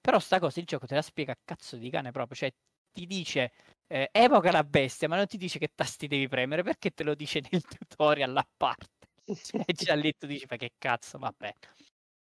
[0.04, 2.52] Però sta cosa il gioco te la spiega a cazzo di cane proprio, cioè
[2.92, 3.52] ti dice
[3.86, 7.14] eh, evoca la bestia, ma non ti dice che tasti devi premere perché te lo
[7.14, 8.88] dice nel tutorial a parte.
[9.34, 11.54] Cioè, già lì tu dici, ma che cazzo, vabbè.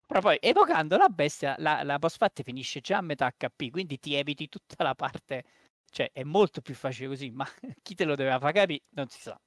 [0.08, 4.00] Però poi evocando la bestia, la, la boss fight finisce già a metà HP, quindi
[4.00, 5.44] ti eviti tutta la parte,
[5.92, 7.46] cioè è molto più facile così, ma
[7.82, 9.38] chi te lo doveva far capire non si sa.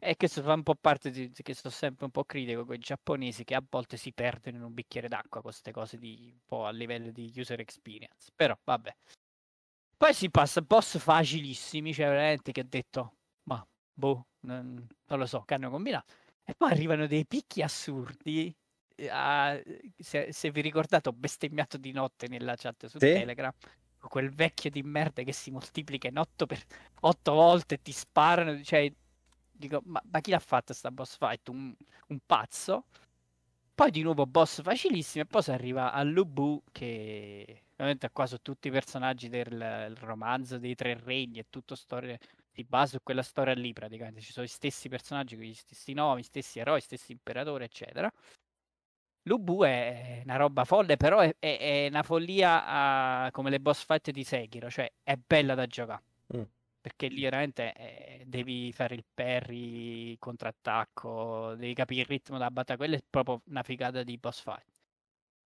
[0.00, 2.78] E questo fa un po' parte di che sto sempre un po' critico con i
[2.78, 6.38] giapponesi che a volte si perdono in un bicchiere d'acqua con queste cose di un
[6.44, 8.30] po' a livello di user experience.
[8.34, 8.94] Però vabbè.
[9.96, 13.14] Poi si passa a boss facilissimi, cioè veramente che ha detto,
[13.44, 16.12] ma boh, non, non lo so, che hanno combinato.
[16.44, 18.54] E poi arrivano dei picchi assurdi.
[19.10, 19.60] A,
[19.96, 23.06] se, se, vi ricordate, ho bestemmiato di notte nella chat su sì?
[23.06, 23.52] Telegram.
[23.98, 26.62] Quel vecchio di merda che si moltiplica in 8 per
[27.00, 28.62] 8 volte e ti sparano.
[28.62, 28.92] Cioè,
[29.58, 31.48] dico, ma, ma chi l'ha fatta sta boss fight?
[31.48, 31.74] Un,
[32.08, 32.84] un, pazzo.
[33.74, 38.68] Poi di nuovo boss facilissimo e poi si arriva all'Ubu che ovviamente qua su tutti
[38.68, 42.18] i personaggi del romanzo dei tre regni e tutto storia
[42.52, 45.92] di base su quella storia lì praticamente ci sono gli stessi personaggi con gli stessi
[45.92, 48.12] nomi, gli stessi eroi, gli stessi imperatori eccetera
[49.28, 53.84] L'Ubu è una roba folle, però è, è, è una follia uh, come le boss
[53.84, 56.02] fight di Sekiro, cioè è bella da giocare.
[56.34, 56.42] Mm
[56.88, 62.78] perché lì veramente eh, devi fare il parry, contrattacco, devi capire il ritmo della battaglia,
[62.78, 64.64] quella è proprio una figata di boss fight.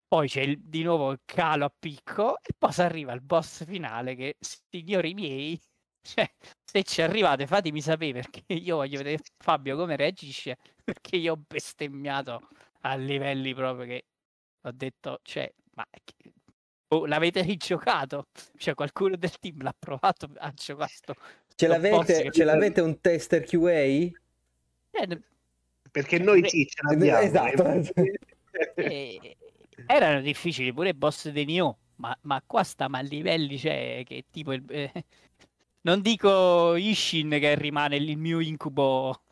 [0.06, 3.64] Poi c'è il, di nuovo il calo a picco e poi si arriva il boss
[3.64, 5.60] finale che, signori miei,
[6.02, 6.30] cioè,
[6.64, 11.36] se ci arrivate fatemi sapere perché io voglio vedere Fabio come reagisce, perché io ho
[11.36, 12.48] bestemmiato
[12.82, 14.06] a livelli proprio che
[14.62, 15.84] ho detto, cioè, ma
[16.92, 18.26] Oh, l'avete rigiocato?
[18.58, 21.14] Cioè, qualcuno del team l'ha provato a giocare sto,
[21.54, 23.70] ce, l'avete, ce l'avete un tester QA?
[23.70, 24.12] Eh,
[25.90, 27.20] Perché noi sì, ce l'abbiamo.
[27.20, 27.92] Esatto.
[28.74, 29.38] Eh,
[29.86, 34.26] erano difficili pure i boss dei Nioh, ma, ma qua stiamo a livelli, cioè, che
[34.30, 34.52] tipo...
[34.52, 34.92] Il, eh,
[35.80, 39.22] non dico Ishin che rimane il mio incubo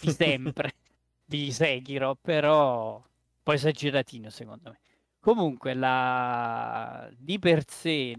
[0.00, 0.72] di sempre,
[1.22, 3.02] di Sekiro, però un
[3.42, 4.78] po' esageratino secondo me.
[5.24, 7.08] Comunque, la...
[7.16, 8.14] di per sé,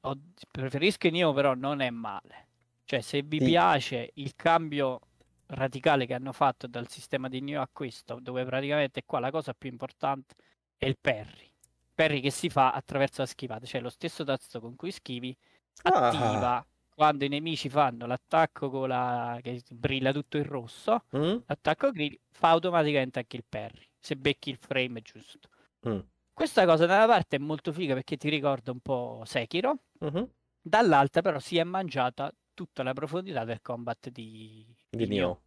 [0.00, 0.18] ho...
[0.50, 2.48] preferisco Neo, però non è male.
[2.84, 3.46] Cioè, se vi sì.
[3.46, 5.00] piace il cambio
[5.46, 9.54] radicale che hanno fatto dal sistema di Neo a questo, dove praticamente qua la cosa
[9.54, 10.34] più importante
[10.76, 11.50] è il parry.
[11.94, 15.34] Parry che si fa attraverso la schivata, cioè lo stesso tasto con cui schivi
[15.82, 16.66] attiva ah.
[16.94, 21.36] quando i nemici fanno l'attacco con la che brilla tutto il rosso, mm?
[21.46, 25.48] l'attacco grigio fa automaticamente anche il parry, se becchi il frame giusto.
[25.88, 26.00] Mm.
[26.34, 30.30] Questa cosa da una parte è molto figa perché ti ricorda un po' Sekiro, uh-huh.
[30.60, 35.42] dall'altra però si è mangiata tutta la profondità del combat di, di, di Nioh.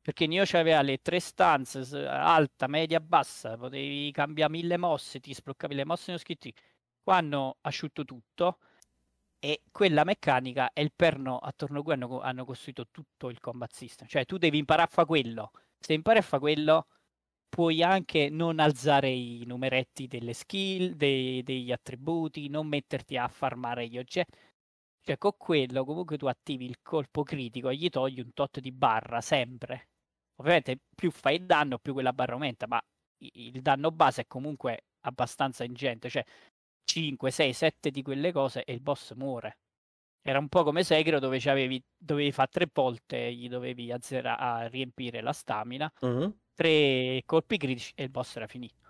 [0.00, 5.74] Perché Nioh aveva le tre stanze, alta, media, bassa, potevi cambiare mille mosse, ti sbloccavi
[5.74, 6.52] le mosse non scritti.
[7.00, 8.58] Qua hanno asciutto tutto
[9.38, 13.72] e quella meccanica è il perno attorno a cui hanno, hanno costruito tutto il combat
[13.72, 14.08] system.
[14.08, 15.52] Cioè tu devi imparare a fare quello.
[15.78, 16.86] Se impari a fare quello
[17.54, 23.86] puoi anche non alzare i numeretti delle skill, dei, degli attributi, non metterti a farmare
[23.86, 24.36] gli oggetti.
[25.00, 28.72] Cioè, con quello comunque tu attivi il colpo critico e gli togli un tot di
[28.72, 29.90] barra sempre.
[30.40, 32.82] Ovviamente più fai il danno, più quella barra aumenta, ma
[33.18, 36.10] il danno base è comunque abbastanza ingente.
[36.10, 36.24] Cioè,
[36.82, 39.58] 5, 6, 7 di quelle cose e il boss muore.
[40.22, 45.20] Era un po' come Sekiro dove avevi, dovevi fare tre volte, gli dovevi azzera- riempire
[45.20, 45.92] la stamina.
[46.00, 48.82] Uh-huh tre colpi critici e il boss era finito.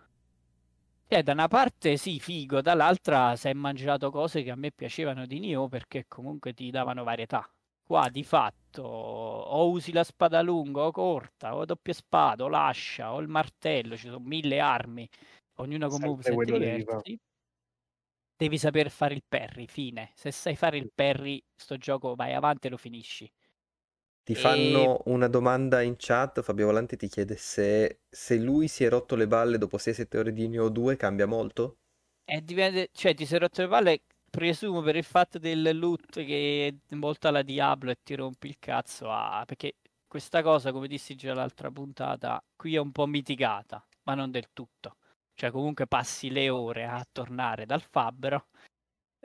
[1.06, 5.26] Cioè, da una parte sì, figo, dall'altra si è mangiato cose che a me piacevano
[5.26, 7.48] di Nioh perché comunque ti davano varietà.
[7.86, 13.12] Qua di fatto o usi la spada lunga o corta, o doppia spada, o l'ascia,
[13.12, 15.08] o il martello, ci sono mille armi,
[15.56, 17.18] ognuna con moveset diversi.
[18.36, 20.10] Devi saper fare il parry, fine.
[20.14, 23.30] Se sai fare il parry, sto gioco vai avanti e lo finisci.
[24.24, 25.10] Ti fanno e...
[25.10, 29.26] una domanda in chat, Fabio Volanti ti chiede se, se lui si è rotto le
[29.26, 31.76] balle dopo 6-7 ore di Neo 2 cambia molto?
[32.24, 36.74] Eh, dipende, cioè ti sei rotto le balle, presumo per il fatto del loot che
[36.88, 39.74] è molto alla Diablo e ti rompi il cazzo, ah, perché
[40.06, 44.48] questa cosa, come dissi già l'altra puntata, qui è un po' mitigata, ma non del
[44.54, 44.96] tutto.
[45.34, 48.46] Cioè comunque passi le ore a tornare dal fabbro,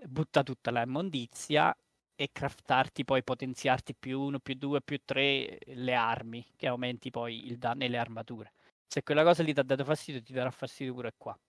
[0.07, 1.73] butta tutta la immondizia
[2.21, 7.45] e craftarti poi potenziarti più uno, più due, più tre le armi, che aumenti poi
[7.47, 8.51] il danno e le armature.
[8.85, 11.39] Se quella cosa lì ti ha dato fastidio, ti darà fastidio pure qua.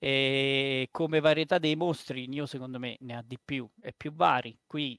[0.00, 4.58] E come varietà dei mostri, io secondo me ne ha di più e più vari.
[4.66, 4.98] Qui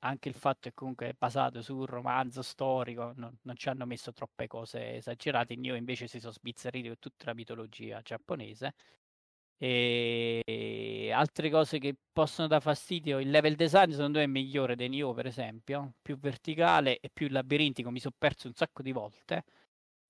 [0.00, 3.86] anche il fatto che comunque è basato su un romanzo storico, non, non ci hanno
[3.86, 5.54] messo troppe cose esagerate.
[5.54, 8.74] Io invece si sono sbizzarriti con tutta la mitologia giapponese
[9.58, 14.88] e altre cose che possono dar fastidio, il level design secondo me è migliore dei
[14.88, 19.44] Nioh per esempio, più verticale e più labirintico, mi sono perso un sacco di volte,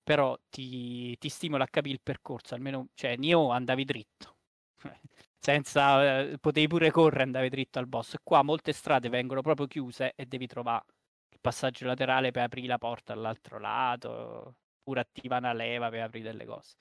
[0.03, 4.37] però ti, ti stimola a capire il percorso, almeno, cioè, Nioh andavi dritto,
[5.39, 8.15] senza, eh, potevi pure correre, andavi dritto al boss.
[8.23, 10.85] Qua molte strade vengono proprio chiuse e devi trovare
[11.29, 16.31] il passaggio laterale per aprire la porta all'altro lato, oppure attiva una leva per aprire
[16.31, 16.75] delle cose.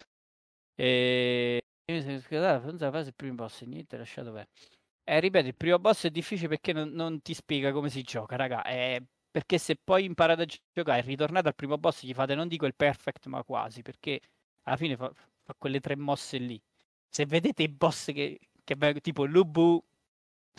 [0.75, 1.63] E...
[1.91, 4.51] Io mi sono non la fase il primo boss, niente, lasciato perdere.
[5.05, 8.37] Eh, ripeto, il primo boss è difficile perché non, non ti spiega come si gioca,
[8.37, 8.63] raga.
[8.63, 12.47] È perché se poi imparate a giocare e ritornate al primo boss, gli fate non
[12.47, 14.21] dico il perfect, ma quasi, perché
[14.65, 15.11] alla fine fa,
[15.43, 16.61] fa quelle tre mosse lì.
[17.09, 19.83] Se vedete i boss che, che tipo Lubu,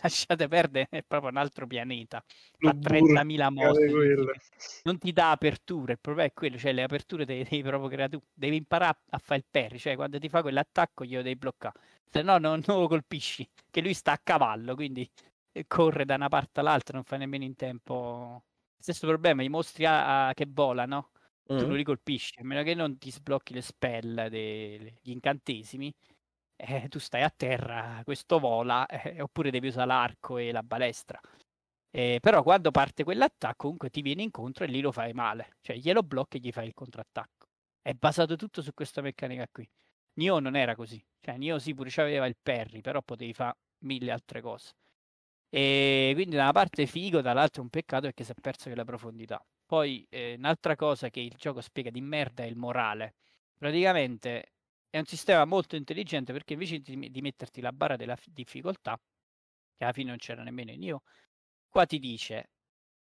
[0.01, 2.23] lasciate perdere, è proprio un altro pianeta.
[2.57, 4.81] Fa 30.000 mosse.
[4.83, 8.09] Non ti dà aperture, il problema è quello, cioè le aperture devi, devi proprio creare
[8.09, 8.21] tu.
[8.33, 11.79] Devi imparare a fare il parry, cioè quando ti fa quell'attacco glielo devi bloccare.
[12.09, 15.09] Se no non, non lo colpisci, che lui sta a cavallo, quindi
[15.67, 18.43] corre da una parte all'altra, non fa nemmeno in tempo.
[18.77, 21.11] Stesso problema, i mostri a, a, che volano,
[21.51, 21.57] mm.
[21.57, 25.93] tu non li colpisci, a meno che non ti sblocchi le spell degli incantesimi.
[26.61, 31.17] Eh, tu stai a terra, questo vola, eh, oppure devi usare l'arco e la balestra.
[31.91, 35.77] Eh, però quando parte quell'attacco comunque ti viene incontro e lì lo fai male, cioè
[35.77, 37.47] glielo blocchi e gli fai il contrattacco.
[37.81, 39.67] È basato tutto su questa meccanica qui.
[40.15, 44.11] Nio non era così, cioè Nio sì pure aveva il parry, però potevi fare mille
[44.11, 44.73] altre cose.
[45.49, 49.43] E quindi da una parte figo, dall'altra un peccato perché si è perso la profondità.
[49.65, 53.15] Poi eh, un'altra cosa che il gioco spiega di merda è il morale.
[53.57, 54.53] Praticamente
[54.89, 58.99] è un sistema molto intelligente perché invece di, di metterti la barra della difficoltà,
[59.77, 61.03] che alla fine non c'era nemmeno in io,
[61.69, 62.49] qua ti dice,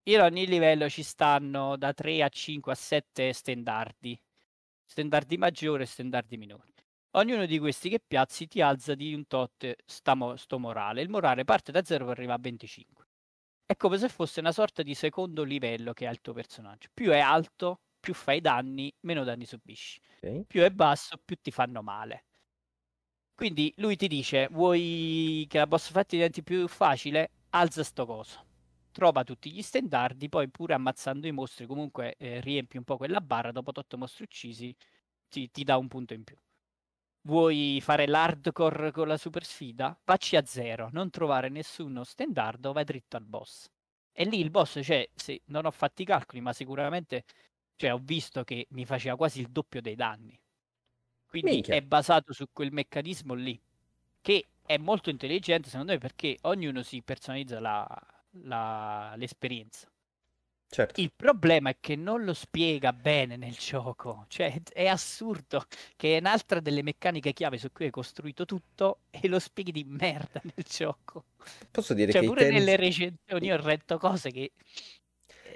[0.04, 4.20] in ogni livello ci stanno da 3 a 5 a 7 standardi,
[4.86, 6.74] standardi maggiori e standardi minori.
[7.12, 11.02] Ognuno di questi che piazzi ti alza di un tot sta, sto morale.
[11.02, 13.08] Il morale parte da 0 per arrivare a 25.
[13.66, 16.90] È come se fosse una sorta di secondo livello che ha il tuo personaggio.
[16.94, 20.00] Più è alto, più fai danni, meno danni subisci.
[20.22, 20.46] Okay.
[20.46, 22.24] Più è basso, più ti fanno male.
[23.36, 27.32] Quindi lui ti dice: Vuoi che la boss fight diventi più facile?
[27.50, 28.46] Alza sto coso.
[28.94, 33.20] Trova tutti gli standardi, poi pure ammazzando i mostri, comunque eh, riempi un po' quella
[33.20, 33.52] barra.
[33.52, 34.74] Dopo 8 mostri uccisi,
[35.28, 36.38] ti, ti dà un punto in più.
[37.24, 40.00] Vuoi fare l'hardcore con la super sfida?
[40.02, 43.70] Facci a zero, non trovare nessuno standard, vai dritto al boss.
[44.14, 47.26] E lì il boss, cioè, se non ho fatto i calcoli, ma sicuramente
[47.78, 50.38] cioè, ho visto che mi faceva quasi il doppio dei danni.
[51.28, 51.76] Quindi Minchia.
[51.76, 53.60] è basato su quel meccanismo lì,
[54.22, 57.88] che è molto intelligente secondo me perché ognuno si personalizza la,
[58.44, 59.90] la, l'esperienza.
[60.70, 61.00] Certo.
[61.00, 66.20] Il problema è che non lo spiega bene nel gioco, cioè è assurdo che è
[66.20, 70.66] un'altra delle meccaniche chiave su cui hai costruito tutto e lo spieghi di merda nel
[70.68, 71.26] gioco.
[71.72, 74.52] Posso dire cioè, che pure nelle recensioni ho retto cose che,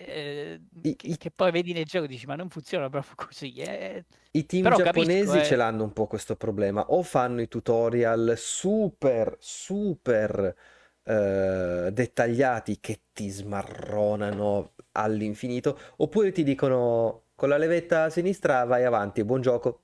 [0.05, 3.53] eh, I, che, che, poi vedi nel gioco e dici ma non funziona proprio così.
[3.55, 4.05] Eh.
[4.31, 5.45] I team Però giapponesi capisco, eh.
[5.45, 10.55] ce l'hanno un po' questo problema, o fanno i tutorial super, super
[11.03, 18.83] eh, dettagliati che ti smarronano all'infinito, oppure ti dicono con la levetta a sinistra vai
[18.83, 19.83] avanti, buon gioco.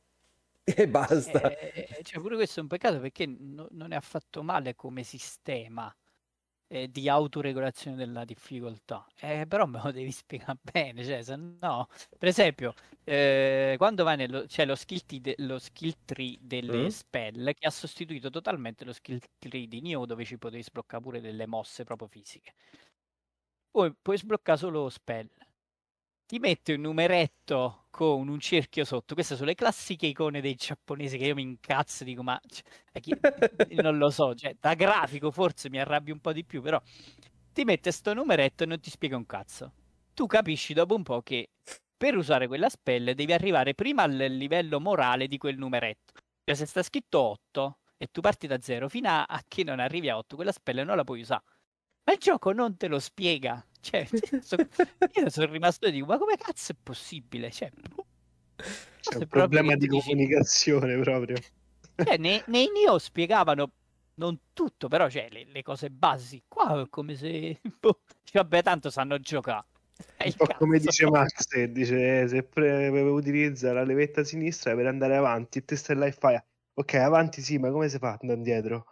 [0.75, 1.57] E basta.
[1.57, 5.03] Eh, eh, cioè, pure questo è un peccato perché no, non è affatto male come
[5.03, 5.93] sistema
[6.67, 9.05] eh, di autoregolazione della difficoltà.
[9.19, 11.87] Eh, però me lo devi spiegare bene, cioè, se no,
[12.17, 12.73] per esempio,
[13.03, 16.87] eh, quando vai nello, c'è lo skill, de, lo skill tree delle mm.
[16.87, 21.21] spell che ha sostituito totalmente lo skill tree di Nioh dove ci potevi sbloccare pure
[21.21, 22.53] delle mosse proprio fisiche
[23.77, 25.29] poi puoi sbloccare solo spell.
[26.27, 29.13] Ti mette un numeretto con un cerchio sotto.
[29.13, 33.15] Queste sono le classiche icone dei giapponesi che io mi incazzo dico, ma cioè, chi...
[33.81, 36.81] non lo so, cioè, da grafico forse mi arrabbio un po' di più, però
[37.53, 39.71] ti mette sto numeretto e non ti spiega un cazzo.
[40.13, 41.51] Tu capisci dopo un po' che
[41.95, 46.11] per usare quella spell devi arrivare prima al livello morale di quel numeretto.
[46.43, 49.79] Cioè se sta scritto 8 e tu parti da 0 fino a, a che non
[49.79, 51.43] arrivi a 8, quella spell non la puoi usare.
[52.03, 53.65] Ma il gioco non te lo spiega.
[53.87, 54.05] Cioè,
[54.43, 54.57] so,
[55.13, 57.49] io sono rimasto e dico, ma come cazzo è possibile?
[57.49, 57.71] Cioè,
[58.99, 61.37] C'è un problema di comunicazione proprio.
[61.95, 63.71] Cioè, nei, nei Neo spiegavano
[64.15, 66.43] non tutto, però cioè, le, le, cose basi.
[66.49, 67.61] Qua è come se...
[67.79, 68.01] Boh,
[68.33, 69.65] vabbè, tanto sanno giocare.
[70.17, 75.63] Un po' come dice Max, dice se pre- utilizza la levetta sinistra per andare avanti,
[75.63, 76.39] te stai là e fai
[76.73, 78.85] ok, avanti sì, ma come si fa andando indietro?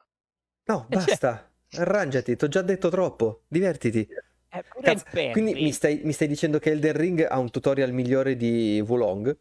[0.63, 1.51] No, eh, basta.
[1.67, 1.81] Cioè...
[1.81, 4.07] Arrangiati, ti ho già detto troppo, divertiti.
[4.81, 8.83] Cazzo, quindi mi stai, mi stai, dicendo che Elden Ring ha un tutorial migliore di
[8.85, 9.37] Wulong?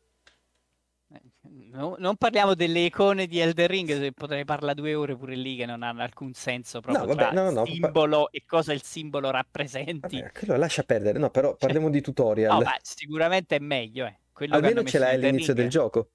[1.74, 5.66] No, non parliamo delle icone di Elden Ring, potrei parlare due ore pure lì che
[5.66, 8.28] non hanno alcun senso proprio no, vabbè, no, no, simbolo pa...
[8.30, 10.20] e cosa il simbolo rappresenti.
[10.20, 12.62] Vabbè, quello lascia perdere, no, però parliamo di tutorial.
[12.62, 14.18] No, sicuramente è meglio, eh.
[14.32, 15.92] quello Almeno ce l'hai in all'inizio del Elden Ring.
[15.92, 16.10] gioco.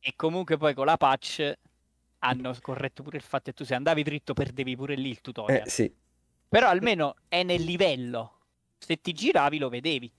[0.00, 1.52] E comunque poi con la patch
[2.18, 5.62] hanno corretto pure il fatto che tu se andavi dritto perdevi pure lì il Eh
[5.62, 5.68] tutorial.
[5.68, 5.92] sì.
[6.50, 8.38] Però almeno è nel livello.
[8.76, 10.10] Se ti giravi lo vedevi.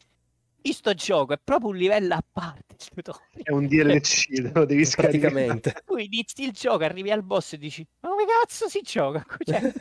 [0.61, 2.77] In sto gioco è proprio un livello a parte.
[3.43, 5.59] È un DLC, lo devi scaricare.
[5.85, 9.25] Tu inizi il gioco, arrivi al boss e dici ma come cazzo si gioca?
[9.43, 9.73] Cioè,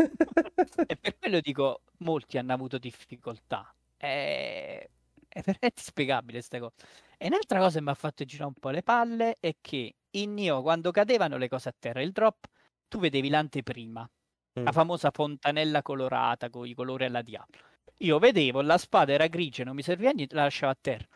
[0.86, 3.72] e per quello dico, molti hanno avuto difficoltà.
[3.96, 4.88] È,
[5.28, 6.74] è veramente spiegabile sta cosa.
[7.16, 10.34] E un'altra cosa che mi ha fatto girare un po' le palle è che in
[10.34, 12.44] Nioh, quando cadevano le cose a terra, il drop,
[12.88, 14.10] tu vedevi l'anteprima,
[14.54, 14.72] la Mm.
[14.72, 17.58] famosa fontanella colorata con i colori alla diavolo.
[17.98, 21.06] Io vedevo, la spada era grigia, non mi serviva niente, la lasciavo a terra.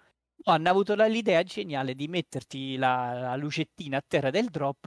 [0.43, 4.87] Poi hanno avuto l'idea geniale di metterti la, la lucettina a terra del drop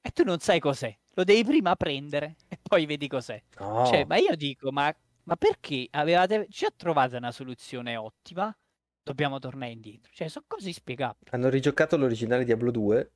[0.00, 0.94] e tu non sai cos'è.
[1.14, 3.42] Lo devi prima prendere e poi vedi cos'è.
[3.58, 3.86] No.
[3.86, 4.94] Cioè, ma io dico, ma,
[5.24, 8.54] ma perché avevate già trovato una soluzione ottima?
[9.02, 10.10] Dobbiamo tornare indietro.
[10.14, 11.30] Cioè, sono cose inspiegabili.
[11.30, 13.12] Hanno rigiocato l'originale Diablo 2.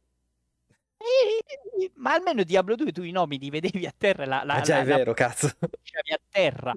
[1.97, 4.77] Ma almeno Diablo 2 tu i nomi li vedevi a terra, la, la, Ah già,
[4.77, 5.49] la- è la vero, cazzo.
[5.83, 6.75] lasciavi a terra.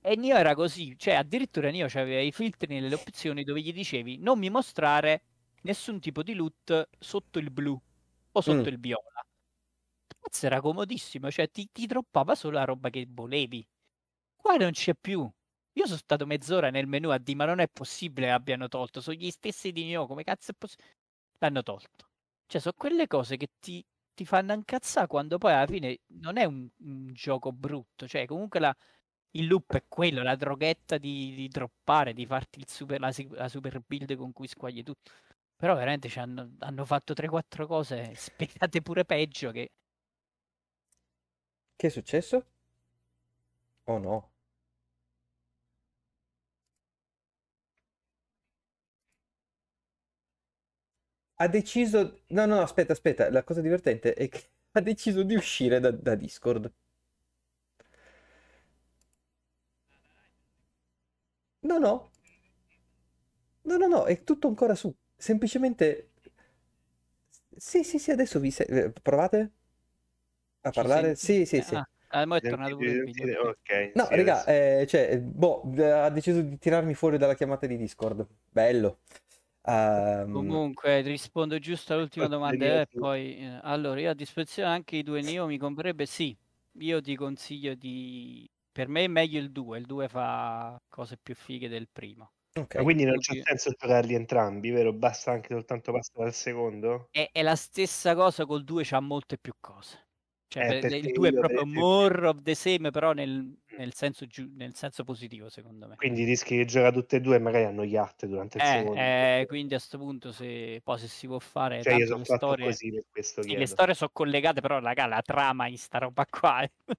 [0.00, 4.18] E Nio era così, cioè addirittura Nio aveva i filtri nelle opzioni dove gli dicevi
[4.18, 5.22] non mi mostrare
[5.62, 7.80] nessun tipo di loot sotto il blu
[8.32, 8.72] o sotto Mm.
[8.72, 9.24] il viola.
[10.20, 13.66] Cazzo, era comodissimo, cioè ti, ti droppava solo la roba che volevi.
[14.36, 15.28] Qua non c'è più.
[15.74, 19.00] Io sono stato mezz'ora nel menu a dire ma non è possibile che abbiano tolto,
[19.00, 20.96] sono gli stessi di Nio, come cazzo è possibile?
[21.38, 22.07] L'hanno tolto.
[22.48, 23.84] Cioè, sono quelle cose che ti,
[24.14, 28.08] ti fanno incazzare quando poi alla fine non è un, un gioco brutto.
[28.08, 28.74] Cioè, comunque la,
[29.32, 33.80] il loop è quello, la droghetta di, di droppare, di farti super, la, la super
[33.86, 35.10] build con cui squagli tutto.
[35.56, 39.70] Però veramente hanno, hanno fatto 3-4 cose spiegate pure peggio che...
[41.76, 42.44] Che è successo?
[43.86, 44.30] Oh no.
[51.40, 52.20] Ha deciso...
[52.28, 53.30] No, no, aspetta, aspetta.
[53.30, 56.72] La cosa divertente è che ha deciso di uscire da, da Discord.
[61.62, 62.10] No, no.
[63.64, 64.92] No, no, no, è tutto ancora su.
[65.16, 66.10] Semplicemente...
[67.56, 68.50] Sì, sì, sì, adesso vi...
[68.50, 69.52] se- eh, Provate
[70.62, 71.14] a parlare?
[71.14, 71.74] Sì, sì, sì.
[71.74, 73.56] Ah, ah, è tornato pure il video.
[73.94, 78.26] No, sì, raga, eh, cioè, boh, ha deciso di tirarmi fuori dalla chiamata di Discord.
[78.50, 79.00] Bello.
[79.68, 83.38] Ehm, Comunque, rispondo giusto all'ultima domanda e poi...
[83.38, 86.04] eh, allora, io a disposizione anche i due Neo mi comprerebbe?
[86.06, 86.36] Sì,
[86.80, 88.46] io ti consiglio di...
[88.70, 92.32] Per me è meglio il 2, il 2 fa cose più fighe del primo.
[92.56, 92.76] ok.
[92.76, 94.92] Ma quindi non c'è senso giocarli entrambi, vero?
[94.92, 97.10] Basta anche soltanto passare al secondo?
[97.10, 100.07] È, è la stessa cosa col 2, c'ha molte più cose.
[100.48, 104.26] Cioè, Eh, il 2 è proprio esempio- more of the same, però nel, nel senso,
[104.26, 105.96] giu- nel senso positivo, secondo me.
[105.96, 109.00] Quindi rischi di giocare tutte e due e magari annoiate durante il Eh, secondo.
[109.00, 112.64] eh, quindi a sto punto, se poi se si può fare, Cioè le fatto storie,
[112.66, 116.24] così per questo sì, le storie sono collegate, però raga, la trama in sta roba
[116.24, 116.70] qua, eh,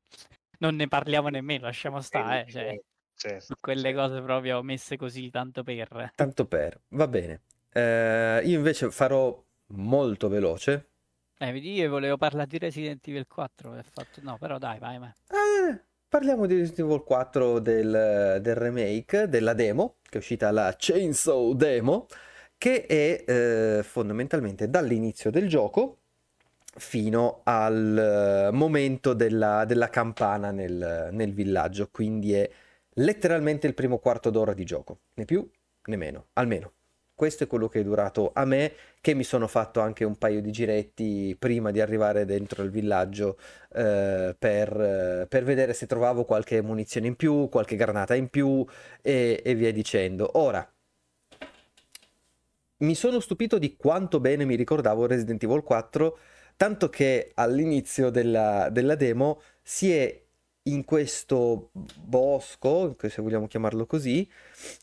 [0.60, 2.84] non ne parliamo nemmeno, lasciamo stare, eh, cioè, Certo,
[3.16, 4.00] certo, quelle certo.
[4.08, 6.12] cose proprio messe così, tanto per.
[6.16, 7.42] Tanto per, va bene.
[7.72, 10.89] Eh, io invece farò molto veloce.
[11.42, 14.20] Eh, vedi, io volevo parlare di Resident Evil 4, e ho fatto...
[14.24, 15.14] no, però dai, vai, vai.
[15.30, 20.76] Eh, parliamo di Resident Evil 4 del, del remake, della demo, che è uscita la
[20.78, 22.08] Chainsaw Demo,
[22.58, 26.00] che è eh, fondamentalmente dall'inizio del gioco
[26.76, 32.50] fino al eh, momento della, della campana nel, nel villaggio, quindi è
[32.96, 35.50] letteralmente il primo quarto d'ora di gioco, né più
[35.86, 36.74] né meno, almeno.
[37.20, 38.72] Questo è quello che è durato a me,
[39.02, 43.38] che mi sono fatto anche un paio di giretti prima di arrivare dentro il villaggio
[43.74, 48.66] eh, per, per vedere se trovavo qualche munizione in più, qualche granata in più
[49.02, 50.30] e, e via dicendo.
[50.36, 50.66] Ora,
[52.78, 56.18] mi sono stupito di quanto bene mi ricordavo Resident Evil 4,
[56.56, 60.24] tanto che all'inizio della, della demo si è
[60.64, 64.30] in questo bosco, se vogliamo chiamarlo così,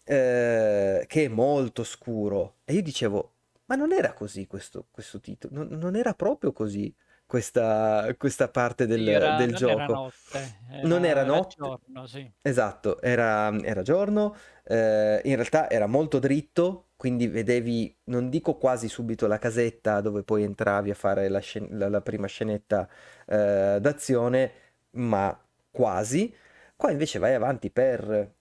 [0.05, 2.57] eh, che è molto scuro.
[2.65, 3.32] E io dicevo,
[3.66, 6.94] ma non era così questo, questo titolo, non, non era proprio così
[7.27, 9.73] questa, questa parte del, era- del non gioco.
[9.73, 11.57] era notte, Non era notte?
[11.57, 12.32] giorno, sì.
[12.43, 18.89] Esatto, era, era giorno, eh, in realtà era molto dritto, quindi vedevi, non dico quasi
[18.89, 22.89] subito la casetta dove poi entravi a fare la, scen- la- la prima scenetta
[23.27, 24.53] eh, d'azione,
[24.93, 25.36] ma
[25.77, 26.32] quasi.
[26.74, 28.32] Qua invece vai avanti per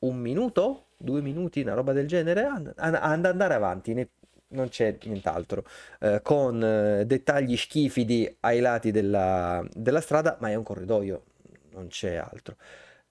[0.00, 4.10] un minuto, due minuti, una roba del genere, and- andare avanti, ne-
[4.48, 5.64] non c'è nient'altro,
[6.00, 11.24] eh, con eh, dettagli schifidi ai lati della, della strada, ma è un corridoio,
[11.72, 12.56] non c'è altro.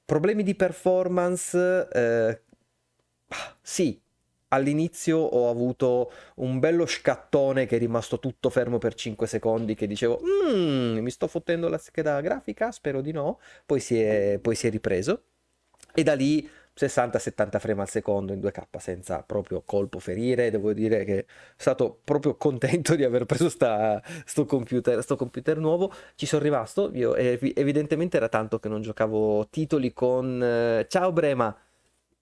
[0.05, 1.87] Problemi di performance?
[1.91, 2.41] eh,
[3.29, 3.99] ah, sì,
[4.53, 9.87] all'inizio ho avuto un bello scattone che è rimasto tutto fermo per 5 secondi che
[9.87, 14.55] dicevo "Mm, mi sto fottendo la scheda grafica, spero di no, poi si è, poi
[14.55, 15.23] si è ripreso
[15.93, 20.49] e da lì 60-70 frame al secondo in 2K senza proprio colpo ferire.
[20.49, 21.25] Devo dire che
[21.55, 25.91] sono stato proprio contento di aver preso sta, sto, computer, sto computer nuovo.
[26.15, 26.89] Ci sono rimasto.
[26.93, 31.55] Io, evidentemente era tanto che non giocavo titoli con eh, Ciao Brema.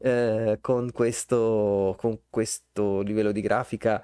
[0.04, 4.04] Eh, con, questo, con questo livello di grafica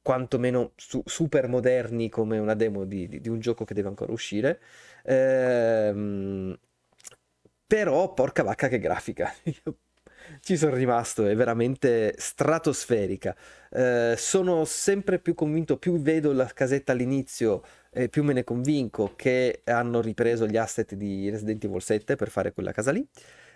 [0.00, 4.12] quantomeno su, super moderni come una demo di, di, di, un gioco che deve ancora
[4.12, 4.60] uscire.
[5.04, 6.56] Ehm,
[7.66, 9.32] però, porca vacca che grafica.
[10.40, 13.34] ci sono rimasto, è veramente stratosferica.
[13.70, 19.14] Eh, sono sempre più convinto, più vedo la casetta all'inizio, eh, più me ne convinco
[19.16, 23.06] che hanno ripreso gli asset di Resident Evil 7 per fare quella casa lì.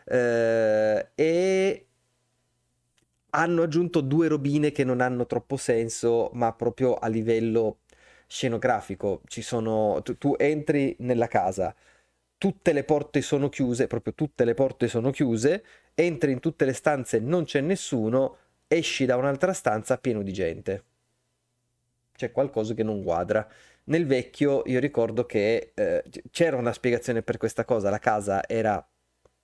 [0.09, 1.87] Eh, e
[3.31, 7.81] hanno aggiunto due robine che non hanno troppo senso, ma proprio a livello
[8.27, 9.23] scenografico.
[9.27, 11.75] Ci sono, tu, tu entri nella casa
[12.39, 15.65] tutte le porte sono chiuse, proprio tutte le porte sono chiuse,
[15.95, 18.37] entri in tutte le stanze, non c'è nessuno,
[18.69, 20.85] esci da un'altra stanza pieno di gente.
[22.15, 23.47] C'è qualcosa che non quadra.
[23.85, 28.85] Nel vecchio io ricordo che eh, c'era una spiegazione per questa cosa, la casa era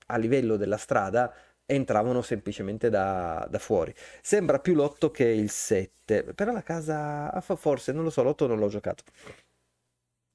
[0.06, 1.32] a livello della strada,
[1.66, 3.94] entravano semplicemente da, da fuori.
[4.20, 8.46] Sembra più l'8 che il 7, però la casa, ah, forse, non lo so, l'8
[8.46, 9.02] non l'ho giocato.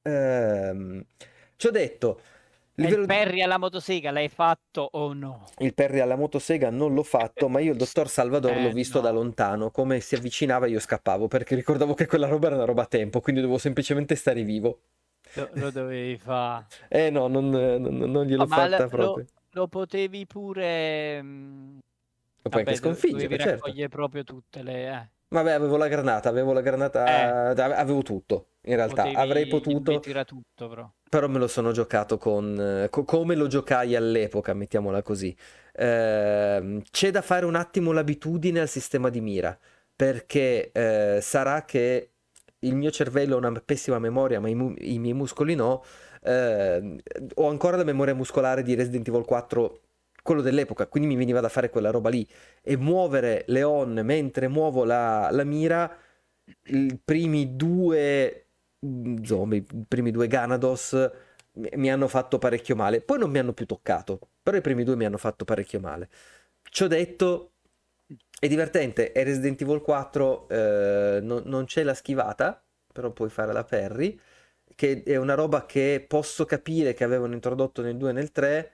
[0.03, 1.05] Ehm,
[1.55, 2.21] ci ho detto,
[2.79, 3.01] Livello...
[3.01, 5.45] Il Perry alla motosega l'hai fatto o no?
[5.57, 8.99] Il Perry alla motosega non l'ho fatto, ma io il dottor Salvador eh, l'ho visto
[8.99, 9.03] no.
[9.03, 12.83] da lontano, come si avvicinava io scappavo, perché ricordavo che quella roba era una roba
[12.83, 14.79] a tempo, quindi dovevo semplicemente stare vivo.
[15.33, 16.65] Lo, lo dovevi fare.
[16.87, 19.25] eh no, non, non, non gliel'ho oh, fatta lo, proprio.
[19.25, 21.21] Lo, potevi pure...
[22.41, 23.65] Lo puoi anche sconfiggere, dovevi certo.
[23.65, 24.87] raccogliere proprio tutte le...
[24.87, 25.09] Eh.
[25.31, 27.05] Vabbè, avevo la granata, avevo la granata,
[27.53, 27.61] eh.
[27.73, 28.47] avevo tutto.
[28.63, 30.91] In realtà Potevi avrei potuto, tutto, però.
[31.07, 35.35] però me lo sono giocato con co- come lo giocai all'epoca, mettiamola così.
[35.71, 39.57] Eh, c'è da fare un attimo l'abitudine al sistema di mira,
[39.95, 42.11] perché eh, sarà che
[42.59, 45.83] il mio cervello ha una pessima memoria, ma i, mu- i miei muscoli no.
[46.21, 47.01] Eh,
[47.35, 49.81] ho ancora la memoria muscolare di Resident Evil 4
[50.21, 52.27] quello dell'epoca, quindi mi veniva da fare quella roba lì.
[52.61, 55.97] E muovere Leon mentre muovo la, la mira,
[56.65, 58.47] i primi due
[58.85, 60.95] mm, zombie, i primi due Ganados
[61.53, 64.95] mi hanno fatto parecchio male, poi non mi hanno più toccato, però i primi due
[64.95, 66.09] mi hanno fatto parecchio male.
[66.69, 67.53] Ciò detto,
[68.39, 73.51] è divertente, è Resident Evil 4, eh, no, non c'è la schivata, però puoi fare
[73.53, 74.19] la parry,
[74.79, 78.71] che è una roba che posso capire che avevano introdotto nel 2 e nel 3,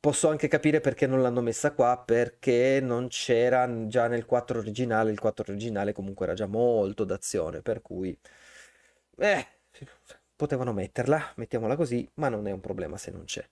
[0.00, 5.10] Posso anche capire perché non l'hanno messa qua, perché non c'era già nel 4 originale,
[5.10, 8.16] il 4 originale comunque era già molto d'azione, per cui...
[9.16, 9.46] Eh,
[10.36, 13.44] potevano metterla, mettiamola così, ma non è un problema se non c'è.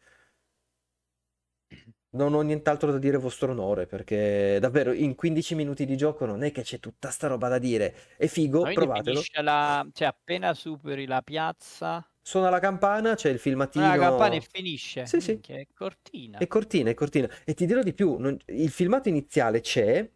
[2.17, 6.25] Non ho nient'altro da dire a vostro onore, perché davvero in 15 minuti di gioco
[6.25, 7.95] non è che c'è tutta sta roba da dire.
[8.17, 9.23] È figo, Ma provatelo.
[9.43, 9.87] La...
[9.93, 13.87] Cioè, appena superi la piazza Suona la campana, c'è il filmatino.
[13.87, 15.07] La campana e finisce.
[15.07, 15.39] Sì, sì.
[15.39, 16.39] Che è cortina.
[16.39, 17.31] È cortina, è cortina.
[17.45, 18.37] E ti dirò di più, non...
[18.47, 20.11] il filmato iniziale c'è,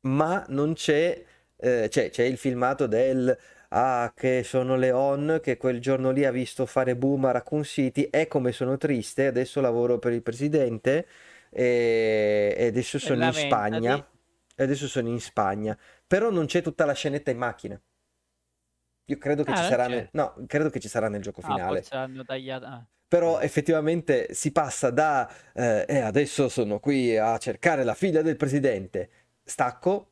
[0.00, 1.24] ma non c'è,
[1.56, 3.34] eh, c'è, c'è il filmato del
[3.74, 8.02] ah che sono Leon che quel giorno lì ha visto fare boom a Raccoon City
[8.04, 11.06] e come sono triste adesso lavoro per il presidente
[11.50, 13.96] e, e adesso sono in Spagna
[14.54, 15.76] e adesso sono in Spagna
[16.06, 17.80] però non c'è tutta la scenetta in macchina
[19.06, 20.08] io credo che, Ah, ci sarà nel...
[20.12, 21.84] no, credo che ci sarà nel gioco Ah, finale.
[21.90, 22.86] ah.
[23.08, 28.36] Però effettivamente si passa da eh, "Eh, adesso sono qui a cercare la figlia del
[28.36, 29.10] presidente.
[29.44, 30.11] Stacco,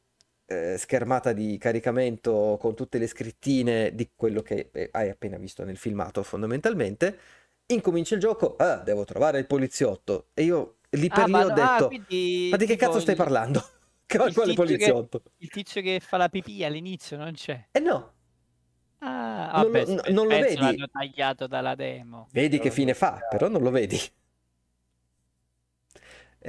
[0.50, 5.64] eh, schermata di caricamento con tutte le scrittine di quello che eh, hai appena visto
[5.64, 7.18] nel filmato, fondamentalmente.
[7.66, 10.28] Incomincia il gioco, ah, devo trovare il poliziotto.
[10.34, 12.98] E io lì per Ah, lì ho no- ah, detto, quindi ma di che cazzo
[13.00, 13.62] stai il- parlando?
[14.10, 15.22] Che- il Quale tizio che- poliziotto?
[15.36, 17.68] Il tizio che fa la pipì all'inizio non c'è.
[17.70, 18.12] Eh no,
[19.02, 20.60] Ah, Non lo- vabbè, spe- non lo vedi?
[20.60, 22.28] l'hanno tagliato dalla demo.
[22.32, 23.96] vedi che fine fa, però non lo vedi.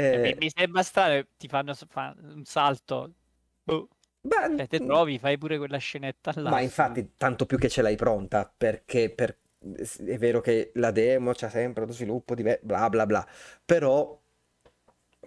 [0.07, 3.14] Cioè, mi, Eh, mi sembra strano, ti fanno fa un salto.
[3.66, 3.88] Boh.
[4.24, 6.50] beh, Cioè, te trovi, fai pure quella scenetta là.
[6.50, 9.38] Ma infatti, tanto più che ce l'hai pronta, perché per-
[10.06, 13.28] è vero che la demo c'ha sempre lo sviluppo di bla bla bla,
[13.64, 14.20] però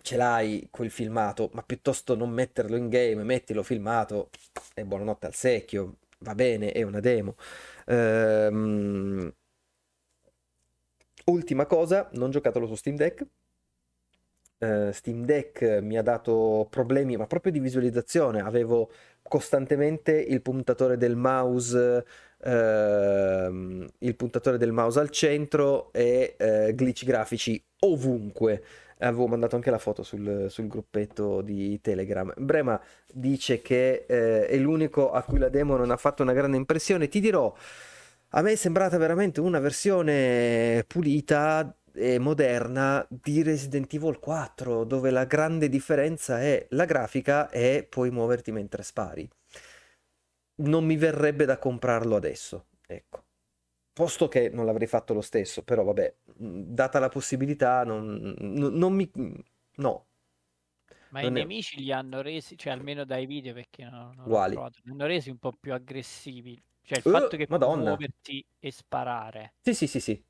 [0.02, 4.30] ce l'hai quel filmato, ma piuttosto non metterlo in game, mettilo filmato
[4.74, 7.36] e buonanotte al secchio, va bene, è una demo.
[7.86, 9.32] Ehm,
[11.26, 13.26] Ultima cosa, non giocatelo su Steam Deck.
[14.64, 18.40] Eh, Steam Deck mi ha dato problemi, ma proprio di visualizzazione.
[18.40, 18.90] Avevo
[19.22, 22.04] costantemente il puntatore del mouse,
[22.42, 28.62] ehm, il puntatore del mouse al centro e eh, glitch grafici ovunque.
[28.98, 32.32] Avevo mandato anche la foto sul, sul gruppetto di Telegram.
[32.36, 32.80] Brema
[33.12, 37.08] dice che eh, è l'unico a cui la demo non ha fatto una grande impressione.
[37.08, 37.52] Ti dirò,
[38.30, 45.10] a me è sembrata veramente una versione pulita e moderna di Resident Evil 4, dove
[45.10, 49.28] la grande differenza è la grafica e puoi muoverti mentre spari.
[50.56, 53.24] Non mi verrebbe da comprarlo adesso, ecco.
[53.92, 58.92] Posto che non l'avrei fatto lo stesso, però vabbè, data la possibilità, non, non, non
[58.94, 59.10] mi...
[59.76, 60.06] no.
[61.08, 64.44] Ma Non i è- nemici li hanno resi, cioè almeno dai video perché non, non
[64.44, 66.62] provato, li hanno resi un po' più aggressivi.
[66.82, 67.70] Cioè il Eh, fatto che puoi Madonna.
[67.70, 69.54] muoverti e sparare.
[69.64, 70.24] Sì, sì, sì, sì.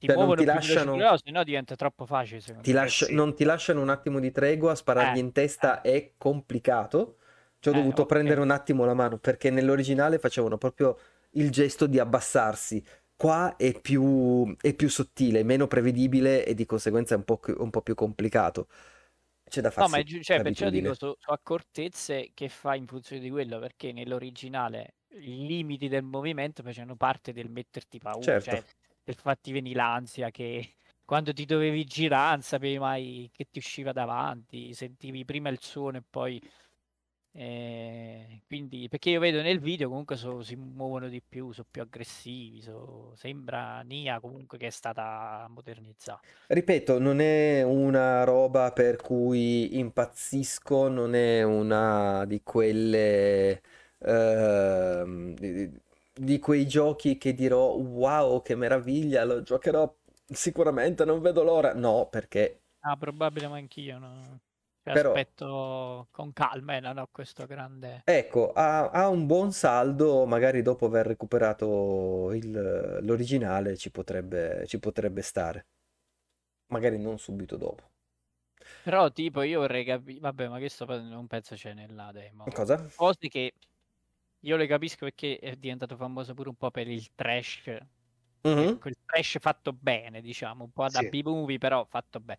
[0.00, 3.14] Ti Cioè, muovono ti lasciano- loro, se no diventa troppo facile Ti lascia- sì.
[3.14, 7.18] Non ti lasciano un attimo di tregua, sparargli Eh, in testa è complicato.
[7.58, 8.08] Ci ho Eh, dovuto ok.
[8.08, 10.96] prendere un attimo la mano perché nell'originale facevano proprio
[11.32, 12.82] il gesto di abbassarsi.
[13.14, 17.68] Qua è più, è più sottile, meno prevedibile e di conseguenza è un po', un
[17.68, 18.68] po' più complicato.
[19.50, 22.74] C'è da No, farsi ma è giu- cioè, perciò dico su, su accortezze che fa
[22.74, 28.22] in funzione di quello, perché nell'originale i limiti del movimento facevano parte del metterti paura,
[28.24, 28.48] Certo.
[28.50, 28.64] cioè
[29.04, 33.92] del fatti venire l'ansia che quando ti dovevi girare non sapevi mai che ti usciva
[33.92, 36.40] davanti, sentivi prima il suono e poi
[37.32, 41.82] eh, quindi perché io vedo nel video comunque so- si muovono di più, sono più
[41.82, 46.20] aggressivi, so- sembra Nia comunque che è stata modernizzata.
[46.48, 53.62] Ripeto, non è una roba per cui impazzisco, non è una di quelle
[54.00, 55.34] ehm,
[56.24, 59.92] di, quei giochi che dirò wow, che meraviglia, lo giocherò
[60.26, 61.74] sicuramente, non vedo l'ora.
[61.74, 64.40] No, perché Ah, probabile ma anch'io, no?
[64.82, 68.04] Cioè, Però- aspetto con calma, eh, non ho questo grande...
[68.04, 74.78] ecco, ha, ha un buon saldo, magari dopo aver recuperato il- l'originale ci potrebbe, ci
[74.78, 75.66] potrebbe stare.
[76.72, 77.84] Magari non subito dopo.
[78.82, 80.20] Però tipo io vorrei capire...
[80.20, 82.52] Vabbè, ma questo non penso c'è nella demo.
[82.54, 82.76] Cosa?
[82.94, 83.52] Cose che
[84.40, 87.76] io le capisco perché è diventato famoso pure un po' per il trash.
[88.42, 88.78] Mhm.
[88.78, 91.08] Quel trash fatto bene, diciamo, un po' da Sì.
[91.08, 92.38] B-movie, però fatto bene.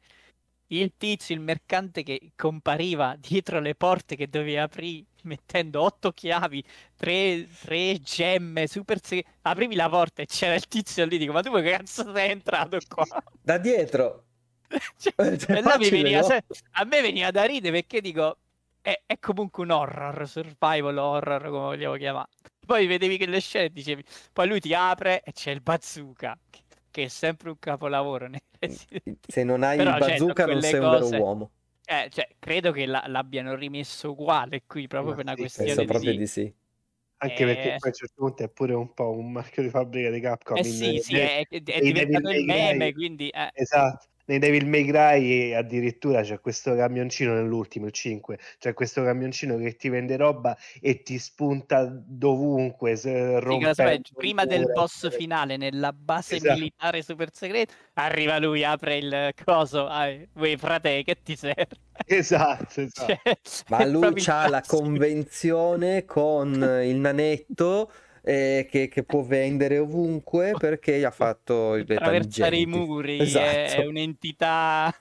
[0.68, 6.64] Il tizio, il mercante che compariva dietro le porte che dovevi aprire mettendo otto chiavi,
[6.95, 11.41] tre, tre gemme, super segre- Aprivi la porta e c'era il tizio lì, dico, ma
[11.41, 13.06] tu che cazzo sei entrato qua?
[13.41, 14.26] Da dietro.
[14.98, 16.23] Cioè, Eh, mi facile, no?
[16.23, 18.38] se- a me veniva da ridere perché dico
[18.81, 22.27] è, è comunque un horror, survival horror come vogliamo chiamare.
[22.65, 26.59] Poi vedevi che le scene dicevi, poi lui ti apre e c'è il bazooka, che,
[26.89, 28.43] che è sempre un capolavoro Resident
[29.05, 29.17] Evil.
[29.27, 31.51] Se non hai Però, il certo, bazooka non quelle sei un vero cose- uomo.
[31.85, 35.69] Eh, cioè, credo che la- l'abbiano rimesso uguale qui proprio Ma per una sì, questione
[35.73, 35.87] Penso di...
[35.87, 36.53] proprio di sì.
[37.23, 37.77] Anche perché Eh.
[37.77, 40.57] poi a un certo punto è pure un po' un marchio di fabbrica di Capcom.
[40.57, 43.29] Eh in- sì, sì, nei- è, è nei diventato il meme, quindi...
[43.29, 44.05] eh, Esatto.
[44.31, 49.75] Nei Devil May Cry addirittura c'è questo camioncino nell'ultimo, il 5, c'è questo camioncino che
[49.75, 56.37] ti vende roba e ti spunta dovunque, se- Sì, prima del boss finale nella base
[56.37, 56.53] Esatto.
[56.53, 61.67] militare super segreta, arriva lui, apre il coso, ah, voi frate, che ti serve?
[62.05, 63.19] Esatto, esatto.
[63.23, 66.53] Cioè, Ma lui ha la convenzione con
[66.85, 67.91] il nanetto
[68.23, 73.81] eh, che, che può vendere ovunque perché ha fatto Attraversare i muri è, Esatto.
[73.81, 74.93] è un'entità...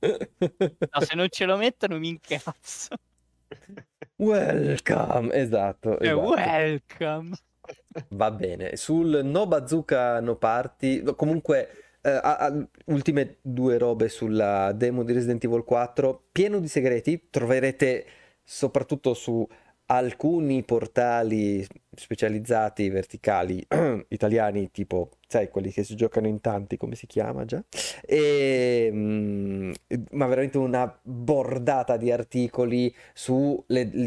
[0.00, 2.88] No, se non ce lo mettono mi incazzo.
[4.16, 6.18] Welcome, esatto, esatto.
[6.20, 7.30] welcome.
[8.10, 11.68] Va bene, sul no bazooka no party, comunque
[12.02, 18.06] a- a- ultime due robe sulla demo di Resident Evil 4, pieno di segreti, troverete
[18.42, 19.46] soprattutto su
[19.86, 23.64] alcuni portali specializzati verticali
[24.08, 27.62] italiani, tipo, sai, quelli che si giocano in tanti, come si chiama già?
[28.06, 29.72] E, mm,
[30.12, 33.58] ma veramente una bordata di articoli sui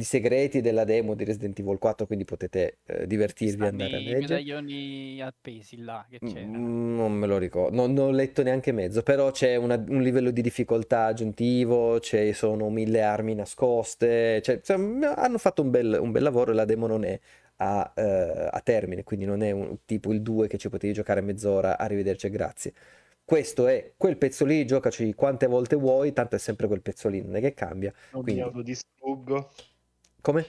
[0.01, 4.03] segreti della demo di Resident Evil 4, quindi potete eh, divertirvi Stanno andare a i
[4.03, 4.21] leggere.
[4.21, 6.45] medaglioni appesi là, che c'era.
[6.45, 10.01] Mm, Non me lo ricordo, non, non ho letto neanche mezzo, però c'è una- un
[10.01, 15.97] livello di difficoltà aggiuntivo, ci sono mille armi nascoste, cioè, insomma, hanno fatto un bel,
[15.99, 17.19] un bel lavoro e la demo non è
[17.63, 21.21] a, eh, a termine, quindi non è un, tipo il 2 che ci potevi giocare
[21.21, 22.73] mezz'ora, arrivederci e grazie.
[23.23, 27.21] Questo è quel pezzo lì, giocaci quante volte vuoi, tanto è sempre quel pezzo lì,
[27.21, 27.93] non è che cambia.
[28.11, 29.51] Non Quindi- mi autodistruggo.
[30.21, 30.45] Come?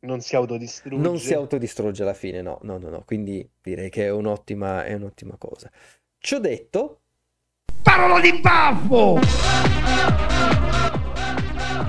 [0.00, 1.02] Non si autodistrugge.
[1.02, 4.94] Non si autodistrugge alla fine, no, no, no, no, quindi direi che è un'ottima, è
[4.94, 5.70] un'ottima cosa.
[6.18, 7.00] Ciò detto,
[7.82, 9.18] Parola di baffo!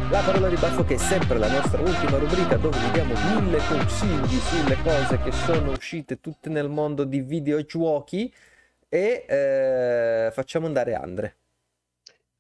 [0.10, 3.60] La parola di baffo che è sempre la nostra ultima rubrica dove vi diamo mille
[3.68, 8.34] consigli sulle cose che sono uscite tutte nel mondo di videogiochi
[8.88, 11.41] e eh, facciamo andare Andre.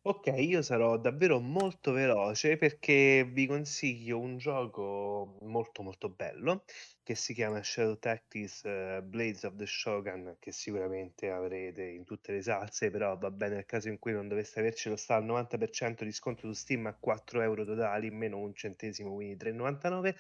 [0.04, 6.64] Ok, io sarò davvero molto veloce perché vi consiglio un gioco molto molto bello
[7.04, 12.32] che si chiama Shadow Tactics uh, Blades of the Shogun che sicuramente avrete in tutte
[12.32, 16.04] le salse però va bene nel caso in cui non doveste avercelo sta al 90%
[16.04, 20.16] di sconto su Steam a 4 euro totali meno un centesimo quindi 3,99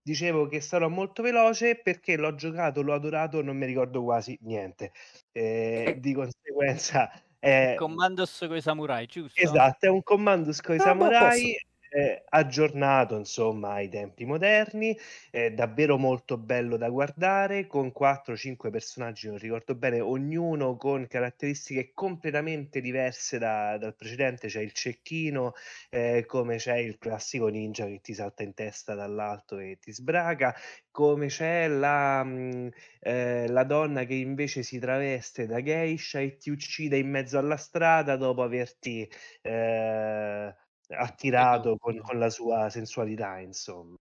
[0.00, 4.92] dicevo che sarò molto veloce perché l'ho giocato, l'ho adorato non mi ricordo quasi niente.
[5.32, 7.10] Eh, di conseguenza
[7.40, 9.40] eh, Commandos con i samurai, giusto?
[9.40, 11.56] Esatto, è un Commandos con i ah, samurai
[11.96, 14.94] eh, aggiornato insomma ai tempi moderni,
[15.30, 21.92] è davvero molto bello da guardare, con 4-5 personaggi, non ricordo bene, ognuno con caratteristiche
[21.94, 25.54] completamente diverse da, dal precedente, c'è il cecchino,
[25.88, 30.54] eh, come c'è il classico ninja che ti salta in testa dall'alto e ti sbraga,
[30.90, 32.68] come c'è la, mh, mm,
[33.00, 37.56] eh, la donna che invece si traveste da geisha e ti uccide in mezzo alla
[37.56, 39.08] strada dopo averti...
[39.40, 40.54] Eh,
[40.88, 43.96] attirato con, con la sua sensualità, insomma.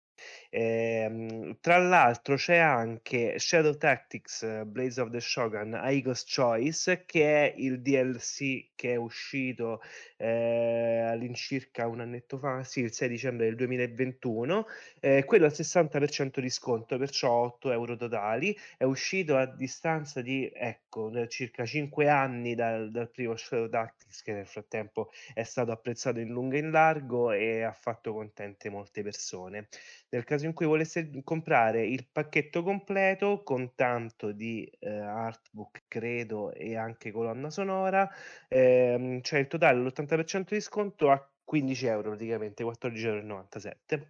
[0.55, 7.55] Ehm, tra l'altro c'è anche Shadow Tactics Blaze of the Shogun Aiko's Choice che è
[7.57, 9.81] il DLC che è uscito
[10.16, 14.66] eh, all'incirca un annetto fa, sì, il 6 dicembre del 2021,
[15.01, 20.51] eh, quello al 60% di sconto, perciò 8 euro totali, è uscito a distanza di,
[20.53, 26.19] ecco, circa 5 anni dal, dal primo Shadow Tactics che nel frattempo è stato apprezzato
[26.19, 29.69] in lungo e in largo e ha fatto contente molte persone.
[30.09, 36.52] Nel caso in cui volesse comprare il pacchetto completo con tanto di eh, artbook, credo,
[36.52, 38.09] e anche colonna sonora,
[38.48, 44.06] ehm, c'è il totale all'80% di sconto a 15 euro praticamente, 14,97 euro.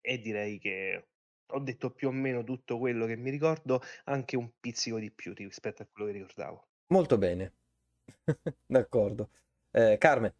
[0.00, 1.08] E direi che
[1.52, 5.32] ho detto più o meno tutto quello che mi ricordo, anche un pizzico di più
[5.34, 6.68] rispetto a quello che ricordavo.
[6.88, 7.54] Molto bene,
[8.66, 9.30] d'accordo.
[9.70, 10.32] Eh, Carmen.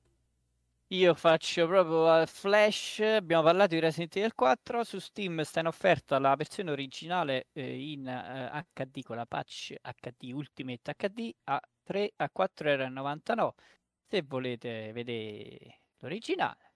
[0.90, 6.18] Io faccio proprio Flash, abbiamo parlato di Resident Evil 4, su Steam sta in offerta
[6.18, 12.12] la versione originale eh, in eh, HD con la patch HD Ultimate HD a 3
[12.16, 13.50] a 4,99€.
[14.06, 16.72] Se volete vedere l'originale,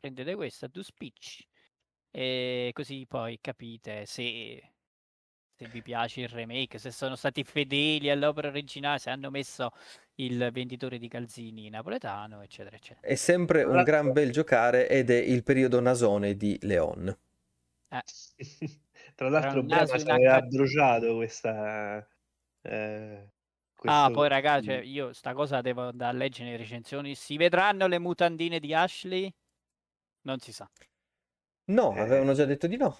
[0.00, 1.46] prendete questa, Do Speech,
[2.10, 4.72] e così poi capite se
[5.58, 9.70] se vi piace il remake, se sono stati fedeli all'opera originale, se hanno messo
[10.16, 13.06] il venditore di calzini napoletano, eccetera, eccetera.
[13.06, 17.16] È sempre un gran bel giocare ed è il periodo nasone di Leon.
[17.88, 18.02] Eh.
[19.14, 22.06] Tra l'altro, Brema ci aveva bruciato questa.
[22.60, 23.30] Eh,
[23.84, 27.14] ah, poi ragazzi, cioè, io sta cosa devo andare a leggere nelle recensioni.
[27.14, 29.32] Si vedranno le mutandine di Ashley?
[30.22, 30.68] Non si sa.
[31.66, 32.00] No, eh...
[32.00, 32.98] avevano già detto di no.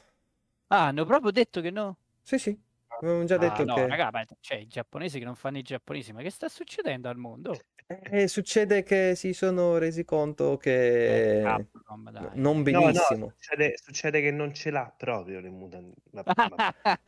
[0.68, 1.98] Ah, hanno proprio detto che no?
[2.26, 3.86] Sì, sì, avevamo già detto ah, no, che...
[3.86, 7.16] raga, ma, cioè, i giapponesi che non fanno i giapponesi, ma che sta succedendo al
[7.16, 7.56] mondo?
[7.86, 13.16] Eh, succede che si sono resi conto che eh, Capcom, non benissimo.
[13.16, 15.94] No, no, succede, succede, che non ce l'ha proprio le mutande.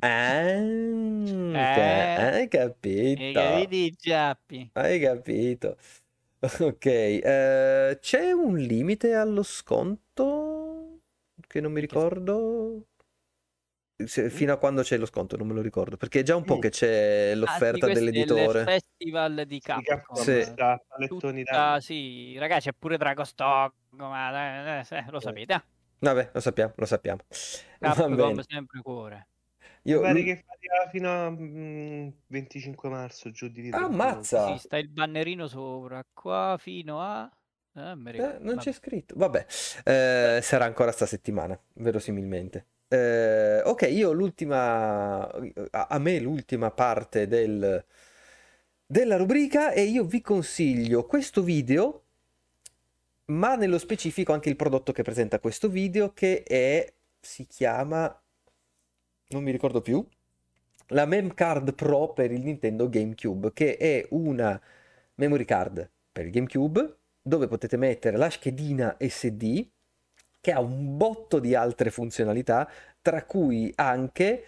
[0.00, 3.22] ah, eh, hai capito?
[3.22, 5.76] Hai capito, Hai capito.
[6.60, 11.00] Ok, eh, c'è un limite allo sconto
[11.46, 12.86] che non mi ricordo
[13.96, 16.44] se, fino a quando c'è lo sconto, non me lo ricordo, perché è già un
[16.44, 18.60] po' che c'è l'offerta ah, sì, dell'editore.
[18.60, 20.16] Il festival di Capcom.
[20.16, 20.54] Sì.
[21.06, 25.64] Tutta, sì, ragazzi, c'è pure Dragonstone, ma eh, eh, lo sapete.
[25.98, 27.20] Vabbè, lo sappiamo, lo sappiamo.
[27.78, 29.28] Capcom sempre cuore.
[29.86, 30.00] Io...
[30.00, 33.70] Pare che arriva fino a mm, 25 marzo, giù di lì.
[33.70, 34.52] Ammazza!
[34.52, 37.30] Sì, sta il bannerino sopra, qua fino a...
[37.76, 39.14] Eh, eh, non c'è scritto.
[39.16, 39.46] Vabbè,
[39.84, 42.68] eh, sarà ancora sta settimana, verosimilmente.
[42.88, 45.28] Eh, ok, io l'ultima,
[45.70, 47.84] a, me l'ultima parte del,
[48.86, 52.02] della rubrica e io vi consiglio questo video,
[53.26, 58.22] ma nello specifico anche il prodotto che presenta questo video che è, si chiama,
[59.28, 60.06] non mi ricordo più,
[60.88, 64.60] la Mem Card Pro per il Nintendo GameCube, che è una
[65.16, 69.66] memory card per il GameCube dove potete mettere la schedina SD
[70.44, 72.68] che ha un botto di altre funzionalità,
[73.00, 74.44] tra cui anche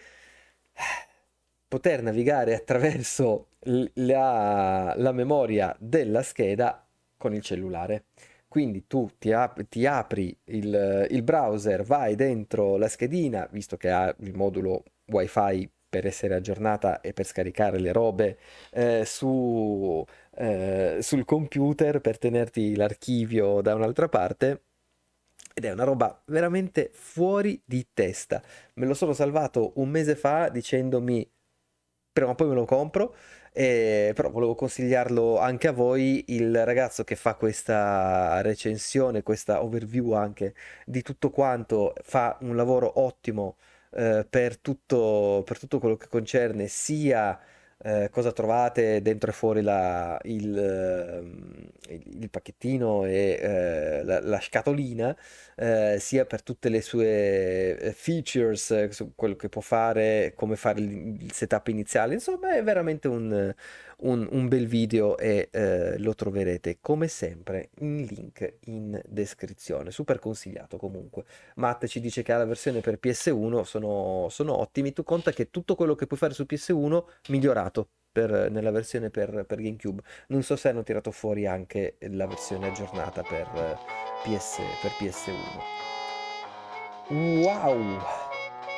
[1.67, 3.47] poter navigare attraverso
[3.95, 6.87] la, la memoria della scheda
[7.17, 8.05] con il cellulare.
[8.47, 13.91] Quindi tu ti, ap- ti apri il, il, browser, vai dentro la schedina, visto che
[13.91, 18.39] ha il modulo wifi per essere aggiornata e per scaricare le robe
[18.73, 20.05] eh, su,
[20.37, 24.66] eh, sul computer per tenerti l'archivio da un'altra parte
[25.59, 28.43] ed è una roba veramente fuori di testa.
[28.75, 31.27] Me lo sono salvato un mese fa dicendomi
[32.13, 33.15] prima o poi me lo compro,
[33.53, 36.25] eh, però volevo consigliarlo anche a voi.
[36.29, 40.55] Il ragazzo che fa questa recensione, questa overview anche
[40.85, 43.57] di tutto quanto, fa un lavoro ottimo
[43.93, 47.39] eh, per tutto, per tutto quello che concerne sia
[47.79, 54.21] eh, cosa trovate dentro e fuori la- il, ehm, il- il pacchettino e eh, la,
[54.21, 55.17] la scatolina,
[55.57, 60.81] eh, sia per tutte le sue eh, features, eh, quello che può fare, come fare
[60.81, 62.15] il, il setup iniziale.
[62.15, 63.55] Insomma, è veramente un,
[63.99, 69.91] un- un bel video e eh, lo troverete come sempre in link in descrizione.
[69.91, 71.25] Super consigliato comunque.
[71.57, 74.93] Matt ci dice che ha la versione per PS1, sono, sono ottimi.
[74.93, 79.45] Tu conta che tutto quello che puoi fare su PS1 migliorato per- nella versione per,
[79.47, 80.03] per GameCube.
[80.29, 83.77] Non so se hanno tirato fuori anche la versione aggiornata per, eh,
[84.25, 85.85] PS, per PS1.
[87.09, 88.26] Wow!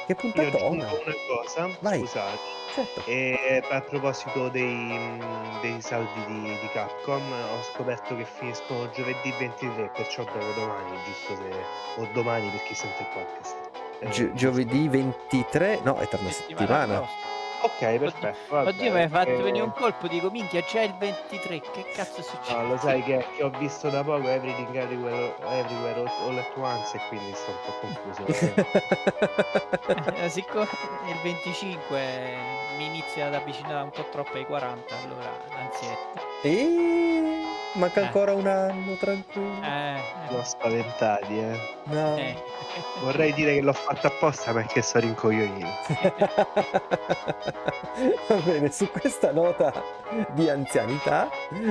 [0.08, 0.86] Che Io puntatona!
[0.86, 1.98] aggiungo una cosa, Vai.
[1.98, 2.38] scusate.
[2.74, 3.02] Certo.
[3.04, 5.18] E a proposito dei,
[5.60, 11.36] dei saldi di, di Capcom, ho scoperto che finiscono giovedì 23, perciò dopo domani, giusto
[11.36, 12.00] se...
[12.00, 13.56] o domani per chi sente il podcast.
[14.00, 16.96] Eh, Gio- giovedì 23, no, è tra una settimana.
[16.96, 17.26] prossima.
[17.60, 18.38] Ok, perfetto.
[18.48, 21.84] va Oddio, mi hai fatto Eh, venire un colpo, dico minchia, c'è il 23, che
[21.92, 22.56] cazzo è successo?
[22.56, 26.52] No, lo sai che, che ho visto da poco Everything Everywhere, everywhere all, all at
[26.56, 29.16] once e quindi sto un po' confuso.
[30.20, 30.66] Eh, siccome
[31.08, 32.00] il 25
[32.76, 36.20] mi inizia ad avvicinare un po' troppo ai 40, allora l'ansietta.
[36.42, 37.42] E
[37.74, 38.04] manca Eh.
[38.04, 39.62] ancora un anno, tranquillo.
[39.64, 39.96] Eh,
[40.30, 41.58] L'ho spaventati, eh.
[41.84, 42.16] No.
[42.16, 42.36] eh.
[43.02, 45.66] Vorrei dire che l'ho fatto apposta perché sto rincoglionito.
[48.28, 49.72] Va bene, su questa nota
[50.32, 51.28] di anzianità,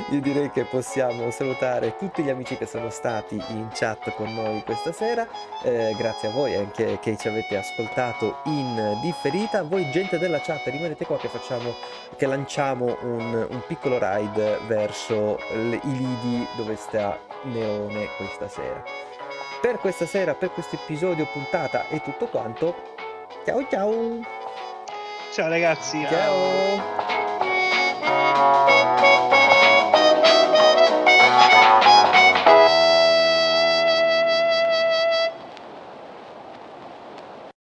[0.10, 4.64] io direi che possiamo salutare tutti gli amici che sono stati in chat con noi
[4.64, 5.26] questa sera.
[5.64, 9.64] Eh, grazie a voi anche che ci avete ascoltato in differita.
[9.64, 11.74] Voi, gente della chat, rimanete qua che facciamo,
[12.18, 18.84] che lanciamo un, un piccolo ride verso i lidi dove sta Leone questa sera.
[19.62, 22.76] Per questa sera, per questo episodio puntata è tutto quanto.
[23.46, 24.20] Ciao ciao!
[25.32, 26.06] Ciao ragazzi.
[26.10, 27.16] Ciao.